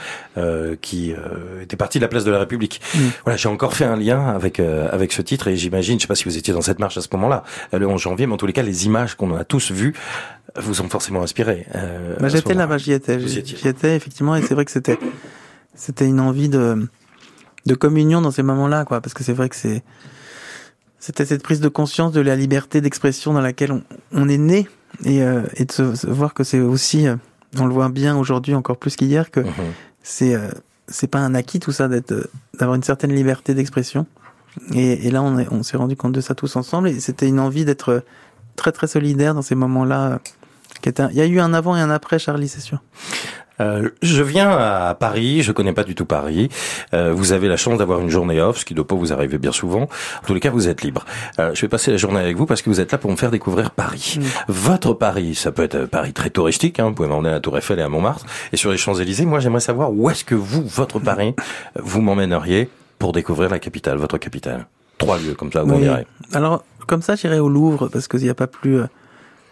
qui 0.81 1.15
était 1.63 1.77
partie 1.77 1.99
de 1.99 2.05
la 2.05 2.09
place 2.09 2.25
de 2.25 2.31
la 2.31 2.39
République. 2.39 2.81
Mm. 2.95 2.99
Voilà, 3.25 3.37
j'ai 3.37 3.49
encore 3.49 3.75
fait 3.75 3.85
un 3.85 3.97
lien 3.97 4.27
avec 4.29 4.61
avec 4.61 5.13
ce 5.13 5.23
titre 5.23 5.49
et 5.49 5.57
j'imagine, 5.57 5.99
je 5.99 6.03
sais 6.03 6.09
pas 6.09 6.15
si 6.15 6.25
vous 6.25 6.37
étiez 6.37 6.55
dans 6.55 6.61
cette 6.61 6.79
marche 6.79 6.97
à 6.97 7.01
ce 7.01 7.09
moment-là, 7.13 7.43
le 7.73 7.87
11 7.87 8.01
janvier, 8.01 8.27
mais 8.27 8.35
en 8.35 8.37
tous 8.37 8.47
les 8.47 8.53
cas, 8.53 8.63
les 8.63 8.87
images 8.87 9.15
qu'on 9.15 9.35
a 9.35 9.45
tous 9.45 9.71
vues 9.71 9.95
vous 10.57 10.81
ont 10.81 10.89
forcément 10.89 11.23
inspiré. 11.23 11.67
Bah, 12.21 12.29
j'étais 12.29 12.55
là-bas, 12.55 12.79
j'y 12.79 12.93
étais, 12.93 13.19
j'y 13.21 13.69
étais 13.69 13.97
effectivement, 13.97 14.37
et 14.37 14.43
c'est 14.43 14.55
vrai 14.55 14.65
que 14.65 14.71
c'était 14.71 14.99
c'était 15.75 16.07
une 16.07 16.21
envie 16.21 16.49
de 16.49 16.89
de 17.67 17.75
communion 17.75 18.21
dans 18.21 18.31
ces 18.31 18.43
moments-là, 18.43 18.85
quoi, 18.85 19.01
parce 19.01 19.15
que 19.15 19.25
c'est 19.25 19.33
vrai 19.33 19.49
que 19.49 19.57
c'est 19.57 19.83
c'était 20.99 21.25
cette 21.25 21.43
prise 21.43 21.61
de 21.61 21.69
conscience 21.69 22.13
de 22.13 22.21
la 22.21 22.35
liberté 22.35 22.81
d'expression 22.81 23.33
dans 23.33 23.41
laquelle 23.41 23.71
on, 23.71 23.83
on 24.13 24.29
est 24.29 24.39
né 24.39 24.67
et, 25.05 25.23
euh, 25.23 25.43
et 25.55 25.65
de 25.65 25.71
se, 25.73 26.07
voir 26.07 26.35
que 26.35 26.43
c'est 26.43 26.59
aussi, 26.59 27.07
euh, 27.07 27.17
on 27.59 27.67
le 27.67 27.73
voit 27.73 27.89
bien 27.91 28.17
aujourd'hui 28.17 28.55
encore 28.55 28.77
plus 28.77 28.97
qu'hier, 28.97 29.31
que 29.31 29.41
mhm. 29.41 29.53
c'est 30.03 30.35
euh, 30.35 30.49
c'est 30.89 31.09
pas 31.09 31.19
un 31.19 31.35
acquis 31.35 31.61
tout 31.61 31.73
ça 31.73 31.89
d'être 31.89 32.29
d'avoir 32.59 32.77
une 32.77 32.83
certaine 32.83 33.13
liberté 33.13 33.55
d'expression. 33.55 34.07
Et, 34.73 35.07
et, 35.07 35.11
là, 35.11 35.23
on, 35.23 35.37
on 35.51 35.63
s'est 35.63 35.77
rendu 35.77 35.97
compte 35.97 36.13
de 36.13 36.21
ça 36.21 36.35
tous 36.35 36.57
ensemble 36.57 36.89
et 36.89 36.99
c'était 37.01 37.29
une 37.29 37.41
envie 37.41 37.65
d'être 37.65 38.05
très 38.55 38.73
très 38.73 38.87
solidaire 38.87 39.35
dans 39.35 39.43
ces 39.43 39.55
moments-là 39.55 40.21
Il 40.85 41.17
y 41.17 41.21
a 41.21 41.27
eu 41.27 41.41
un 41.41 41.53
avant 41.53 41.77
et 41.77 41.81
un 41.81 41.91
après 41.91 42.19
Charlie, 42.19 42.49
c'est 42.49 42.61
sûr. 42.61 42.81
Euh, 43.61 43.91
je 44.03 44.23
viens 44.23 44.51
à 44.51 44.95
Paris, 44.95 45.43
je 45.43 45.53
connais 45.53 45.73
pas 45.73 45.85
du 45.85 45.95
tout 45.95 46.05
Paris. 46.05 46.49
Euh, 46.95 47.13
vous 47.13 47.33
avez 47.33 47.49
la 47.49 47.57
chance 47.57 47.79
d'avoir 47.79 48.01
une 48.01 48.11
journée 48.11 48.41
off, 48.41 48.59
ce 48.59 48.65
qui 48.65 48.75
doit 48.75 48.87
pas 48.87 48.95
vous 48.95 49.13
arriver 49.13 49.39
bien 49.39 49.53
souvent. 49.53 49.83
En 49.83 50.27
tous 50.27 50.35
les 50.35 50.41
cas, 50.41 50.51
vous 50.51 50.69
êtes 50.69 50.83
libre. 50.83 51.05
Euh, 51.39 51.55
je 51.55 51.63
vais 51.63 51.69
passer 51.69 51.91
la 51.91 51.97
journée 51.97 52.21
avec 52.21 52.37
vous 52.37 52.47
parce 52.47 52.63
que 52.63 52.71
vous 52.71 52.81
êtes 52.81 52.93
là 52.93 52.99
pour 52.99 53.11
me 53.11 53.17
faire 53.17 53.31
découvrir 53.31 53.71
Paris. 53.71 54.19
Mm. 54.19 54.23
Votre 54.49 54.95
Paris, 54.95 55.35
ça 55.35 55.53
peut 55.53 55.63
être 55.63 55.87
Paris 55.87 56.13
très 56.13 56.31
touristique. 56.31 56.81
Hein, 56.81 56.89
vous 56.89 56.95
pouvez 56.95 57.09
m'emmener 57.09 57.31
à 57.31 57.33
la 57.33 57.41
Tour 57.41 57.57
Eiffel 57.57 57.79
et 57.79 57.83
à 57.83 57.89
Montmartre 57.89 58.27
et 58.53 58.57
sur 58.57 58.71
les 58.71 58.77
Champs 58.77 58.95
Élysées. 58.95 59.27
Moi, 59.27 59.41
j'aimerais 59.41 59.61
savoir 59.61 59.93
où 59.93 60.11
est-ce 60.11 60.25
que 60.25 60.35
vous, 60.35 60.65
votre 60.67 60.99
Paris, 60.99 61.35
vous 61.77 62.01
m'emmèneriez 62.01 62.69
pour 62.99 63.13
découvrir 63.13 63.51
la 63.51 63.59
capitale, 63.59 63.99
votre 63.99 64.19
capitale. 64.19 64.67
Trois 64.99 65.19
lieux 65.19 65.35
comme 65.35 65.53
ça, 65.53 65.63
vous 65.63 65.75
oui. 65.75 65.89
Alors, 66.33 66.65
comme 66.87 67.03
ça, 67.03 67.17
j'irai 67.17 67.39
au 67.39 67.49
Louvre 67.49 67.89
parce 67.89 68.09
qu'il 68.09 68.21
n'y 68.21 68.31
a 68.31 68.35
pas 68.35 68.47
plus 68.47 68.81
euh, 68.81 68.87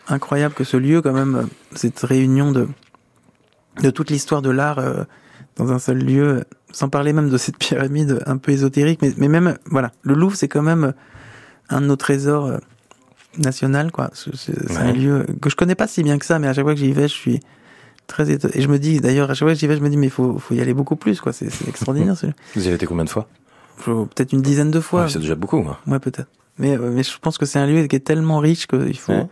incroyable 0.08 0.54
que 0.54 0.64
ce 0.64 0.76
lieu, 0.76 1.02
quand 1.02 1.12
même, 1.12 1.48
cette 1.74 2.00
réunion 2.00 2.52
de 2.52 2.68
de 3.82 3.90
toute 3.90 4.10
l'histoire 4.10 4.42
de 4.42 4.50
l'art 4.50 4.78
euh, 4.78 5.04
dans 5.56 5.72
un 5.72 5.78
seul 5.78 5.98
lieu, 5.98 6.44
sans 6.72 6.88
parler 6.88 7.12
même 7.12 7.30
de 7.30 7.38
cette 7.38 7.58
pyramide 7.58 8.20
un 8.26 8.36
peu 8.36 8.52
ésotérique, 8.52 9.00
mais, 9.02 9.12
mais 9.16 9.28
même, 9.28 9.56
voilà, 9.66 9.92
le 10.02 10.14
Louvre, 10.14 10.36
c'est 10.36 10.48
quand 10.48 10.62
même 10.62 10.92
un 11.68 11.80
de 11.80 11.86
nos 11.86 11.96
trésors 11.96 12.46
euh, 12.46 12.58
national, 13.38 13.92
quoi. 13.92 14.10
C'est 14.14 14.76
un 14.76 14.92
lieu 14.92 15.26
que 15.40 15.50
je 15.50 15.56
connais 15.56 15.74
pas 15.74 15.86
si 15.86 16.02
bien 16.02 16.18
que 16.18 16.26
ça, 16.26 16.38
mais 16.38 16.48
à 16.48 16.52
chaque 16.52 16.64
fois 16.64 16.74
que 16.74 16.80
j'y 16.80 16.92
vais, 16.92 17.08
je 17.08 17.14
suis 17.14 17.40
très 18.06 18.30
étonné. 18.30 18.56
Et 18.56 18.62
je 18.62 18.68
me 18.68 18.78
dis, 18.78 19.00
d'ailleurs, 19.00 19.30
à 19.30 19.34
chaque 19.34 19.46
fois 19.46 19.54
que 19.54 19.58
j'y 19.58 19.66
vais, 19.66 19.76
je 19.76 19.82
me 19.82 19.88
dis, 19.88 19.96
mais 19.96 20.06
il 20.06 20.12
faut, 20.12 20.38
faut 20.38 20.54
y 20.54 20.60
aller 20.60 20.74
beaucoup 20.74 20.96
plus, 20.96 21.20
quoi. 21.20 21.32
C'est 21.32 21.48
extraordinaire, 21.68 22.14
Vous 22.54 22.64
y 22.64 22.66
avez 22.66 22.76
été 22.76 22.86
combien 22.86 23.04
de 23.04 23.10
fois? 23.10 23.28
Peut-être 23.84 24.32
une 24.32 24.42
dizaine 24.42 24.70
de 24.70 24.80
fois. 24.80 25.08
c'est 25.08 25.18
déjà 25.18 25.34
beaucoup. 25.34 25.58
Hein. 25.68 25.76
Ouais, 25.86 25.98
peut-être. 25.98 26.28
Mais, 26.58 26.76
euh, 26.78 26.90
mais 26.92 27.02
je 27.02 27.18
pense 27.18 27.38
que 27.38 27.46
c'est 27.46 27.58
un 27.58 27.66
lieu 27.66 27.86
qui 27.88 27.96
est 27.96 28.00
tellement 28.00 28.38
riche 28.38 28.68
qu'il 28.68 28.96
faut 28.96 29.28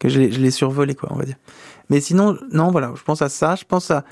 que 0.00 0.08
je 0.08 0.18
l'ai 0.18 0.50
survolé, 0.50 0.96
quoi, 0.96 1.10
on 1.12 1.16
va 1.16 1.24
dire. 1.24 1.36
Mais 1.90 2.00
sinon, 2.00 2.36
non, 2.52 2.72
voilà, 2.72 2.92
je 2.96 3.02
pense 3.02 3.22
à 3.22 3.28
ça. 3.28 3.54
Je 3.54 3.64
pense 3.64 3.90
à, 3.90 4.04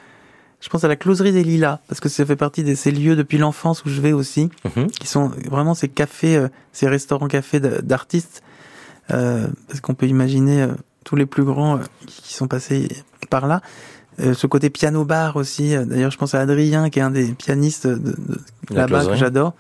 je 0.61 0.69
pense 0.69 0.85
à 0.85 0.89
la 0.89 0.97
closerie 0.97 1.33
des 1.33 1.43
Lilas 1.43 1.81
parce 1.89 2.01
que 2.01 2.09
ça 2.09 2.25
fait 2.27 2.37
partie 2.37 2.63
de 2.63 2.75
ces 2.75 2.93
lieux 2.93 3.17
depuis 3.17 3.39
l'enfance 3.39 3.85
où 3.85 3.89
je 3.89 4.01
vais 4.01 4.13
aussi, 4.13 4.51
mhm. 4.77 4.89
qui 4.91 5.07
sont 5.07 5.29
vraiment 5.51 5.75
ces 5.75 5.89
cafés, 5.89 6.37
euh, 6.37 6.49
ces 6.73 6.89
restaurants 6.89 7.29
cafés 7.29 7.61
d'artistes, 7.61 8.43
euh, 9.11 9.47
parce 9.67 9.81
qu'on 9.81 9.95
peut 9.95 10.07
imaginer 10.07 10.63
euh, 10.63 10.69
tous 11.05 11.17
les 11.17 11.27
plus 11.27 11.45
grands 11.45 11.79
euh, 11.79 11.83
qui 12.07 12.35
sont 12.35 12.49
passés 12.49 12.89
par 13.31 13.47
là. 13.47 13.63
ce 14.19 14.47
côté 14.47 14.69
piano 14.69 15.05
bar 15.05 15.37
aussi. 15.37 15.75
D'ailleurs, 15.87 16.11
je 16.11 16.19
pense 16.19 16.35
à 16.35 16.41
Adrien, 16.41 16.91
qui 16.91 16.99
est 16.99 17.03
un 17.03 17.11
des 17.11 17.33
pianistes 17.33 17.87
de, 17.87 17.97
de 17.97 18.75
là-bas 18.75 19.07
que 19.07 19.15
j'adore, 19.15 19.55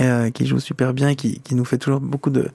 ouais. 0.00 0.32
qui 0.32 0.46
joue 0.46 0.58
super 0.58 0.94
bien, 0.94 1.10
et 1.10 1.16
qui, 1.16 1.40
qui 1.40 1.54
nous 1.54 1.64
fait 1.64 1.78
toujours 1.78 2.00
beaucoup 2.00 2.30
de 2.30 2.48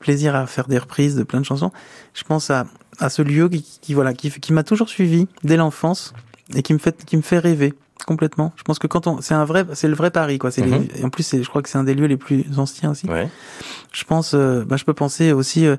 plaisir 0.00 0.34
à 0.34 0.46
faire 0.46 0.66
des 0.66 0.78
reprises 0.78 1.14
de 1.14 1.22
plein 1.22 1.40
de 1.40 1.44
chansons. 1.44 1.70
Je 2.14 2.24
pense 2.24 2.50
à, 2.50 2.66
à 2.98 3.08
ce 3.08 3.22
lieu 3.22 3.48
qui, 3.48 3.64
qui 3.80 3.94
voilà, 3.94 4.12
qui, 4.12 4.30
qui 4.30 4.52
m'a 4.52 4.64
toujours 4.64 4.88
suivi 4.88 5.28
dès 5.44 5.56
l'enfance 5.56 6.12
et 6.56 6.62
qui 6.62 6.72
me 6.72 6.78
fait, 6.78 7.04
qui 7.04 7.16
me 7.16 7.22
fait 7.22 7.38
rêver 7.38 7.74
complètement. 8.06 8.52
Je 8.56 8.62
pense 8.62 8.78
que 8.78 8.86
quand 8.86 9.06
on, 9.06 9.20
c'est 9.20 9.34
un 9.34 9.44
vrai, 9.44 9.64
c'est 9.74 9.86
le 9.86 9.94
vrai 9.94 10.10
Paris, 10.10 10.38
quoi. 10.38 10.50
C'est 10.50 10.66
mhm. 10.66 10.88
en 11.04 11.10
plus, 11.10 11.36
je 11.36 11.48
crois 11.48 11.62
que 11.62 11.68
c'est 11.68 11.78
un 11.78 11.84
des 11.84 11.94
lieux 11.94 12.06
les 12.06 12.16
plus 12.16 12.44
anciens 12.56 12.90
aussi. 12.90 13.06
Ouais. 13.06 13.28
Je 13.92 14.04
pense, 14.04 14.32
euh, 14.34 14.64
bah, 14.64 14.76
je 14.76 14.84
peux 14.84 14.94
penser 14.94 15.32
aussi, 15.32 15.66
euh, 15.66 15.76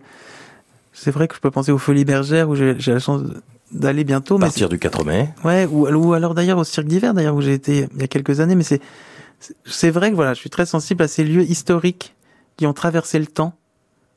c'est 0.93 1.12
vrai 1.12 1.27
que 1.27 1.36
je 1.36 1.41
peux 1.41 1.51
penser 1.51 1.71
aux 1.71 1.77
Folies 1.77 2.05
Bergères 2.05 2.47
où 2.47 2.55
j'ai 2.55 2.75
la 2.75 2.99
chance 2.99 3.23
d'aller 3.71 4.03
bientôt. 4.03 4.38
À 4.38 4.41
partir 4.41 4.69
du 4.69 4.77
4 4.77 5.03
mai. 5.03 5.29
Ouais, 5.43 5.65
ou, 5.65 5.88
ou 5.88 6.13
alors 6.13 6.36
d'ailleurs 6.36 6.60
au 6.60 6.63
Cirque 6.63 6.88
d'hiver, 6.88 7.13
d'ailleurs 7.13 7.36
où 7.36 7.41
j'ai 7.41 7.53
été 7.53 7.88
il 7.95 8.01
y 8.01 8.03
a 8.03 8.07
quelques 8.07 8.39
années, 8.39 8.55
mais 8.55 8.63
c'est, 8.63 8.81
c'est 9.65 9.89
vrai 9.89 10.12
que 10.12 10.15
voilà, 10.15 10.34
je 10.34 10.39
suis 10.39 10.49
très 10.49 10.65
sensible 10.65 11.03
à 11.03 11.07
ces 11.07 11.23
lieux 11.23 11.43
historiques 11.43 12.15
qui 12.57 12.67
ont 12.67 12.73
traversé 12.73 13.17
le 13.17 13.27
temps 13.27 13.55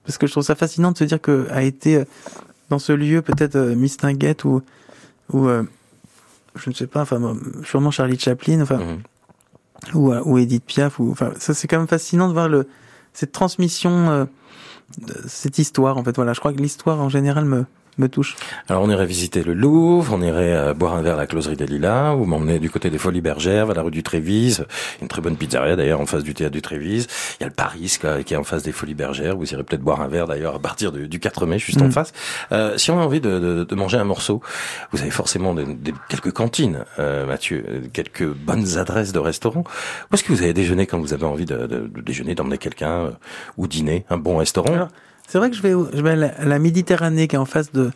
parce 0.04 0.18
que 0.18 0.26
je 0.26 0.32
trouve 0.32 0.44
ça 0.44 0.54
fascinant 0.54 0.92
de 0.92 0.98
se 0.98 1.04
dire 1.04 1.20
que 1.20 1.46
a 1.50 1.62
été 1.62 1.96
euh, 1.96 2.04
dans 2.70 2.78
ce 2.78 2.92
lieu 2.92 3.22
peut-être 3.22 3.56
euh, 3.56 3.74
Miss 3.74 3.96
Tinguette 3.96 4.44
ou 4.44 4.62
ou 5.32 5.48
euh, 5.48 5.62
je 6.54 6.70
ne 6.70 6.74
sais 6.74 6.86
pas, 6.86 7.02
enfin 7.02 7.36
sûrement 7.64 7.90
Charlie 7.90 8.18
Chaplin, 8.18 8.60
enfin 8.60 8.78
mhm. 8.78 9.94
ou 9.94 10.12
ou 10.12 10.38
Edith 10.38 10.64
Piaf, 10.64 11.00
ou 11.00 11.10
enfin 11.10 11.32
ça 11.38 11.54
c'est 11.54 11.66
quand 11.66 11.78
même 11.78 11.88
fascinant 11.88 12.28
de 12.28 12.32
voir 12.32 12.48
le 12.48 12.68
cette 13.12 13.32
transmission, 13.32 14.28
cette 15.26 15.58
histoire 15.58 15.96
en 15.96 16.04
fait. 16.04 16.14
Voilà, 16.16 16.32
je 16.32 16.40
crois 16.40 16.52
que 16.52 16.58
l'histoire 16.58 17.00
en 17.00 17.08
général 17.08 17.44
me 17.44 17.64
me 17.98 18.09
touche. 18.09 18.37
Alors 18.68 18.83
on 18.83 18.90
irait 18.90 19.07
visiter 19.07 19.42
le 19.42 19.54
Louvre, 19.54 20.12
on 20.14 20.22
irait 20.22 20.54
euh, 20.54 20.74
boire 20.74 20.94
un 20.94 21.02
verre 21.02 21.14
à 21.14 21.18
la 21.18 21.26
closerie 21.26 21.57
des 21.57 21.66
Lilas, 21.66 22.14
vous 22.14 22.24
m'emmenez 22.24 22.59
du 22.59 22.70
côté 22.70 22.90
des 22.90 22.98
Folies 22.98 23.20
Bergères, 23.20 23.66
vers 23.66 23.76
la 23.76 23.83
rue 23.83 23.90
du 23.90 24.02
Trévise, 24.02 24.66
une 25.00 25.09
très 25.09 25.20
bonne 25.20 25.37
pizzeria 25.37 25.76
d'ailleurs 25.76 26.00
en 26.00 26.07
face 26.07 26.22
du 26.22 26.35
théâtre 26.35 26.52
du 26.52 26.62
Trévise. 26.62 27.07
Il 27.38 27.42
y 27.42 27.44
a 27.44 27.48
le 27.48 27.54
Paris 27.54 27.98
qui 28.24 28.35
est 28.35 28.37
en 28.37 28.44
face 28.44 28.62
des 28.62 28.72
Folies 28.72 28.94
Bergères, 28.94 29.37
vous 29.37 29.52
irez 29.52 29.62
peut-être 29.62 29.83
boire 29.83 30.00
un 30.00 30.09
verre 30.09 30.26
d'ailleurs 30.26 30.57
à 30.57 30.59
partir 30.59 30.92
du, 30.92 31.18
4 31.18 31.46
mai, 31.46 31.59
juste 31.59 31.80
en 31.80 31.87
mm. 31.87 31.92
face. 31.92 32.12
Euh, 32.52 32.76
si 32.76 32.90
on 32.90 33.00
a 33.00 33.04
envie 33.04 33.20
de, 33.20 33.64
de, 33.68 33.74
manger 33.74 33.98
un 33.98 34.04
morceau, 34.04 34.40
vous 34.92 35.00
avez 35.00 35.11
forcément 35.11 35.54
quelques 36.09 36.33
cantines, 36.33 36.85
euh, 36.98 37.26
Mathieu, 37.26 37.64
quelques 37.92 38.26
bonnes 38.26 38.78
adresses 38.78 39.12
de 39.12 39.18
restaurants. 39.18 39.64
Où 40.11 40.14
est-ce 40.14 40.24
que 40.24 40.33
vous 40.33 40.42
avez 40.42 40.52
déjeuné 40.52 40.87
quand 40.87 40.98
vous 40.98 41.12
avez 41.12 41.24
envie 41.24 41.46
de, 41.46 41.90
déjeuner, 42.02 42.35
d'emmener 42.35 42.59
quelqu'un 42.59 43.07
euh, 43.07 43.11
ou 43.57 43.66
dîner, 43.66 44.04
un 44.11 44.18
bon 44.18 44.37
restaurant? 44.37 44.88
C'est 45.28 45.38
vrai 45.38 45.50
que 45.50 45.56
je 45.56 45.62
vais, 45.62 45.70
je 45.70 46.02
vais 46.02 46.10
à 46.10 46.44
la, 46.44 46.58
Méditerranée 46.58 47.28
qui 47.28 47.37
est 47.37 47.38
en 47.38 47.44
face 47.44 47.72
de, 47.72 47.90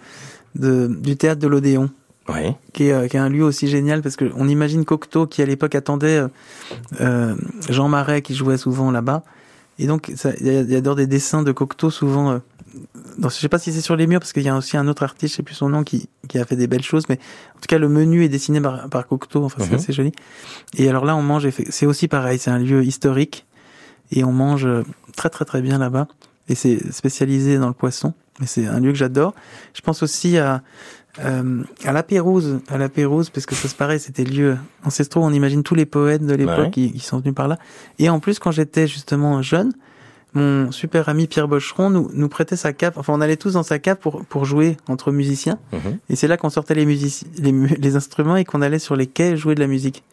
de 0.54 0.86
du 0.86 1.16
théâtre 1.16 1.40
de 1.40 1.48
l'Odéon. 1.48 1.90
Oui. 2.28 2.52
Qui, 2.74 2.88
est, 2.88 2.92
euh, 2.92 3.08
qui 3.08 3.16
est 3.16 3.20
un 3.20 3.30
lieu 3.30 3.42
aussi 3.42 3.68
génial 3.68 4.02
parce 4.02 4.16
que 4.16 4.30
on 4.36 4.48
imagine 4.48 4.84
Cocteau 4.84 5.26
qui 5.26 5.40
à 5.40 5.46
l'époque 5.46 5.74
attendait 5.74 6.18
euh, 6.18 6.28
euh, 7.00 7.34
Jean 7.70 7.88
Marais 7.88 8.20
qui 8.20 8.34
jouait 8.34 8.58
souvent 8.58 8.90
là-bas. 8.90 9.22
Et 9.78 9.86
donc 9.86 10.08
il 10.08 10.46
y, 10.46 10.50
a, 10.50 10.62
y 10.62 10.76
a 10.76 10.80
des 10.80 11.06
dessins 11.06 11.42
de 11.42 11.52
Cocteau 11.52 11.90
souvent. 11.90 12.32
Euh, 12.32 12.38
je 13.22 13.28
sais 13.28 13.48
pas 13.48 13.58
si 13.58 13.72
c'est 13.72 13.80
sur 13.80 13.96
les 13.96 14.06
murs 14.06 14.20
parce 14.20 14.32
qu'il 14.32 14.42
y 14.42 14.48
a 14.48 14.56
aussi 14.56 14.76
un 14.76 14.88
autre 14.88 15.04
artiste, 15.04 15.32
je 15.32 15.36
sais 15.38 15.42
plus 15.42 15.54
son 15.54 15.70
nom, 15.70 15.84
qui, 15.84 16.08
qui 16.28 16.38
a 16.38 16.44
fait 16.44 16.56
des 16.56 16.66
belles 16.66 16.82
choses. 16.82 17.04
Mais 17.08 17.18
en 17.56 17.60
tout 17.60 17.66
cas 17.68 17.78
le 17.78 17.88
menu 17.88 18.24
est 18.24 18.28
dessiné 18.28 18.60
par, 18.60 18.90
par 18.90 19.06
Cocteau. 19.06 19.44
Enfin 19.44 19.58
c'est 19.60 19.70
mhm. 19.70 19.76
assez 19.76 19.92
joli. 19.92 20.12
Et 20.76 20.88
alors 20.88 21.06
là 21.06 21.16
on 21.16 21.22
mange. 21.22 21.48
C'est 21.70 21.86
aussi 21.86 22.08
pareil. 22.08 22.38
C'est 22.38 22.50
un 22.50 22.58
lieu 22.58 22.84
historique 22.84 23.46
et 24.10 24.24
on 24.24 24.32
mange 24.32 24.68
très 25.16 25.30
très 25.30 25.44
très 25.46 25.62
bien 25.62 25.78
là-bas 25.78 26.08
et 26.48 26.54
c'est 26.54 26.92
spécialisé 26.92 27.58
dans 27.58 27.68
le 27.68 27.74
poisson. 27.74 28.14
Mais 28.40 28.46
c'est 28.46 28.66
un 28.66 28.80
lieu 28.80 28.92
que 28.92 28.98
j'adore. 28.98 29.34
Je 29.74 29.80
pense 29.80 30.02
aussi 30.02 30.38
à 30.38 30.62
euh, 31.24 31.64
à 31.84 31.92
la 31.92 32.02
Pérouse, 32.02 32.60
à 32.68 32.78
la 32.78 32.88
Pérouse, 32.88 33.30
parce 33.30 33.44
que 33.44 33.54
ça 33.54 33.66
se 33.66 33.74
paraît, 33.74 33.98
c'était 33.98 34.24
lieu 34.24 34.56
ancestraux. 34.84 35.24
On 35.24 35.32
imagine 35.32 35.62
tous 35.62 35.74
les 35.74 35.86
poètes 35.86 36.24
de 36.24 36.34
l'époque 36.34 36.70
qui, 36.70 36.92
qui, 36.92 37.00
sont 37.00 37.18
venus 37.18 37.34
par 37.34 37.48
là. 37.48 37.58
Et 37.98 38.08
en 38.08 38.20
plus, 38.20 38.38
quand 38.38 38.52
j'étais 38.52 38.86
justement 38.86 39.42
jeune, 39.42 39.72
mon 40.34 40.70
super 40.70 41.08
ami 41.08 41.26
Pierre 41.26 41.48
Bocheron 41.48 41.90
nous, 41.90 42.10
nous 42.12 42.28
prêtait 42.28 42.54
sa 42.54 42.72
cape. 42.72 42.98
Enfin, 42.98 43.14
on 43.14 43.20
allait 43.20 43.36
tous 43.36 43.54
dans 43.54 43.62
sa 43.62 43.78
cape 43.78 44.00
pour 44.00 44.24
pour 44.26 44.44
jouer 44.44 44.76
entre 44.86 45.10
musiciens. 45.10 45.58
Mhm. 45.72 45.98
Et 46.10 46.16
c'est 46.16 46.28
là 46.28 46.36
qu'on 46.36 46.50
sortait 46.50 46.74
les, 46.74 46.84
les, 46.84 47.52
les 47.52 47.96
instruments 47.96 48.36
et 48.36 48.44
qu'on 48.44 48.62
allait 48.62 48.78
sur 48.78 48.94
les 48.94 49.06
quais 49.06 49.36
jouer 49.36 49.54
de 49.56 49.60
la 49.60 49.66
musique. 49.66 50.04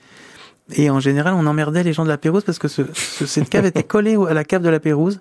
Et 0.73 0.89
en 0.89 0.99
général, 0.99 1.35
on 1.35 1.45
emmerdait 1.45 1.83
les 1.83 1.93
gens 1.93 2.03
de 2.03 2.09
la 2.09 2.17
Pérouse 2.17 2.43
parce 2.43 2.57
que 2.57 2.67
ce, 2.67 2.81
cette 2.93 3.49
cave 3.49 3.65
était 3.65 3.83
collée 3.83 4.17
à 4.27 4.33
la 4.33 4.43
cave 4.43 4.63
de 4.63 4.69
la 4.69 4.79
Pérouse. 4.79 5.19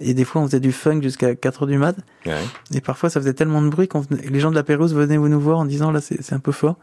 Et 0.00 0.14
des 0.14 0.24
fois, 0.24 0.42
on 0.42 0.46
faisait 0.46 0.60
du 0.60 0.72
funk 0.72 1.02
jusqu'à 1.02 1.34
4 1.34 1.62
heures 1.62 1.68
du 1.68 1.78
mat. 1.78 1.96
Ouais. 2.24 2.38
Et 2.74 2.80
parfois, 2.80 3.10
ça 3.10 3.20
faisait 3.20 3.34
tellement 3.34 3.62
de 3.62 3.68
bruit 3.68 3.88
qu'on 3.88 4.02
les 4.10 4.40
gens 4.40 4.50
de 4.50 4.54
la 4.54 4.62
Pérouse 4.62 4.94
venaient 4.94 5.16
vous 5.16 5.28
nous 5.28 5.40
voir 5.40 5.58
en 5.58 5.64
disant 5.64 5.90
là, 5.90 6.00
c'est 6.00 6.32
un 6.32 6.38
peu 6.38 6.52
fort. 6.52 6.76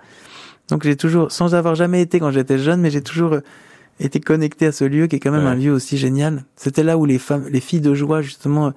Donc 0.69 0.83
j'ai 0.83 0.95
toujours, 0.95 1.31
sans 1.31 1.55
avoir 1.55 1.75
jamais 1.75 2.01
été 2.01 2.19
quand 2.19 2.31
j'étais 2.31 2.57
jeune, 2.57 2.81
mais 2.81 2.89
j'ai 2.89 3.01
toujours 3.01 3.33
euh, 3.33 3.39
été 3.99 4.19
connecté 4.19 4.65
à 4.65 4.71
ce 4.71 4.83
lieu 4.83 5.07
qui 5.07 5.17
est 5.17 5.19
quand 5.19 5.31
même 5.31 5.45
un 5.45 5.55
lieu 5.55 5.71
aussi 5.71 5.97
génial. 5.97 6.43
C'était 6.55 6.83
là 6.83 6.97
où 6.97 7.05
les 7.05 7.19
femmes, 7.19 7.45
les 7.49 7.59
filles 7.59 7.81
de 7.81 7.93
joie 7.93 8.21
justement 8.21 8.73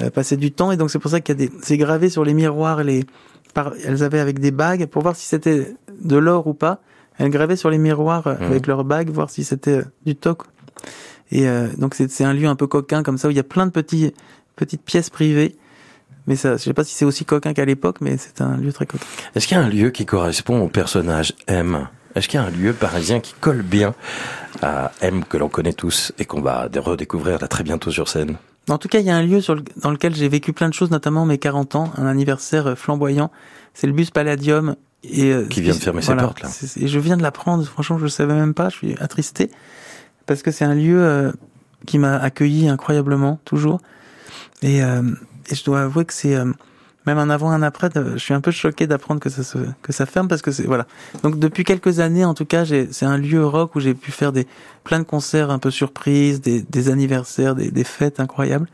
euh, 0.00 0.10
passaient 0.10 0.36
du 0.36 0.52
temps. 0.52 0.72
Et 0.72 0.76
donc 0.76 0.90
c'est 0.90 0.98
pour 0.98 1.10
ça 1.10 1.20
qu'il 1.20 1.38
y 1.38 1.44
a 1.44 1.46
des, 1.46 1.52
c'est 1.62 1.76
gravé 1.76 2.08
sur 2.08 2.24
les 2.24 2.34
miroirs, 2.34 2.82
les, 2.82 3.04
par, 3.52 3.72
elles 3.84 4.02
avaient 4.02 4.20
avec 4.20 4.38
des 4.38 4.50
bagues 4.50 4.86
pour 4.86 5.02
voir 5.02 5.16
si 5.16 5.26
c'était 5.26 5.74
de 6.00 6.16
l'or 6.16 6.46
ou 6.46 6.54
pas. 6.54 6.80
Elles 7.18 7.30
gravaient 7.30 7.56
sur 7.56 7.68
les 7.68 7.78
miroirs 7.78 8.26
euh, 8.26 8.36
avec 8.40 8.66
leurs 8.66 8.84
bagues, 8.84 9.10
voir 9.10 9.28
si 9.28 9.44
c'était 9.44 9.82
du 10.06 10.16
toc 10.16 10.44
et 11.30 11.48
euh, 11.48 11.68
donc 11.76 11.94
c'est 11.94 12.24
un 12.24 12.32
lieu 12.32 12.46
un 12.46 12.56
peu 12.56 12.66
coquin 12.66 13.02
comme 13.02 13.18
ça 13.18 13.28
où 13.28 13.30
il 13.30 13.36
y 13.36 13.40
a 13.40 13.44
plein 13.44 13.66
de 13.66 13.70
petits, 13.70 14.12
petites 14.56 14.82
pièces 14.82 15.10
privées. 15.10 15.56
Mais 16.26 16.36
ça, 16.36 16.56
je 16.56 16.62
sais 16.62 16.74
pas 16.74 16.84
si 16.84 16.94
c'est 16.94 17.06
aussi 17.06 17.24
coquin 17.24 17.54
qu'à 17.54 17.64
l'époque, 17.64 17.96
mais 18.00 18.18
c'est 18.18 18.42
un 18.42 18.56
lieu 18.58 18.72
très 18.72 18.84
coquin. 18.84 19.04
Est-ce 19.34 19.46
qu'il 19.46 19.56
y 19.56 19.60
a 19.60 19.64
un 19.64 19.68
lieu 19.68 19.90
qui 19.90 20.04
correspond 20.04 20.60
au 20.60 20.68
personnage 20.68 21.32
M? 21.46 21.88
Est-ce 22.14 22.28
qu'il 22.28 22.38
y 22.38 22.42
a 22.42 22.46
un 22.46 22.50
lieu 22.50 22.72
parisien 22.72 23.20
qui 23.20 23.34
colle 23.40 23.62
bien 23.62 23.94
à 24.60 24.92
M 25.00 25.24
que 25.24 25.36
l'on 25.36 25.48
connaît 25.48 25.72
tous 25.72 26.12
et 26.18 26.24
qu'on 26.24 26.40
va 26.40 26.68
redécouvrir 26.76 27.38
là 27.38 27.48
très 27.48 27.64
bientôt 27.64 27.90
sur 27.90 28.08
scène? 28.08 28.36
En 28.68 28.76
tout 28.76 28.88
cas, 28.88 28.98
il 28.98 29.06
y 29.06 29.10
a 29.10 29.16
un 29.16 29.22
lieu 29.22 29.40
sur 29.40 29.56
dans 29.76 29.90
lequel 29.90 30.14
j'ai 30.14 30.28
vécu 30.28 30.52
plein 30.52 30.68
de 30.68 30.74
choses, 30.74 30.90
notamment 30.90 31.24
mes 31.24 31.38
40 31.38 31.76
ans, 31.76 31.92
un 31.96 32.06
anniversaire 32.06 32.66
euh, 32.66 32.74
flamboyant. 32.74 33.30
C'est 33.72 33.86
le 33.86 33.94
bus 33.94 34.10
Palladium. 34.10 34.76
Et, 35.04 35.32
euh, 35.32 35.46
qui 35.46 35.62
vient 35.62 35.74
de 35.74 35.78
fermer 35.78 36.02
ses 36.02 36.16
portes 36.16 36.42
là. 36.42 36.48
Et 36.76 36.88
je 36.88 36.98
viens 36.98 37.16
de 37.16 37.22
l'apprendre, 37.22 37.64
franchement 37.64 37.98
je 37.98 38.04
ne 38.04 38.08
savais 38.08 38.34
même 38.34 38.52
pas, 38.52 38.68
je 38.68 38.76
suis 38.76 38.96
attristé 38.98 39.48
parce 40.28 40.42
que 40.42 40.52
c'est 40.52 40.64
un 40.64 40.74
lieu 40.74 41.02
euh, 41.02 41.32
qui 41.86 41.98
m'a 41.98 42.16
accueilli 42.16 42.68
incroyablement 42.68 43.40
toujours. 43.44 43.80
Et, 44.62 44.84
euh, 44.84 45.02
et, 45.50 45.54
je 45.54 45.64
dois 45.64 45.82
avouer 45.82 46.04
que 46.04 46.12
c'est 46.12 46.36
euh, 46.36 46.52
même 47.06 47.18
un 47.18 47.30
avant 47.30 47.50
un 47.50 47.62
après. 47.62 47.88
Je 47.94 48.18
suis 48.18 48.34
un 48.34 48.40
peu 48.40 48.50
choqué 48.50 48.86
d'apprendre 48.86 49.20
que 49.20 49.30
ça 49.30 49.42
se, 49.42 49.58
que 49.82 49.92
ça 49.92 50.04
ferme 50.04 50.28
parce 50.28 50.42
que 50.42 50.52
c'est 50.52 50.64
voilà. 50.64 50.86
Donc 51.22 51.38
depuis 51.38 51.64
quelques 51.64 51.98
années, 51.98 52.24
en 52.24 52.34
tout 52.34 52.44
cas, 52.44 52.64
c'est 52.66 53.06
un 53.06 53.16
lieu 53.16 53.44
rock 53.44 53.74
où 53.74 53.80
j'ai 53.80 53.94
pu 53.94 54.12
faire 54.12 54.30
des 54.32 54.46
plein 54.84 54.98
de 54.98 55.04
concerts 55.04 55.50
un 55.50 55.58
peu 55.58 55.70
surprises, 55.70 56.40
des, 56.40 56.62
des 56.62 56.90
anniversaires, 56.90 57.54
des, 57.54 57.70
des, 57.70 57.84
fêtes 57.84 58.20
incroyables. 58.20 58.68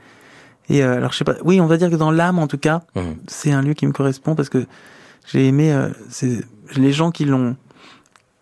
Et 0.68 0.82
euh, 0.82 0.96
alors 0.96 1.12
je 1.12 1.18
sais 1.18 1.24
pas, 1.24 1.36
oui, 1.44 1.60
on 1.60 1.66
va 1.66 1.76
dire 1.76 1.90
que 1.90 1.96
dans 1.96 2.10
l'âme 2.10 2.38
en 2.38 2.48
tout 2.48 2.58
cas, 2.58 2.82
Mmh. 2.96 3.00
c'est 3.28 3.52
un 3.52 3.62
lieu 3.62 3.74
qui 3.74 3.86
me 3.86 3.92
correspond 3.92 4.34
parce 4.34 4.48
que 4.48 4.66
j'ai 5.26 5.46
aimé 5.46 5.72
euh, 5.72 5.90
c'est 6.08 6.40
les 6.76 6.92
gens 6.92 7.10
qui 7.10 7.24
l'ont 7.24 7.56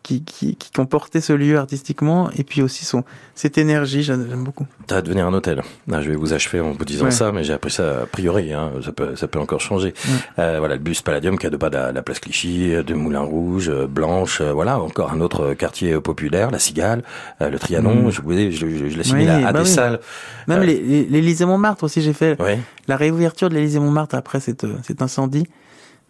qui, 0.02 0.22
qui, 0.24 0.56
qui 0.56 0.70
porté 0.86 1.20
ce 1.20 1.32
lieu 1.32 1.58
artistiquement 1.58 2.30
et 2.36 2.42
puis 2.44 2.60
aussi 2.62 2.84
son 2.84 3.04
cette 3.34 3.56
énergie, 3.56 4.02
j'aime 4.02 4.24
beaucoup. 4.44 4.66
Ça 4.88 4.96
va 4.96 5.02
devenir 5.02 5.26
un 5.26 5.32
hôtel. 5.32 5.62
Là, 5.86 6.02
je 6.02 6.10
vais 6.10 6.16
vous 6.16 6.32
achever 6.34 6.60
en 6.60 6.72
vous 6.72 6.84
disant 6.84 7.04
Ouais. 7.06 7.10
ça, 7.10 7.32
mais 7.32 7.44
j'ai 7.44 7.52
appris 7.52 7.70
ça 7.70 8.02
a 8.02 8.06
priori. 8.06 8.52
Hein, 8.52 8.72
ça 8.84 8.92
peut, 8.92 9.16
ça 9.16 9.28
peut 9.28 9.38
encore 9.38 9.60
changer. 9.60 9.94
Euh, 10.38 10.56
voilà, 10.58 10.74
le 10.74 10.80
bus 10.82 11.02
Palladium 11.02 11.38
qui 11.38 11.46
a 11.46 11.50
de 11.50 11.56
pas 11.56 11.70
de 11.70 11.76
la, 11.76 11.92
la 11.92 12.02
place 12.02 12.18
Clichy, 12.20 12.74
euh, 12.74 12.82
de 12.82 12.94
Moulin 12.94 13.20
Rouge, 13.20 13.68
euh, 13.70 13.86
Blanche. 13.86 14.40
euh, 14.40 14.52
voilà, 14.52 14.80
encore 14.80 15.12
un 15.12 15.20
autre 15.20 15.54
quartier 15.54 15.98
populaire, 16.00 16.50
la 16.50 16.58
Cigale, 16.58 17.02
euh, 17.40 17.48
le 17.48 17.58
Trianon. 17.58 18.08
Mm. 18.08 18.10
Je, 18.10 18.20
vous 18.22 18.32
dis, 18.34 18.52
je, 18.52 18.66
je, 18.68 18.88
je 18.88 18.96
l'assimile 18.98 19.28
Oui, 19.28 19.44
à, 19.44 19.48
à 19.48 19.52
bah 19.52 19.62
des 19.62 19.68
oui. 19.68 19.74
salles. 19.74 20.00
Même 20.48 20.62
l'Élysée 20.62 21.44
Montmartre 21.46 21.84
aussi, 21.84 22.02
j'ai 22.02 22.12
fait 22.12 22.40
Ouais. 22.42 22.58
la 22.88 22.96
réouverture 22.96 23.48
de 23.48 23.54
l'Élysée 23.54 23.78
Montmartre 23.78 24.14
après 24.16 24.40
cet, 24.40 24.66
cet 24.82 25.00
incendie. 25.00 25.46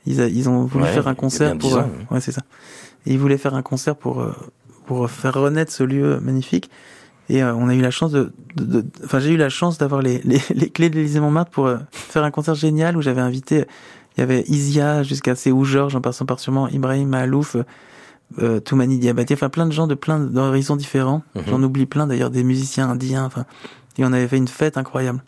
Ils, 0.07 0.21
a- 0.21 0.27
ils 0.27 0.49
ont 0.49 0.65
voulu 0.65 0.83
Ouais, 0.85 0.91
faire 0.91 1.07
un 1.07 1.15
concert 1.15 1.57
pour. 1.57 1.69
10 1.71 1.77
ans, 1.77 1.91
euh, 2.11 2.15
ouais, 2.15 2.21
c'est 2.21 2.33
ça. 2.33 2.43
Et 3.07 3.13
ils 3.13 3.19
voulaient 3.19 3.39
faire 3.39 3.55
un 3.55 3.63
concert 3.63 3.97
pour 3.97 4.21
euh, 4.21 4.33
pour 4.87 5.11
faire 5.11 5.35
renaître 5.35 5.73
ce 5.73 5.85
lieu 5.85 6.21
magnifique. 6.21 6.71
Et 7.29 7.43
euh, 7.43 7.55
on 7.55 7.69
a 7.69 7.75
eu 7.75 7.81
la 7.81 7.91
chance 7.91 8.13
de, 8.13 8.33
enfin 9.05 9.21
j'ai 9.21 9.31
eu 9.31 9.37
la 9.37 9.49
chance 9.49 9.79
d'avoir 9.79 10.03
les, 10.03 10.21
les, 10.25 10.41
les 10.55 10.71
clés 10.71 10.91
de 10.91 10.97
l'Élysée 10.97 11.21
Montmartre 11.21 11.51
pour 11.51 11.67
euh, 11.67 11.79
faire 11.93 12.25
un 12.25 12.31
concert 12.31 12.55
génial 12.55 12.97
où 12.97 13.03
j'avais 13.03 13.21
invité, 13.21 13.65
il 14.17 14.21
y 14.21 14.23
avait 14.23 14.43
Isia 14.49 15.03
jusqu'à 15.03 15.35
Séou 15.35 15.65
Georges 15.65 15.97
en 15.97 16.01
passant 16.01 16.27
par 16.27 16.41
sûrement 16.41 16.69
Ibrahim 16.69 17.09
Mahalouf, 17.09 17.57
euh, 18.39 18.61
Toumani 18.61 18.99
Diabati, 18.99 19.35
enfin 19.35 19.49
plein 19.49 19.67
de 19.67 19.73
gens 19.73 19.87
de 19.87 19.95
plein 19.95 20.19
d'horizons 20.19 20.77
différents. 20.77 21.23
Mhm. 21.35 21.43
J'en 21.49 21.63
oublie 21.63 21.87
plein 21.87 22.07
d'ailleurs 22.07 22.31
des 22.31 22.45
musiciens 22.45 22.91
indiens, 22.91 23.25
enfin 23.25 23.47
et 23.99 24.05
on 24.05 24.13
avait 24.13 24.29
fait 24.29 24.39
une 24.39 24.49
fête 24.49 24.77
incroyable. 24.77 25.23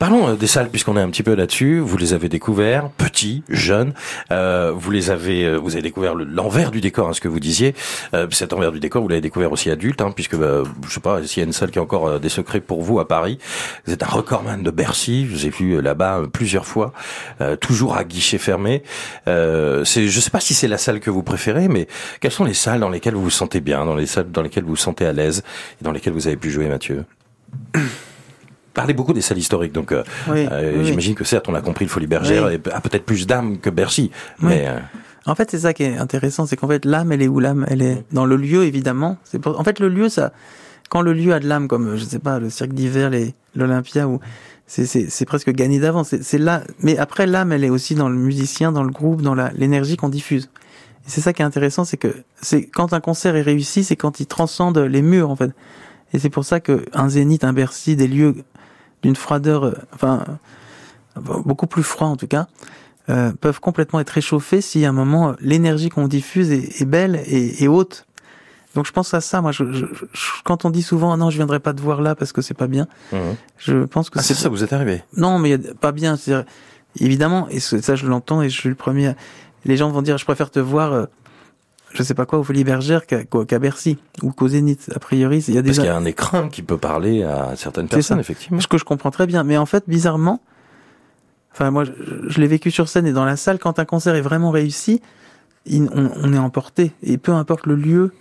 Parlons 0.00 0.28
euh, 0.30 0.34
des 0.34 0.46
salles 0.46 0.70
puisqu'on 0.70 0.96
est 0.96 1.00
un 1.00 1.10
petit 1.10 1.22
peu 1.22 1.34
là-dessus. 1.34 1.78
Vous 1.78 1.98
les 1.98 2.14
avez 2.14 2.30
découverts, 2.30 2.88
petits, 2.88 3.44
jeunes. 3.50 3.92
Euh, 4.32 4.72
vous 4.74 4.90
les 4.90 5.10
avez, 5.10 5.44
euh, 5.44 5.56
vous 5.58 5.74
avez 5.74 5.82
découvert 5.82 6.14
le- 6.14 6.24
l'envers 6.24 6.70
du 6.70 6.80
décor, 6.80 7.10
hein, 7.10 7.12
ce 7.12 7.20
que 7.20 7.28
vous 7.28 7.38
disiez. 7.38 7.74
Euh, 8.14 8.26
cet 8.30 8.54
envers 8.54 8.72
du 8.72 8.80
décor, 8.80 9.02
vous 9.02 9.08
l'avez 9.08 9.20
découvert 9.20 9.52
aussi 9.52 9.70
adulte, 9.70 10.00
hein, 10.00 10.10
puisque 10.10 10.36
bah, 10.36 10.62
je 10.88 10.90
sais 10.94 11.00
pas 11.00 11.22
s'il 11.24 11.42
y 11.42 11.44
a 11.44 11.46
une 11.46 11.52
salle 11.52 11.70
qui 11.70 11.78
a 11.78 11.82
encore 11.82 12.08
euh, 12.08 12.18
des 12.18 12.30
secrets 12.30 12.60
pour 12.60 12.80
vous 12.82 12.98
à 12.98 13.06
Paris. 13.06 13.36
Vous 13.86 13.92
êtes 13.92 14.02
un 14.02 14.06
recordman 14.06 14.62
de 14.62 14.70
Bercy. 14.70 15.26
Je 15.26 15.32
vous 15.32 15.46
ai 15.46 15.50
vu 15.50 15.82
là-bas 15.82 16.22
plusieurs 16.32 16.64
fois, 16.64 16.94
euh, 17.42 17.56
toujours 17.56 17.94
à 17.94 18.04
guichet 18.04 18.38
fermé. 18.38 18.82
Euh, 19.28 19.84
c'est, 19.84 20.08
je 20.08 20.18
sais 20.20 20.30
pas 20.30 20.40
si 20.40 20.54
c'est 20.54 20.68
la 20.68 20.78
salle 20.78 21.00
que 21.00 21.10
vous 21.10 21.22
préférez, 21.22 21.68
mais 21.68 21.86
quelles 22.20 22.32
sont 22.32 22.44
les 22.44 22.54
salles 22.54 22.80
dans 22.80 22.88
lesquelles 22.88 23.14
vous 23.14 23.24
vous 23.24 23.28
sentez 23.30 23.60
bien, 23.60 23.84
dans 23.84 23.96
les 23.96 24.06
salles 24.06 24.30
dans 24.30 24.40
lesquelles 24.40 24.64
vous 24.64 24.70
vous 24.70 24.76
sentez 24.76 25.04
à 25.04 25.12
l'aise 25.12 25.42
et 25.78 25.84
dans 25.84 25.92
lesquelles 25.92 26.14
vous 26.14 26.26
avez 26.26 26.38
pu 26.38 26.50
jouer, 26.50 26.68
Mathieu? 26.68 27.04
Parlez 28.74 28.94
beaucoup 28.94 29.12
des 29.12 29.20
salles 29.20 29.38
historiques, 29.38 29.72
donc 29.72 29.92
euh, 29.92 30.04
Oui, 30.28 30.46
euh, 30.50 30.74
oui. 30.78 30.84
J'imagine 30.84 31.14
que 31.14 31.24
certes, 31.24 31.48
on 31.48 31.54
a 31.54 31.60
compris 31.60 31.84
le 31.84 31.90
Folie 31.90 32.06
Bergère 32.06 32.46
Oui. 32.46 32.54
et 32.54 32.72
a 32.72 32.80
peut-être 32.80 33.04
plus 33.04 33.26
d'âme 33.26 33.58
que 33.58 33.70
Bercy, 33.70 34.10
mais 34.40 34.66
euh, 34.68 34.78
En 35.26 35.34
fait, 35.34 35.50
c'est 35.50 35.58
ça 35.60 35.74
qui 35.74 35.82
est 35.82 35.96
intéressant, 35.96 36.46
c'est 36.46 36.56
qu'en 36.56 36.68
fait, 36.68 36.84
l'âme, 36.84 37.12
elle 37.12 37.22
est 37.22 37.28
où 37.28 37.40
l'âme? 37.40 37.66
Elle 37.68 37.82
est 37.82 38.04
dans 38.12 38.26
le 38.26 38.36
lieu, 38.36 38.64
évidemment. 38.64 39.18
C'est 39.24 39.38
pour... 39.38 39.58
En 39.58 39.64
fait, 39.64 39.80
le 39.80 39.88
lieu, 39.88 40.08
ça, 40.08 40.32
quand 40.88 41.02
le 41.02 41.12
lieu 41.12 41.32
a 41.32 41.40
de 41.40 41.48
l'âme, 41.48 41.68
comme 41.68 41.96
je 41.96 42.04
sais 42.04 42.18
pas, 42.20 42.38
le 42.38 42.48
cirque 42.48 42.72
d'hiver, 42.72 43.10
les... 43.10 43.34
l'Olympia, 43.54 44.06
ou 44.06 44.20
c'est 44.66 45.24
presque 45.24 45.50
gagné 45.50 45.80
d'avance. 45.80 46.14
C'est 46.22 46.38
là, 46.38 46.62
mais 46.78 46.96
après 46.96 47.26
l'âme, 47.26 47.50
elle 47.50 47.64
est 47.64 47.70
aussi 47.70 47.96
dans 47.96 48.08
le 48.08 48.16
musicien, 48.16 48.70
dans 48.70 48.84
le 48.84 48.92
groupe, 48.92 49.20
dans 49.20 49.34
la 49.34 49.50
l'énergie 49.56 49.96
qu'on 49.96 50.08
diffuse. 50.08 50.48
Et 51.06 51.10
c'est 51.10 51.20
ça 51.20 51.32
qui 51.32 51.42
est 51.42 51.44
intéressant, 51.44 51.84
c'est 51.84 51.96
que 51.96 52.14
c'est 52.40 52.66
quand 52.66 52.92
un 52.92 53.00
concert 53.00 53.34
est 53.34 53.42
réussi, 53.42 53.82
c'est 53.82 53.96
quand 53.96 54.20
il 54.20 54.26
transcende 54.26 54.78
les 54.78 55.02
murs, 55.02 55.28
en 55.30 55.34
fait. 55.34 55.50
Et 56.12 56.20
c'est 56.20 56.30
pour 56.30 56.44
ça 56.44 56.60
que 56.60 56.84
un 56.92 57.08
zénith, 57.08 57.42
un 57.42 57.52
Bercy, 57.52 57.96
des 57.96 58.06
lieux 58.06 58.36
d'une 59.02 59.16
froideur, 59.16 59.64
euh, 59.64 59.72
enfin 59.94 60.24
beaucoup 61.16 61.66
plus 61.66 61.82
froid 61.82 62.06
en 62.08 62.16
tout 62.16 62.26
cas, 62.28 62.46
euh, 63.08 63.32
peuvent 63.40 63.60
complètement 63.60 64.00
être 64.00 64.10
réchauffés 64.10 64.60
si 64.60 64.84
à 64.84 64.88
un 64.90 64.92
moment 64.92 65.30
euh, 65.30 65.32
l'énergie 65.40 65.88
qu'on 65.88 66.06
diffuse 66.08 66.50
est, 66.52 66.80
est 66.80 66.84
belle 66.84 67.20
et, 67.26 67.64
et 67.64 67.68
haute. 67.68 68.06
Donc 68.76 68.86
je 68.86 68.92
pense 68.92 69.12
à 69.14 69.20
ça. 69.20 69.40
Moi, 69.42 69.50
je, 69.50 69.64
je- 69.72 69.86
je- 70.12 70.30
quand 70.44 70.64
on 70.64 70.70
dit 70.70 70.82
souvent 70.82 71.12
Ah 71.12 71.16
non, 71.16 71.28
je 71.30 71.36
viendrai 71.36 71.58
pas 71.58 71.74
te 71.74 71.80
voir 71.80 72.00
là 72.02 72.14
parce 72.14 72.32
que 72.32 72.40
c'est 72.40 72.54
pas 72.54 72.68
bien, 72.68 72.86
mhm. 73.12 73.34
je 73.58 73.84
pense 73.84 74.10
que 74.10 74.18
ah, 74.18 74.22
c'est 74.22 74.34
ça, 74.34 74.48
vous 74.48 74.62
êtes 74.62 74.72
arrivé. 74.72 75.02
non, 75.16 75.38
mais 75.40 75.50
il 75.50 75.62
y 75.64 75.68
a- 75.68 75.74
pas 75.74 75.92
bien. 75.92 76.16
Évidemment, 76.98 77.48
et 77.50 77.60
ça 77.60 77.94
je 77.96 78.06
l'entends 78.06 78.42
et 78.42 78.50
je 78.50 78.58
suis 78.58 78.68
le 78.68 78.74
premier. 78.74 79.12
Les 79.64 79.76
gens 79.76 79.90
vont 79.90 80.02
dire 80.02 80.18
je 80.18 80.24
préfère 80.24 80.50
te 80.50 80.58
voir, 80.60 80.92
euh, 80.92 81.06
je 81.92 82.02
sais 82.02 82.14
pas 82.14 82.24
quoi, 82.26 82.38
au 82.38 82.44
Folie 82.44 82.64
Bergère 82.64 83.02
qu'à 83.06 83.58
Bercy 83.58 83.98
ou 84.22 84.32
qu'au 84.32 84.48
Zénith. 84.48 84.90
A 84.94 84.98
priori, 84.98 85.44
il 85.48 85.54
y 85.54 85.58
a 85.58 85.62
des 85.62 85.68
Parce 85.70 85.78
qu'il 85.78 85.86
y 85.86 85.90
a 85.90 85.96
un 85.96 86.04
écran 86.04 86.48
qui 86.48 86.62
peut 86.62 86.78
parler 86.78 87.22
à 87.24 87.54
certaines 87.56 87.88
personnes, 87.88 88.16
ça. 88.18 88.20
effectivement. 88.20 88.60
Ce 88.60 88.68
que 88.68 88.78
je 88.78 88.84
comprends 88.84 89.10
très 89.10 89.26
bien. 89.26 89.42
Mais 89.44 89.56
en 89.56 89.66
fait, 89.66 89.84
bizarrement, 89.88 90.40
enfin 91.52 91.70
moi, 91.70 91.84
je, 91.84 91.90
je 92.28 92.40
l'ai 92.40 92.46
vécu 92.46 92.70
sur 92.70 92.88
scène 92.88 93.06
et 93.06 93.12
dans 93.12 93.24
la 93.24 93.36
salle, 93.36 93.58
quand 93.58 93.78
un 93.78 93.84
concert 93.84 94.14
est 94.14 94.20
vraiment 94.20 94.50
réussi, 94.50 95.00
il- 95.66 95.88
on, 95.94 96.10
on 96.16 96.32
est 96.32 96.38
emporté. 96.38 96.92
Et 97.02 97.18
peu 97.18 97.32
importe 97.32 97.66
le 97.66 97.74
lieu, 97.74 98.12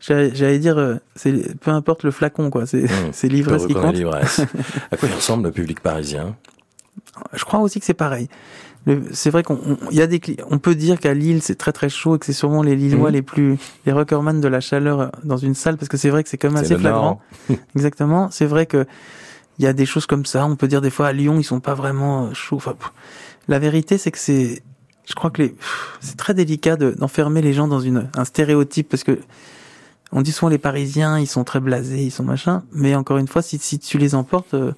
j'allais 0.00 0.58
dire, 0.58 0.76
euh, 0.76 0.96
c'est 1.14 1.56
peu 1.60 1.70
importe 1.70 2.02
le 2.02 2.10
flacon, 2.10 2.50
quoi. 2.50 2.66
C'est 2.66 2.82
Mmh. 2.82 3.26
l'ivresse 3.28 3.66
qui 3.66 3.74
compte. 3.74 3.94
à 4.90 4.96
quoi 4.96 5.08
il 5.08 5.14
ressemble 5.14 5.44
le 5.44 5.52
public 5.52 5.80
parisien? 5.80 6.36
Je 7.32 7.44
crois 7.44 7.60
aussi 7.60 7.78
que 7.80 7.86
c'est 7.86 7.94
pareil. 7.94 8.28
Le- 8.86 9.02
C'est 9.12 9.30
vrai 9.30 9.42
qu'on 9.42 9.58
y 9.90 10.00
a 10.02 10.06
des 10.06 10.20
on 10.50 10.58
peut 10.58 10.74
dire 10.74 10.98
qu'à 11.00 11.14
Lille 11.14 11.40
c'est 11.42 11.54
très 11.54 11.72
très 11.72 11.88
chaud 11.88 12.16
et 12.16 12.18
que 12.18 12.26
c'est 12.26 12.32
sûrement 12.34 12.62
les 12.62 12.76
Lillois 12.76 13.08
Mhm. 13.08 13.14
les 13.14 13.22
plus 13.22 13.56
les 13.86 13.92
recordman 13.92 14.40
de 14.40 14.48
la 14.48 14.60
chaleur 14.60 15.10
dans 15.24 15.36
une 15.38 15.54
salle 15.54 15.76
parce 15.78 15.88
que 15.88 15.96
c'est 15.96 16.10
vrai 16.10 16.22
que 16.22 16.28
c'est 16.28 16.36
quand 16.38 16.48
même 16.48 16.56
assez 16.62 16.74
flagrant. 16.80 17.20
Exactement. 17.74 18.30
C'est 18.30 18.46
vrai 18.46 18.66
que 18.66 18.86
il 19.58 19.64
y 19.64 19.68
a 19.68 19.72
des 19.72 19.86
choses 19.86 20.06
comme 20.06 20.26
ça. 20.26 20.44
On 20.46 20.56
peut 20.56 20.68
dire 20.68 20.80
des 20.80 20.90
fois 20.90 21.06
à 21.08 21.12
Lyon, 21.12 21.36
ils 21.38 21.44
sont 21.44 21.60
pas 21.60 21.74
vraiment 21.74 22.26
euh, 22.26 22.34
chauds. 22.34 22.56
Enfin, 22.56 22.74
la 23.48 23.58
vérité, 23.60 23.98
c'est 23.98 24.10
que 24.10 24.18
c'est, 24.18 24.62
je 25.06 25.14
crois 25.14 25.30
que 25.30 25.42
les, 25.42 25.54
c'est 26.00 26.16
très 26.16 26.34
délicat 26.34 26.76
de- 26.76 26.90
d'enfermer 26.90 27.40
les 27.40 27.52
gens 27.52 27.68
dans 27.68 27.78
une, 27.80 28.08
un 28.16 28.24
stéréotype 28.24 28.88
parce 28.88 29.04
que 29.04 29.18
on 30.14 30.22
dit 30.22 30.32
souvent 30.32 30.48
les 30.48 30.58
Parisiens, 30.58 31.18
ils 31.18 31.26
sont 31.26 31.44
très 31.44 31.60
blasés, 31.60 32.02
ils 32.02 32.10
sont 32.10 32.22
machin. 32.22 32.62
Mais 32.72 32.94
encore 32.94 33.18
une 33.18 33.28
fois, 33.28 33.42
si, 33.42 33.58
si 33.58 33.78
tu 33.78 33.98
les 33.98 34.14
emportes, 34.14 34.54
euh, 34.54 34.72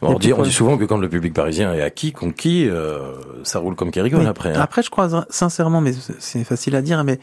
Bon, 0.00 0.14
on, 0.14 0.18
dit, 0.18 0.32
on 0.32 0.42
dit 0.42 0.52
souvent 0.52 0.76
que 0.78 0.84
quand 0.84 0.98
le 0.98 1.08
public 1.08 1.32
parisien 1.34 1.72
est 1.74 1.82
acquis, 1.82 2.12
conquis, 2.12 2.68
euh, 2.68 3.14
ça 3.42 3.58
roule 3.58 3.74
comme 3.74 3.90
qui 3.90 4.00
rigole 4.00 4.26
après. 4.26 4.50
hein. 4.54 4.60
Après, 4.60 4.82
je 4.82 4.90
crois 4.90 5.26
sincèrement, 5.30 5.80
mais 5.80 5.92
c'est- 6.18 6.44
facile 6.44 6.76
à 6.76 6.82
dire, 6.82 7.02
mais 7.04 7.18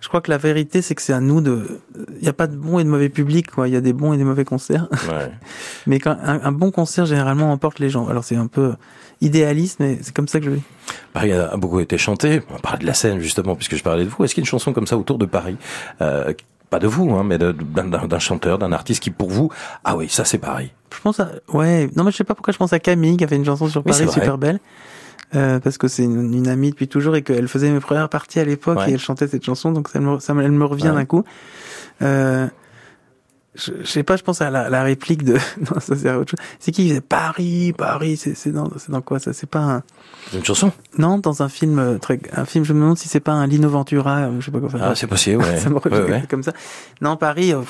je 0.00 0.08
crois 0.08 0.20
que 0.20 0.30
la 0.30 0.36
vérité, 0.36 0.82
c'est 0.82 0.94
que 0.94 1.00
c'est 1.00 1.14
à 1.14 1.20
nous 1.20 1.40
de. 1.40 1.80
Il 2.16 2.22
n'y 2.22 2.28
a 2.28 2.34
pas 2.34 2.46
de 2.46 2.54
bon 2.56 2.78
et 2.78 2.84
de 2.84 2.88
mauvais 2.90 3.08
public, 3.08 3.50
quoi. 3.50 3.68
Il 3.68 3.72
y 3.72 3.76
a 3.76 3.80
des 3.80 3.94
bons 3.94 4.12
et 4.12 4.18
des 4.18 4.24
mauvais 4.24 4.44
concerts. 4.44 4.86
Ouais. 5.08 5.30
Mais 5.86 5.98
quand 5.98 6.16
un, 6.22 6.42
un 6.44 6.52
bon 6.52 6.70
concert 6.70 7.06
généralement 7.06 7.50
emporte 7.50 7.78
les 7.78 7.88
gens. 7.88 8.06
Alors 8.08 8.22
c'est 8.24 8.36
un 8.36 8.46
peu 8.46 8.74
idéaliste, 9.22 9.80
mais 9.80 9.98
c'est 10.02 10.12
comme 10.14 10.28
ça 10.28 10.38
que 10.40 10.44
je 10.46 10.50
vais. 10.50 10.60
Paris 11.14 11.32
a 11.32 11.56
beaucoup 11.56 11.80
été 11.80 11.96
chanté. 11.96 12.42
On 12.50 12.54
va 12.54 12.58
parler 12.58 12.80
de 12.80 12.86
la 12.86 12.92
scène 12.92 13.20
justement, 13.20 13.54
puisque 13.56 13.76
je 13.76 13.82
parlais 13.82 14.04
de 14.04 14.10
vous. 14.10 14.22
Est-ce 14.24 14.34
qu'il 14.34 14.42
y 14.42 14.44
a 14.44 14.46
une 14.46 14.50
chanson 14.50 14.74
comme 14.74 14.86
ça 14.86 14.98
autour 14.98 15.16
de 15.16 15.24
Paris 15.24 15.56
euh, 16.02 16.34
Pas 16.74 16.80
de 16.80 16.88
vous, 16.88 17.08
hein, 17.14 17.22
mais 17.22 17.38
d'un 17.38 18.18
chanteur, 18.18 18.58
d'un 18.58 18.72
artiste 18.72 19.00
qui 19.00 19.10
pour 19.10 19.30
vous, 19.30 19.48
ah 19.84 19.96
oui, 19.96 20.08
ça 20.08 20.24
c'est 20.24 20.38
Paris. 20.38 20.72
Je 20.92 21.00
pense 21.00 21.20
à 21.20 21.30
ouais. 21.52 21.88
Non 21.94 22.02
mais 22.02 22.10
je 22.10 22.16
sais 22.16 22.24
pas 22.24 22.34
pourquoi 22.34 22.52
je 22.52 22.58
pense 22.58 22.72
à 22.72 22.80
Camille 22.80 23.16
qui 23.16 23.22
a 23.22 23.28
fait 23.28 23.36
une 23.36 23.44
chanson 23.44 23.68
sur 23.68 23.82
Oui, 23.86 23.92
Paris 23.92 24.08
super 24.10 24.38
belle. 24.38 24.58
Euh, 25.36 25.60
parce 25.60 25.78
que 25.78 25.86
c'est 25.86 26.02
une, 26.02 26.34
une 26.34 26.48
amie 26.48 26.70
depuis 26.70 26.88
toujours 26.88 27.14
et 27.14 27.22
qu'elle 27.22 27.46
faisait 27.46 27.70
mes 27.70 27.78
premières 27.78 28.08
parties 28.08 28.40
à 28.40 28.44
l'époque 28.44 28.78
Ouais. 28.78 28.90
et 28.90 28.94
elle 28.94 28.98
chantait 28.98 29.28
cette 29.28 29.44
chanson 29.44 29.70
donc 29.70 29.88
ça 29.88 30.00
me, 30.00 30.18
ça 30.18 30.34
me, 30.34 30.42
elle 30.42 30.50
me 30.50 30.64
revient 30.64 30.88
Ouais. 30.88 30.94
d'un 30.94 31.04
coup. 31.04 31.22
Euh, 32.02 32.48
je, 33.54 33.72
je 33.82 33.86
sais 33.86 34.02
pas, 34.02 34.16
je 34.16 34.22
pense 34.22 34.40
à 34.40 34.50
la, 34.50 34.68
la 34.68 34.82
réplique 34.82 35.22
de 35.24 35.34
non 35.60 35.80
ça 35.80 35.94
c'est 35.96 36.10
autre 36.12 36.30
chose. 36.32 36.46
C'est 36.58 36.72
qui 36.72 36.82
qui 36.84 36.88
faisait 36.90 37.00
Paris, 37.00 37.72
Paris, 37.76 38.16
c'est 38.16 38.34
c'est 38.34 38.50
dans 38.50 38.68
c'est 38.78 38.90
dans 38.90 39.00
quoi 39.00 39.18
ça? 39.18 39.32
C'est 39.32 39.48
pas 39.48 39.60
un 39.60 39.82
C'est 40.30 40.38
une 40.38 40.44
chanson? 40.44 40.72
Non 40.98 41.18
dans 41.18 41.42
un 41.42 41.48
film 41.48 41.78
euh, 41.78 41.98
très 41.98 42.18
un 42.36 42.44
film 42.44 42.64
je 42.64 42.72
me 42.72 42.80
demande 42.80 42.98
si 42.98 43.08
c'est 43.08 43.20
pas 43.20 43.32
un 43.32 43.46
Lino 43.46 43.68
Ventura, 43.68 44.18
euh, 44.22 44.40
je 44.40 44.46
sais 44.46 44.50
pas 44.50 44.60
quoi 44.60 44.68
faire. 44.70 44.80
Ah, 44.82 44.94
c'est 44.94 45.06
possible, 45.06 45.42
ouais. 45.42 45.56
ça 45.58 45.70
me 45.70 45.76
Ouais, 45.76 46.10
ouais. 46.10 46.22
comme 46.28 46.42
ça. 46.42 46.52
Non, 47.00 47.16
Paris, 47.16 47.52
euh, 47.52 47.60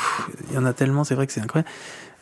il 0.50 0.54
y 0.56 0.58
en 0.58 0.64
a 0.66 0.72
tellement, 0.72 1.04
c'est 1.04 1.14
vrai 1.14 1.26
que 1.26 1.32
c'est 1.32 1.40
incroyable. 1.40 1.68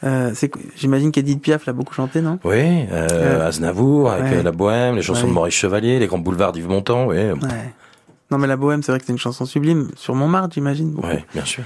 Euh, 0.04 0.32
c'est, 0.34 0.50
j'imagine 0.76 1.12
qu'Edith 1.12 1.40
Piaf 1.40 1.64
l'a 1.66 1.72
beaucoup 1.72 1.94
chanté, 1.94 2.22
non? 2.22 2.40
Oui, 2.42 2.56
euh, 2.56 3.06
Euh, 3.12 3.46
Aznavour, 3.46 4.10
avec 4.10 4.32
ouais. 4.32 4.42
La 4.42 4.50
Bohème, 4.50 4.96
les 4.96 5.02
chansons 5.02 5.22
Ouais. 5.22 5.28
de 5.28 5.34
Maurice 5.34 5.54
Chevalier, 5.54 6.00
les 6.00 6.08
grands 6.08 6.18
boulevards 6.18 6.50
d'Yves 6.50 6.68
Montand, 6.68 7.06
oui. 7.06 7.18
Ouais. 7.18 7.34
Non, 8.32 8.38
mais 8.38 8.46
la 8.46 8.56
Bohème, 8.56 8.82
c'est 8.82 8.90
vrai 8.92 8.98
que 8.98 9.04
c'est 9.06 9.12
une 9.12 9.18
chanson 9.18 9.44
sublime 9.44 9.88
sur 9.94 10.14
Montmartre, 10.14 10.54
j'imagine. 10.54 10.90
beaucoup. 10.92 11.06
Ouais, 11.06 11.24
bien 11.34 11.44
sûr. 11.44 11.62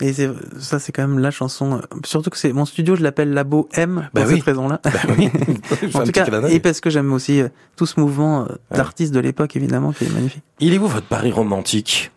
Et 0.00 0.12
c'est, 0.14 0.30
ça, 0.58 0.78
c'est 0.78 0.90
quand 0.92 1.06
même 1.06 1.18
la 1.18 1.30
chanson. 1.30 1.82
Surtout 2.06 2.30
que 2.30 2.38
c'est 2.38 2.52
mon 2.54 2.64
studio, 2.64 2.96
je 2.96 3.02
l'appelle 3.02 3.32
la 3.34 3.44
Bohème 3.44 4.08
pour 4.12 4.22
Bah 4.22 4.22
oui. 4.26 4.36
cette 4.36 4.44
raison-là. 4.44 4.80
Bah 4.82 4.90
oui. 5.18 5.30
en 5.94 6.04
tout 6.04 6.12
cas, 6.12 6.26
et 6.48 6.58
parce 6.58 6.80
que 6.80 6.88
j'aime 6.90 7.12
aussi 7.12 7.42
euh, 7.42 7.48
tout 7.76 7.84
ce 7.86 8.00
mouvement 8.00 8.44
euh, 8.44 8.46
d'artistes 8.74 9.12
de 9.12 9.20
l'époque, 9.20 9.54
évidemment, 9.56 9.92
qui 9.92 10.04
est 10.04 10.12
magnifique. 10.12 10.42
Il 10.58 10.72
est 10.72 10.78
où 10.78 10.86
votre 10.86 11.06
Paris 11.06 11.32
romantique? 11.32 12.10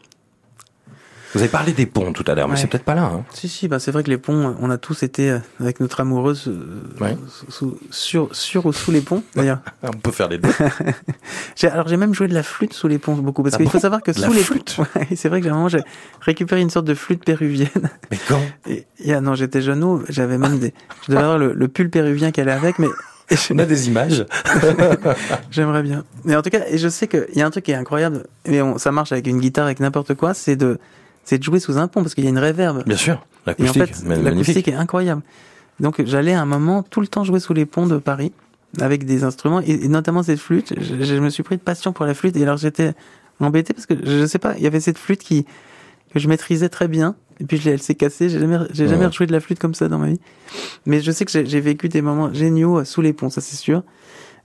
Vous 1.34 1.40
avez 1.42 1.50
parlé 1.50 1.74
des 1.74 1.86
ponts 1.86 2.12
tout 2.14 2.24
à 2.28 2.34
l'heure, 2.34 2.48
mais 2.48 2.56
Ouais. 2.56 2.60
c'est 2.60 2.68
peut-être 2.68 2.84
pas 2.84 2.96
là. 2.96 3.04
Hein. 3.04 3.24
Si, 3.34 3.48
si, 3.48 3.68
bah, 3.68 3.80
c'est 3.80 3.92
vrai 3.92 4.04
que 4.04 4.10
les 4.10 4.18
ponts, 4.18 4.56
on 4.60 4.70
a 4.72 4.78
tous 4.78 5.04
été 5.04 5.30
euh, 5.30 5.38
avec 5.60 5.80
notre 5.80 6.00
amoureuse 6.02 6.46
euh, 6.48 7.04
Ouais. 7.04 7.16
sous- 7.50 7.78
sur, 7.92 8.34
sur 8.36 8.66
ou 8.66 8.74
sous 8.74 8.92
les 8.92 9.02
ponts, 9.02 9.24
d'ailleurs. 9.36 9.60
On 9.84 9.92
peut 9.92 10.12
faire 10.12 10.28
les 10.30 10.38
deux. 10.40 10.50
Alors 11.64 11.88
j'ai 11.88 11.98
même 11.98 12.14
joué 12.14 12.28
de 12.28 12.34
la 12.34 12.42
flûte 12.44 12.74
sous 12.74 12.88
les 12.88 12.98
ponts 12.98 13.14
beaucoup 13.16 13.44
parce 13.44 13.56
Ah 13.56 13.58
qu'il 13.58 13.66
bon 13.66 13.72
faut 13.72 13.80
savoir 13.80 14.02
que 14.02 14.12
De 14.12 14.20
la 14.22 14.28
sous 14.28 14.34
les 14.34 14.44
flûte 14.44 14.76
ponts, 14.76 14.86
Ouais, 14.96 15.08
c'est 15.16 15.30
vrai 15.30 15.40
que 15.40 15.44
j'ai 15.46 15.52
un 15.52 15.56
moment 15.56 15.70
j'ai 15.70 15.84
récupéré 16.22 16.62
une 16.62 16.70
sorte 16.70 16.86
de 16.86 16.94
flûte 16.96 17.24
péruvienne. 17.24 17.90
mais 18.10 18.18
quand? 18.28 18.42
Et, 18.68 18.86
et, 19.04 19.14
ah 19.14 19.22
non, 19.22 19.36
j'étais 19.36 19.62
jeune, 19.62 20.04
j'avais 20.10 20.38
même 20.38 20.58
des, 20.60 20.74
je 21.06 21.12
devais 21.12 21.22
avoir 21.24 21.38
le, 21.38 21.54
le 21.54 21.68
pull 21.68 21.90
péruvien 21.90 22.32
qu'elle 22.32 22.50
allait 22.50 22.58
avec, 22.60 22.80
mais 22.80 22.88
On 23.52 23.60
a 23.60 23.66
des 23.66 23.88
images. 23.88 24.26
J'aimerais 25.52 25.84
bien. 25.84 26.04
Mais 26.26 26.36
en 26.36 26.42
tout 26.42 26.50
cas, 26.50 26.62
et 26.70 26.78
je 26.78 26.88
sais 26.88 27.08
qu'il 27.08 27.28
y 27.36 27.42
a 27.42 27.46
un 27.46 27.52
truc 27.52 27.66
qui 27.66 27.72
est 27.72 27.76
incroyable, 27.76 28.24
mais 28.48 28.62
on, 28.62 28.78
ça 28.78 28.92
marche 28.92 29.12
avec 29.12 29.28
une 29.28 29.40
guitare, 29.40 29.66
avec 29.66 29.80
n'importe 29.80 30.16
quoi, 30.16 30.34
c'est 30.34 30.56
de, 30.56 30.80
c'est 31.30 31.38
de 31.38 31.44
jouer 31.44 31.60
sous 31.60 31.78
un 31.78 31.88
pont 31.88 32.02
parce 32.02 32.16
qu'il 32.16 32.24
y 32.24 32.28
a 32.28 32.32
une 32.32 32.40
réverbe. 32.40 32.84
Bien 32.86 32.98
sûr, 32.98 33.14
Et 33.14 33.18
en 33.18 33.66
l'acoustique, 33.66 33.96
fait, 33.96 34.04
mais 34.06 34.22
l'acoustique 34.22 34.68
est 34.68 34.74
incroyable. 34.74 35.22
Donc 35.80 36.04
j'allais 36.04 36.34
à 36.34 36.42
un 36.42 36.46
moment 36.46 36.82
tout 36.82 37.02
le 37.02 37.08
temps 37.08 37.24
jouer 37.24 37.40
sous 37.40 37.54
les 37.54 37.68
ponts 37.68 37.86
de 37.86 37.98
Paris 37.98 38.32
avec 38.82 39.06
des 39.06 39.24
instruments 39.24 39.62
et, 39.62 39.86
et 39.86 39.88
notamment 39.88 40.24
cette 40.24 40.40
flûte. 40.40 40.74
Je, 40.80 41.04
je 41.04 41.16
me 41.16 41.30
suis 41.30 41.44
pris 41.44 41.58
de 41.58 41.62
passion 41.62 41.94
pour 41.94 42.06
la 42.06 42.14
flûte 42.16 42.36
et 42.36 42.44
alors 42.44 42.58
j'étais 42.58 42.94
embêté 43.40 43.74
parce 43.74 43.86
que 43.86 43.94
je 44.04 44.26
sais 44.26 44.40
pas, 44.40 44.56
il 44.58 44.64
y 44.64 44.68
avait 44.68 44.80
cette 44.80 44.98
flûte 44.98 45.22
qui 45.22 45.46
que 46.12 46.20
je 46.20 46.28
maîtrisais 46.28 46.70
très 46.70 46.88
bien 46.88 47.16
et 47.40 47.46
puis 47.46 47.58
je 47.58 47.70
elle 47.70 47.82
s'est 47.82 47.96
cassée. 47.96 48.28
J'ai 48.30 48.40
jamais 48.40 48.58
j'ai 48.72 48.88
jamais 48.88 49.06
rejoué 49.06 49.28
de 49.28 49.32
la 49.32 49.40
flûte 49.40 49.60
comme 49.60 49.76
ça 49.76 49.88
dans 49.88 50.00
ma 50.00 50.08
vie. 50.08 50.20
Mais 50.88 51.00
je 51.00 51.12
sais 51.12 51.26
que 51.26 51.32
j'ai 51.32 51.46
j'ai 51.46 51.62
vécu 51.62 51.90
des 51.90 52.02
moments 52.02 52.34
géniaux 52.34 52.84
sous 52.86 53.02
les 53.02 53.14
ponts, 53.14 53.30
ça 53.30 53.40
c'est 53.42 53.56
sûr. 53.56 53.84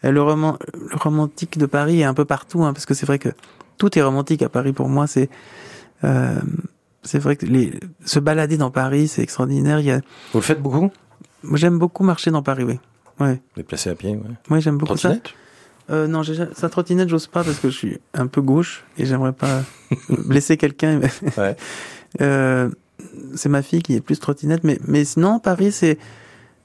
Euh, 0.05 0.13
Le, 0.13 0.21
roman, 0.23 0.59
le 0.75 0.97
romantique 0.97 1.57
de 1.57 1.67
Paris 1.67 2.03
est 2.03 2.05
un 2.05 2.15
peu 2.15 2.27
partout 2.27 2.63
hein, 2.63 2.75
parce 2.75 2.85
que 2.85 2.93
c'est 2.95 3.07
vrai 3.07 3.19
que 3.19 3.31
tout 3.79 3.99
est 3.99 4.03
romantique 4.03 4.43
à 4.43 4.49
Paris 4.51 4.73
pour 4.75 4.89
moi. 4.89 5.07
C'est 5.07 5.31
euh, 6.05 6.35
c'est 7.05 7.19
vrai 7.19 7.37
que 7.37 7.47
les, 7.47 7.73
se 8.05 8.19
balader 8.19 8.57
dans 8.57 8.71
Paris, 8.71 9.09
c'est 9.09 9.23
extraordinaire. 9.23 9.79
Il 9.81 9.87
y 9.87 9.91
a, 9.91 10.01
Vous 10.33 10.39
le 10.39 10.43
faites 10.43 10.61
beaucoup? 10.61 10.91
moi, 11.43 11.57
j'aime 11.59 11.79
beaucoup 11.79 12.03
marcher 12.05 12.31
dans 12.31 12.43
Paris, 12.43 12.65
oui. 12.65 12.79
Ouais. 13.21 13.41
Déplacer 13.57 13.91
à 13.91 13.95
pied, 13.95 14.11
ouais. 14.11 14.21
Oui, 14.51 14.61
j'aime 14.61 14.79
beaucoup 14.79 14.97
ça. 14.97 15.11
Trottinette? 15.11 15.35
Euh, 15.91 16.07
non, 16.07 16.23
j'ai, 16.23 16.35
sa 16.55 16.69
trottinette, 16.71 17.09
j'ose 17.11 17.27
pas 17.27 17.45
parce 17.45 17.59
que 17.59 17.69
je 17.69 17.77
suis 17.77 17.99
un 18.15 18.27
peu 18.27 18.41
gauche 18.41 18.85
et 18.97 19.05
j'aimerais 19.05 19.33
pas 19.35 19.63
blesser 20.09 20.57
quelqu'un. 20.57 21.01
Ouais. 21.37 21.57
Euh, 22.21 22.71
c'est 23.35 23.49
ma 23.49 23.61
fille 23.61 23.83
qui 23.83 23.95
est 23.97 24.01
plus 24.01 24.21
trottinette, 24.21 24.63
mais, 24.63 24.79
mais 24.87 25.05
sinon, 25.05 25.41
Paris, 25.41 25.73
c'est, 25.73 25.99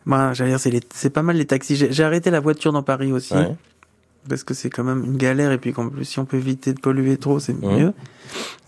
bah, 0.06 0.32
j'allais 0.34 0.52
dire, 0.52 0.60
c'est, 0.60 0.70
les- 0.70 0.80
c'est 0.94 1.10
pas 1.10 1.24
mal 1.24 1.38
les 1.38 1.46
taxis. 1.48 1.76
J'ai, 1.76 1.92
j'ai 1.92 2.04
arrêté 2.04 2.30
la 2.30 2.40
voiture 2.40 2.72
dans 2.72 2.84
Paris 2.84 3.12
aussi. 3.12 3.34
Ouais. 3.34 3.56
Parce 4.28 4.44
que 4.44 4.54
c'est 4.54 4.70
quand 4.70 4.84
même 4.84 5.04
une 5.06 5.18
galère 5.18 5.52
et 5.52 5.58
puis 5.58 5.74
qu'en 5.74 5.90
plus, 5.90 6.06
si 6.06 6.20
on 6.20 6.26
peut 6.26 6.38
éviter 6.38 6.74
de 6.74 6.80
polluer 6.80 7.18
trop, 7.18 7.40
c'est 7.40 7.54
mieux. 7.54 7.94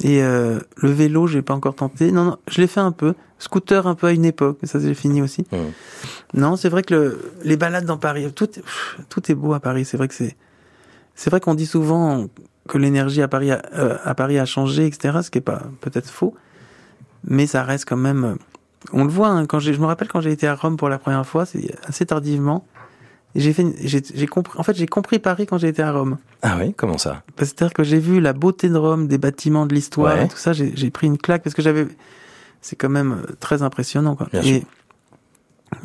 Et 0.03 0.23
euh, 0.23 0.59
le 0.77 0.89
vélo, 0.91 1.27
j'ai 1.27 1.41
pas 1.41 1.53
encore 1.53 1.75
tenté. 1.75 2.11
Non, 2.11 2.23
non, 2.23 2.37
je 2.47 2.61
l'ai 2.61 2.67
fait 2.67 2.79
un 2.79 2.91
peu. 2.91 3.13
Scooter 3.37 3.85
un 3.85 3.95
peu 3.95 4.07
à 4.07 4.11
une 4.11 4.25
époque, 4.25 4.57
mais 4.61 4.67
ça 4.67 4.79
j'ai 4.79 4.93
fini 4.93 5.21
aussi. 5.21 5.45
Non, 6.33 6.55
c'est 6.55 6.69
vrai 6.69 6.83
que 6.83 6.93
le, 6.93 7.31
les 7.43 7.57
balades 7.57 7.85
dans 7.85 7.97
Paris, 7.97 8.31
tout, 8.33 8.47
pff, 8.47 8.99
tout 9.09 9.31
est 9.31 9.35
beau 9.35 9.53
à 9.53 9.59
Paris. 9.59 9.83
C'est 9.85 9.97
vrai 9.97 10.07
que 10.07 10.13
c'est, 10.13 10.35
c'est 11.15 11.29
vrai 11.29 11.39
qu'on 11.39 11.53
dit 11.55 11.65
souvent 11.65 12.27
que 12.67 12.77
l'énergie 12.77 13.21
à 13.21 13.27
Paris 13.27 13.51
a, 13.51 13.61
euh, 13.75 13.97
à 14.03 14.15
Paris 14.15 14.39
a 14.39 14.45
changé, 14.45 14.85
etc. 14.85 15.19
Ce 15.23 15.29
qui 15.31 15.39
est 15.39 15.41
pas 15.41 15.63
peut-être 15.81 16.09
faux, 16.09 16.33
mais 17.23 17.45
ça 17.47 17.63
reste 17.63 17.85
quand 17.87 17.97
même. 17.97 18.37
On 18.93 19.03
le 19.03 19.09
voit. 19.11 19.27
hein, 19.29 19.45
quand 19.45 19.59
je 19.59 19.71
me 19.73 19.85
rappelle 19.85 20.07
quand 20.07 20.21
j'ai 20.21 20.31
été 20.31 20.47
à 20.47 20.55
Rome 20.55 20.77
pour 20.77 20.89
la 20.89 20.97
première 20.97 21.25
fois, 21.25 21.45
c'est 21.45 21.75
assez 21.83 22.05
tardivement. 22.05 22.65
J'ai 23.35 23.53
fait, 23.53 23.65
j'ai, 23.83 24.01
j'ai 24.13 24.27
compris. 24.27 24.59
En 24.59 24.63
fait, 24.63 24.75
j'ai 24.75 24.87
compris 24.87 25.17
Paris 25.19 25.45
quand 25.45 25.57
j'ai 25.57 25.69
été 25.69 25.81
à 25.81 25.91
Rome. 25.93 26.17
Ah 26.41 26.57
oui, 26.59 26.73
comment 26.75 26.97
ça? 26.97 27.23
C'est-à-dire 27.37 27.73
que 27.73 27.83
j'ai 27.83 27.99
vu 27.99 28.19
la 28.19 28.33
beauté 28.33 28.67
de 28.67 28.75
Rome, 28.75 29.07
des 29.07 29.17
bâtiments, 29.17 29.65
de 29.65 29.73
l'histoire, 29.73 30.15
Ouais. 30.15 30.25
et 30.25 30.27
tout 30.27 30.37
ça. 30.37 30.51
J'ai 30.53 30.71
j'ai 30.75 30.89
pris 30.91 31.07
une 31.07 31.17
claque 31.17 31.41
parce 31.43 31.53
que 31.55 31.61
j'avais. 31.61 31.87
C'est 32.61 32.75
quand 32.75 32.89
même 32.89 33.13
euh, 33.13 33.35
très 33.39 33.61
impressionnant, 33.63 34.15
quoi. 34.15 34.27
Bien 34.31 34.41
et, 34.43 34.63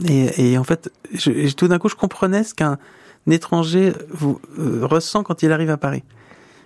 et, 0.04 0.52
et 0.52 0.58
en 0.58 0.64
fait, 0.64 0.90
je, 1.14 1.30
et 1.30 1.52
tout 1.52 1.68
d'un 1.68 1.78
coup, 1.78 1.88
je 1.88 1.94
comprenais 1.94 2.42
ce 2.42 2.52
qu'un 2.54 2.78
étranger 3.30 3.92
vous, 4.10 4.40
euh, 4.58 4.80
ressent 4.82 5.22
quand 5.22 5.42
il 5.42 5.52
arrive 5.52 5.70
à 5.70 5.76
Paris. 5.76 6.02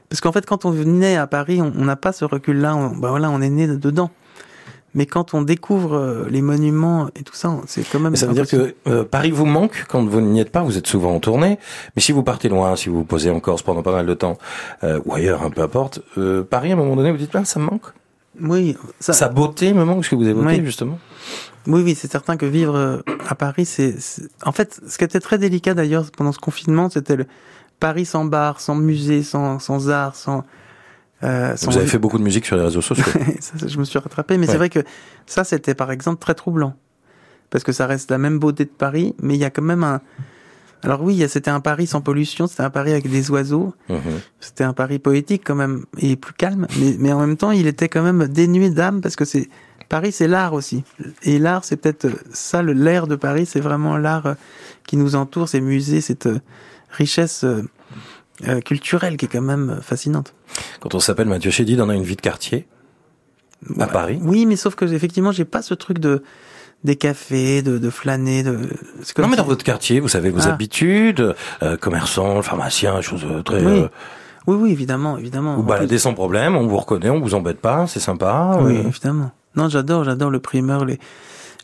Parce 0.09 0.21
qu'en 0.21 0.33
fait, 0.33 0.47
quand 0.47 0.65
on 0.65 0.73
naît 0.73 1.17
à 1.17 1.27
Paris, 1.27 1.61
on 1.63 1.73
on 1.77 1.85
n'a 1.85 1.97
pas 1.97 2.13
ce 2.13 2.25
recul-là. 2.25 2.75
On, 2.75 2.97
ben 2.97 3.11
voilà, 3.11 3.31
on 3.31 3.41
est 3.41 3.51
né 3.51 3.67
dedans. 3.69 4.11
Mais 4.95 5.07
quand 5.07 5.35
on 5.35 5.43
découvre 5.43 5.95
euh, 5.95 6.27
les 6.31 6.43
monuments 6.43 7.09
et 7.15 7.23
tout 7.23 7.35
ça, 7.35 7.57
c'est 7.67 7.83
quand 7.89 8.01
même. 8.01 8.11
Mais 8.13 8.17
ça 8.19 8.27
veut 8.27 8.35
dire 8.35 8.49
que 8.49 8.75
euh, 8.89 9.05
Paris 9.05 9.31
vous 9.31 9.47
manque 9.47 9.85
quand 9.89 10.05
vous 10.05 10.21
n'y 10.21 10.41
êtes 10.41 10.51
pas, 10.51 10.63
vous 10.63 10.77
êtes 10.77 10.87
souvent 10.89 11.15
en 11.15 11.21
tournée, 11.21 11.59
mais 11.95 12.03
si 12.03 12.11
vous 12.13 12.23
partez 12.25 12.49
loin, 12.49 12.75
si 12.75 12.89
vous 12.89 12.97
vous 12.97 13.05
posez 13.05 13.31
en 13.31 13.39
Corse 13.41 13.63
pendant 13.63 13.83
pas 13.83 13.93
mal 13.93 14.07
de 14.07 14.15
temps, 14.15 14.37
euh, 14.83 15.01
ou 15.05 15.15
ailleurs, 15.15 15.43
hein, 15.45 15.51
peu 15.51 15.63
importe, 15.63 16.01
euh, 16.19 16.43
Paris 16.43 16.71
à 16.71 16.75
un 16.75 16.77
moment 16.77 16.97
donné, 16.97 17.13
vous 17.13 17.19
dites, 17.19 17.33
ben, 17.33 17.45
ça 17.45 17.61
me 17.61 17.67
manque 17.67 17.87
Oui, 18.41 18.77
ça, 18.99 19.13
Sa 19.13 19.29
beauté 19.29 19.73
me 19.73 19.85
manque, 19.85 20.05
ce 20.05 20.11
que 20.11 20.17
vous 20.17 20.27
évoquez 20.29 20.47
Oui. 20.59 20.65
justement 20.65 20.99
Oui, 21.69 21.83
oui, 21.85 21.95
c'est 21.95 22.11
certain 22.11 22.37
que 22.37 22.47
vivre 22.47 23.03
à 23.29 23.35
Paris, 23.37 23.67
c'est, 23.67 24.01
c'est- 24.01 24.29
En 24.45 24.51
fait, 24.53 24.81
ce 24.89 24.99
qui 24.99 25.05
était 25.05 25.21
très 25.21 25.39
délicat 25.39 25.75
d'ailleurs 25.75 26.07
pendant 26.17 26.33
ce 26.33 26.39
confinement, 26.41 26.91
c'était 26.91 27.17
le 27.17 27.27
Paris 27.79 28.07
sans 28.07 28.25
bar, 28.25 28.61
sans 28.61 28.75
musée, 28.75 29.23
sans, 29.23 29.59
sans 29.61 29.89
art, 29.89 30.17
sans. 30.17 30.43
Euh, 31.23 31.55
Vous 31.63 31.77
avez 31.77 31.87
fait 31.87 31.99
beaucoup 31.99 32.19
de 32.19 32.23
musique 32.23 32.47
sur 32.47 32.57
les 32.57 32.63
réseaux 32.63 32.81
sociaux. 32.81 33.05
ça, 33.41 33.67
je 33.67 33.79
me 33.79 33.85
suis 33.85 33.99
rattrapé, 33.99 34.39
mais 34.39 34.47
Ouais. 34.47 34.53
c'est 34.53 34.59
vrai 34.59 34.71
que 34.71 34.81
ça, 35.27 35.45
c'était 35.45 35.75
par 35.75 35.91
exemple 35.93 36.19
très 36.21 36.35
troublant. 36.35 36.75
Parce 37.51 37.65
que 37.65 37.73
ça 37.73 37.87
reste 37.87 38.11
la 38.11 38.19
même 38.19 38.39
beauté 38.39 38.65
de 38.65 38.71
Paris, 38.71 39.15
mais 39.21 39.35
il 39.35 39.41
y 39.41 39.45
a 39.45 39.51
quand 39.51 39.63
même 39.63 39.83
un. 39.85 40.01
Alors 40.83 41.03
oui, 41.03 41.23
c'était 41.29 41.51
un 41.51 41.61
Paris 41.61 41.87
sans 41.87 42.01
pollution, 42.01 42.47
c'était 42.47 42.63
un 42.63 42.71
Paris 42.71 42.93
avec 42.93 43.11
des 43.11 43.31
oiseaux, 43.31 43.75
Mhm. 43.91 43.99
c'était 44.41 44.65
un 44.65 44.73
Paris 44.73 44.99
poétique 44.99 45.43
quand 45.45 45.55
même, 45.57 45.85
et 45.99 46.17
plus 46.17 46.33
calme, 46.33 46.67
mais, 46.79 46.97
mais 46.99 47.13
en 47.13 47.21
même 47.21 47.37
temps, 47.37 47.51
il 47.51 47.67
était 47.67 47.89
quand 47.91 48.03
même 48.03 48.29
dénué 48.29 48.71
d'âme, 48.71 49.01
parce 49.03 49.17
que 49.17 49.25
c'est. 49.27 49.49
Paris, 49.91 50.13
c'est 50.13 50.29
l'art 50.29 50.55
aussi. 50.55 50.85
Et 51.25 51.41
l'art, 51.41 51.65
c'est 51.65 51.77
peut-être 51.77 52.07
ça, 52.33 52.63
l'air 52.63 53.09
de 53.09 53.17
Paris, 53.17 53.45
c'est 53.45 53.59
vraiment 53.61 53.97
l'art 53.99 54.27
euh, 54.27 54.35
qui 54.87 54.97
nous 54.97 55.17
entoure, 55.17 55.49
ces 55.49 55.61
musées, 55.61 56.01
cette 56.01 56.27
euh, 56.27 56.39
richesse 56.91 57.45
euh, 58.49 58.61
culturelle 58.61 59.17
qui 59.17 59.27
est 59.27 59.29
quand 59.29 59.41
même 59.43 59.71
euh, 59.79 59.81
fascinante. 59.81 60.35
Quand 60.81 60.95
on 60.95 61.01
s'appelle 61.01 61.29
Mathieu 61.29 61.51
Chédid, 61.51 61.81
on 61.81 61.89
a 61.89 61.95
une 61.95 62.03
vie 62.05 62.17
de 62.17 62.21
quartier 62.21 62.67
à. 63.79 63.87
Paris. 63.87 64.19
Oui, 64.23 64.47
mais 64.47 64.57
sauf 64.57 64.75
que 64.75 64.85
effectivement, 64.87 65.33
j'ai 65.33 65.45
pas 65.45 65.63
ce 65.63 65.75
truc 65.75 65.99
de 65.99 66.23
des 66.83 66.97
cafés, 66.97 67.61
de, 67.61 67.77
de 67.77 67.91
flâner, 67.91 68.43
de. 68.43 68.57
comme 69.15 69.25
Non, 69.27 69.31
mais 69.31 69.37
dans 69.37 69.45
votre 69.45 69.65
quartier, 69.65 70.01
vous 70.01 70.09
savez 70.09 70.31
vos 70.31 70.49
Ah. 70.49 70.53
habitudes, 70.55 71.35
euh, 71.63 71.77
commerçant, 71.77 72.41
pharmacien, 72.41 73.03
choses 73.03 73.27
euh, 73.31 73.43
très... 73.43 73.63
Oui, 73.63 73.81
euh, 73.81 73.89
oui, 74.47 74.57
oui, 74.57 74.73
évidemment, 74.73 75.19
évidemment. 75.19 75.57
vous 75.57 75.63
baladez 75.63 75.99
sans 75.99 76.15
problème, 76.15 76.57
on 76.57 76.67
vous 76.67 76.79
reconnaît, 76.79 77.11
on 77.11 77.21
vous 77.21 77.35
embête 77.35 77.61
pas, 77.61 77.87
c'est 77.87 78.01
sympa. 78.01 78.59
Oui, 78.63 78.79
euh, 78.79 78.89
évidemment. 78.89 79.31
Non, 79.57 79.69
j'adore, 79.69 80.05
j'adore 80.05 80.31
le 80.31 80.41
primeur, 80.41 80.87
les, 80.87 80.99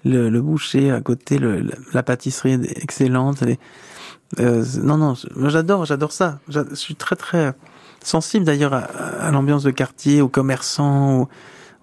le, 0.05 0.29
le 0.29 0.43
boucher 0.43 0.91
à 0.91 1.01
côté, 1.01 1.39
le, 1.39 1.61
la, 1.61 1.75
la 1.95 2.03
pâtisserie 2.03 2.53
est 2.53 2.83
excellente. 2.83 3.41
les- 3.41 3.59
euh, 4.41 4.65
non, 4.83 4.97
non, 4.97 5.15
j'adore, 5.49 5.85
j'adore 5.85 6.13
ça. 6.13 6.39
Je 6.49 6.61
suis 6.75 6.95
très, 6.95 7.17
très 7.17 7.53
sensible 8.03 8.45
d'ailleurs 8.45 8.73
à, 8.75 8.81
à 8.81 9.31
l'ambiance 9.31 9.63
de 9.63 9.71
quartier, 9.71 10.21
aux 10.21 10.29
commerçants, 10.29 11.21
aux, 11.23 11.29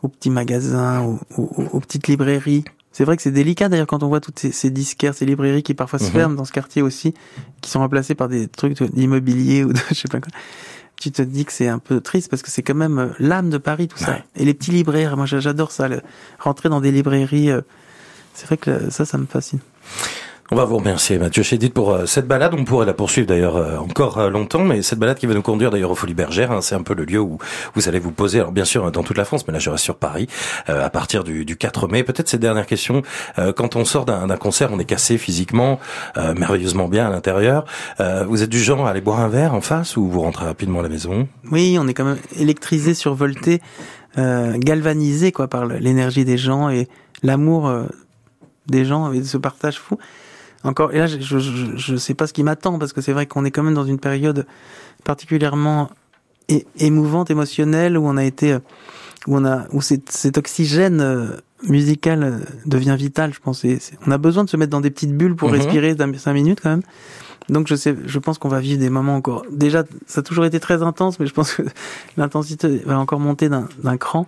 aux 0.03 0.07
petits 0.07 0.29
magasins, 0.29 1.01
aux, 1.01 1.19
aux- 1.37 1.63
aux 1.73 1.79
petites 1.79 2.07
librairies. 2.07 2.63
C'est 2.91 3.05
vrai 3.05 3.15
que 3.17 3.23
c'est 3.23 3.31
délicat 3.31 3.69
d'ailleurs 3.69 3.87
quand 3.87 4.03
on 4.03 4.07
voit 4.07 4.19
toutes 4.19 4.37
ces, 4.37 4.51
ces 4.51 4.69
disquaires, 4.69 5.15
ces 5.15 5.25
librairies 5.25 5.63
qui 5.63 5.73
parfois 5.73 5.97
se 5.99 6.05
Mhm. 6.05 6.11
ferment 6.11 6.35
dans 6.35 6.45
ce 6.45 6.51
quartier 6.51 6.81
aussi, 6.83 7.13
qui 7.61 7.71
sont 7.71 7.79
remplacées 7.79 8.13
par 8.13 8.27
des 8.27 8.47
trucs 8.47 8.81
d'immobilier 8.83 9.63
ou 9.63 9.73
de 9.73 9.79
je 9.89 9.95
sais 9.95 10.07
pas 10.07 10.19
quoi. 10.19 10.29
Tu 10.97 11.11
te 11.11 11.21
dis 11.23 11.43
que 11.43 11.51
c'est 11.51 11.67
un 11.67 11.79
peu 11.79 12.01
triste 12.01 12.29
parce 12.29 12.43
que 12.43 12.51
c'est 12.51 12.61
quand 12.61 12.75
même 12.75 12.99
euh, 12.99 13.07
l'âme 13.19 13.49
de 13.49 13.57
Paris 13.57 13.87
tout 13.87 13.97
ça. 13.97 14.19
Et 14.35 14.45
les 14.45 14.53
petits 14.53 14.71
libraires, 14.71 15.17
moi 15.17 15.25
j'a- 15.25 15.39
j'adore 15.39 15.71
ça, 15.71 15.87
le- 15.87 16.01
rentrer 16.39 16.69
dans 16.69 16.81
des 16.81 16.91
librairies. 16.91 17.49
euh, 17.49 17.61
c'est 18.35 18.45
vrai 18.45 18.57
que 18.57 18.69
euh, 18.69 18.89
ça, 18.91 19.05
ça 19.05 19.17
me 19.17 19.25
fascine. 19.25 19.59
On 20.51 20.57
va 20.57 20.65
vous 20.65 20.77
remercier 20.77 21.17
Mathieu 21.19 21.41
Chédid 21.41 21.71
pour 21.71 21.93
euh, 21.93 22.05
cette 22.05 22.27
balade. 22.27 22.53
On 22.53 22.65
pourrait 22.65 22.85
la 22.85 22.93
poursuivre 22.93 23.25
d'ailleurs 23.25 23.55
euh, 23.55 23.77
encore 23.77 24.17
euh, 24.17 24.29
longtemps, 24.29 24.65
mais 24.65 24.81
cette 24.81 24.99
balade 24.99 25.17
qui 25.17 25.25
va 25.25 25.33
nous 25.33 25.41
conduire 25.41 25.71
d'ailleurs 25.71 25.89
aux 25.89 25.95
Folies 25.95 26.13
Bergères, 26.13 26.51
hein, 26.51 26.61
c'est 26.61 26.75
un 26.75 26.83
peu 26.83 26.93
le 26.93 27.05
lieu 27.05 27.19
où 27.19 27.37
vous 27.75 27.87
allez 27.87 27.97
vous 27.97 28.11
poser. 28.11 28.39
Alors 28.39 28.51
bien 28.51 28.65
sûr 28.65 28.91
dans 28.91 29.03
toute 29.03 29.17
la 29.17 29.23
France, 29.23 29.47
mais 29.47 29.53
là 29.53 29.59
je 29.59 29.69
reste 29.69 29.85
sur 29.85 29.95
Paris 29.95 30.27
à 30.67 30.89
partir 30.89 31.23
du, 31.23 31.45
du 31.45 31.55
4 31.55 31.87
mai. 31.87 32.03
Peut-être 32.03 32.27
cette 32.27 32.41
dernière 32.41 32.65
question. 32.65 33.03
quand 33.55 33.75
on 33.75 33.85
sort 33.85 34.05
d'un 34.05 34.27
concert, 34.37 34.69
on 34.71 34.79
est 34.79 34.85
cassé 34.85 35.17
physiquement, 35.17 35.79
merveilleusement 36.15 36.87
bien 36.87 37.07
à 37.07 37.09
l'intérieur. 37.09 37.65
Vous 38.27 38.43
êtes 38.43 38.49
du 38.49 38.59
genre 38.59 38.85
à 38.85 38.91
aller 38.91 39.01
boire 39.01 39.21
un 39.21 39.29
verre 39.29 39.53
en 39.53 39.61
face 39.61 39.97
ou 39.97 40.07
vous 40.07 40.21
rentrez 40.21 40.45
rapidement 40.45 40.79
à 40.79 40.83
la 40.83 40.89
maison? 40.89 41.27
Oui, 41.51 41.77
on 41.79 41.87
est 41.87 41.93
quand 41.93 42.05
même 42.05 42.19
électrisé, 42.37 42.93
survolté, 42.93 43.61
galvanisé 44.17 45.31
quoi 45.31 45.47
par 45.47 45.65
l'énergie 45.65 46.25
des 46.25 46.37
gens 46.37 46.69
et 46.69 46.87
l'amour 47.23 47.71
des 48.67 48.85
gens 48.85 49.11
et 49.13 49.23
ce 49.23 49.37
partage 49.37 49.79
fou. 49.79 49.97
Encore 50.63 50.93
et 50.93 50.99
là, 50.99 51.07
je 51.07 51.17
je, 51.19 51.39
je, 51.75 51.95
sais 51.95 52.13
pas 52.13 52.25
ce 52.27 52.33
qui 52.33 52.43
m'attend 52.43 52.79
parce 52.79 52.93
que 52.93 53.01
c'est 53.01 53.11
vrai 53.11 53.25
qu'on 53.25 53.43
est 53.43 53.51
quand 53.51 53.63
même 53.63 53.73
dans 53.73 53.83
une 53.85 53.99
période 53.99 54.45
particulièrement 55.03 55.89
émouvante, 56.79 57.29
émotionnelle 57.31 57.97
où 57.97 58.05
on 58.07 58.15
a 58.17 58.23
été 58.23 58.53
euh, 58.53 58.59
où 59.27 59.37
on 59.37 59.45
a 59.45 59.65
où 59.71 59.81
cet, 59.81 60.11
cet 60.11 60.37
oxygène 60.37 61.01
euh, 61.01 61.25
musical 61.67 62.23
euh, 62.23 62.31
devient 62.65 62.95
vital, 62.97 63.33
je 63.33 63.39
pense. 63.39 63.63
Et 63.65 63.79
on 64.05 64.11
a 64.11 64.17
besoin 64.17 64.43
de 64.43 64.49
se 64.49 64.57
mettre 64.57 64.71
dans 64.71 64.81
des 64.81 64.91
petites 64.91 65.15
bulles 65.17 65.35
pour 65.35 65.49
Mhm. 65.49 65.55
respirer 65.55 65.95
cinq 66.17 66.33
minutes 66.33 66.59
quand 66.61 66.69
même. 66.69 66.83
Donc 67.49 67.67
je 67.67 67.75
sais, 67.75 67.93
je 68.05 68.19
pense 68.19 68.37
qu'on 68.37 68.47
va 68.47 68.59
vivre 68.61 68.79
des 68.79 68.89
moments 68.89 69.15
encore. 69.15 69.43
Déjà, 69.51 69.83
ça 70.07 70.21
a 70.21 70.23
toujours 70.23 70.45
été 70.45 70.61
très 70.61 70.81
intense, 70.81 71.19
mais 71.19 71.27
je 71.27 71.33
pense 71.33 71.53
que 71.53 71.63
l'intensité 72.17 72.81
va 72.85 72.97
encore 72.97 73.19
monter 73.19 73.49
d'un 73.49 73.67
d'un 73.83 73.97
cran. 73.97 74.27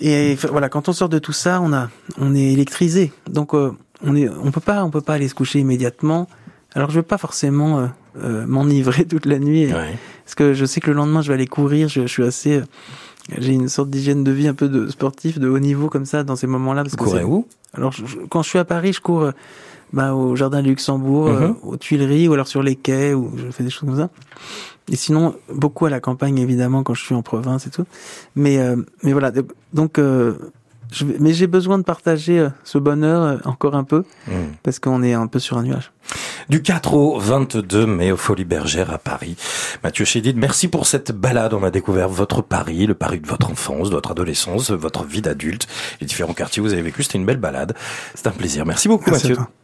Et 0.00 0.36
voilà, 0.50 0.68
quand 0.68 0.88
on 0.88 0.92
sort 0.92 1.08
de 1.08 1.20
tout 1.20 1.32
ça, 1.32 1.60
on 1.60 1.72
a, 1.72 1.88
on 2.18 2.34
est 2.34 2.52
électrisé. 2.52 3.12
Donc 3.30 3.54
euh, 3.54 3.72
on 4.04 4.14
est, 4.16 4.28
on 4.28 4.50
peut 4.50 4.60
pas, 4.60 4.84
on 4.84 4.90
peut 4.90 5.00
pas 5.00 5.14
aller 5.14 5.28
se 5.28 5.34
coucher 5.34 5.58
immédiatement. 5.60 6.28
Alors 6.74 6.90
je 6.90 6.96
veux 6.96 7.02
pas 7.02 7.18
forcément 7.18 7.78
euh, 7.80 7.86
euh, 8.22 8.46
m'enivrer 8.46 9.04
toute 9.08 9.26
la 9.26 9.38
nuit, 9.38 9.66
Ouais. 9.66 9.96
parce 10.24 10.34
que 10.34 10.54
je 10.54 10.64
sais 10.64 10.80
que 10.80 10.90
le 10.90 10.96
lendemain 10.96 11.22
je 11.22 11.28
vais 11.28 11.34
aller 11.34 11.46
courir. 11.46 11.88
Je, 11.88 12.02
je 12.02 12.06
suis 12.06 12.22
assez, 12.24 12.56
euh, 12.58 12.64
j'ai 13.38 13.52
une 13.52 13.68
sorte 13.68 13.90
d'hygiène 13.90 14.24
de 14.24 14.32
vie 14.32 14.48
un 14.48 14.54
peu 14.54 14.68
de 14.68 14.88
sportif 14.88 15.38
de 15.38 15.48
haut 15.48 15.58
niveau 15.58 15.88
comme 15.88 16.04
ça 16.06 16.24
dans 16.24 16.36
ces 16.36 16.46
moments-là. 16.46 16.82
Vous 16.82 16.96
courez 16.96 17.24
où? 17.24 17.46
Alors, 17.74 17.92
je- 17.92 18.06
je- 18.06 18.18
quand 18.28 18.42
je 18.42 18.48
suis 18.48 18.58
à 18.58 18.64
Paris, 18.64 18.92
je 18.92 19.00
cours 19.00 19.22
euh, 19.22 19.32
bah, 19.92 20.14
au 20.14 20.34
jardin 20.36 20.62
du 20.62 20.68
Luxembourg, 20.70 21.28
Mhm. 21.30 21.56
aux 21.62 21.76
Tuileries, 21.76 22.28
ou 22.28 22.32
alors 22.32 22.48
sur 22.48 22.62
les 22.62 22.74
quais, 22.76 23.14
ou 23.14 23.30
je 23.36 23.50
fais 23.50 23.62
des 23.64 23.70
choses 23.70 23.88
comme 23.88 23.96
ça. 23.98 24.10
Et 24.90 24.96
sinon, 24.96 25.34
beaucoup 25.52 25.86
à 25.86 25.90
la 25.90 26.00
campagne, 26.00 26.38
évidemment, 26.38 26.82
quand 26.82 26.94
je 26.94 27.02
suis 27.02 27.14
en 27.14 27.22
province 27.22 27.66
et 27.66 27.70
tout. 27.70 27.84
Mais, 28.36 28.58
euh, 28.58 28.76
mais 29.02 29.12
voilà. 29.12 29.30
Donc, 29.30 29.46
donc, 29.72 29.98
euh, 29.98 30.34
je 30.94 31.04
mais 31.20 31.32
j'ai 31.32 31.46
besoin 31.46 31.78
de 31.78 31.82
partager 31.82 32.38
euh, 32.38 32.48
ce 32.64 32.78
bonheur 32.78 33.22
euh, 33.22 33.36
encore 33.44 33.74
un 33.74 33.84
peu, 33.84 34.04
Mmh. 34.26 34.32
parce 34.62 34.78
qu'on 34.78 35.02
est 35.02 35.12
un 35.12 35.26
peu 35.26 35.38
sur 35.38 35.58
un 35.58 35.62
nuage. 35.64 35.92
Du 36.48 36.62
4 36.62 36.94
au 36.94 37.18
22 37.18 37.86
mai 37.86 38.12
au 38.12 38.16
Folies 38.16 38.44
Bergères 38.44 38.90
à 38.92 38.98
Paris. 38.98 39.36
Mathieu 39.82 40.04
Chédid, 40.04 40.36
merci 40.36 40.68
pour 40.68 40.86
cette 40.86 41.12
balade. 41.12 41.54
On 41.54 41.62
a 41.62 41.70
découvert 41.70 42.08
votre 42.08 42.42
Paris, 42.42 42.86
le 42.86 42.94
Paris 42.94 43.20
de 43.20 43.26
votre 43.26 43.50
enfance, 43.50 43.88
de 43.90 43.94
votre 43.94 44.10
adolescence, 44.10 44.70
votre 44.70 45.04
vie 45.04 45.22
d'adulte, 45.22 45.66
les 46.00 46.06
différents 46.06 46.34
quartiers 46.34 46.60
où 46.60 46.66
vous 46.66 46.72
avez 46.72 46.82
vécu. 46.82 47.02
C'était 47.02 47.18
une 47.18 47.26
belle 47.26 47.38
balade. 47.38 47.74
C'est 48.14 48.26
un 48.26 48.32
plaisir. 48.32 48.66
Merci 48.66 48.88
beaucoup 48.88 49.10
Merci 49.10 49.28
Mathieu. 49.28 49.44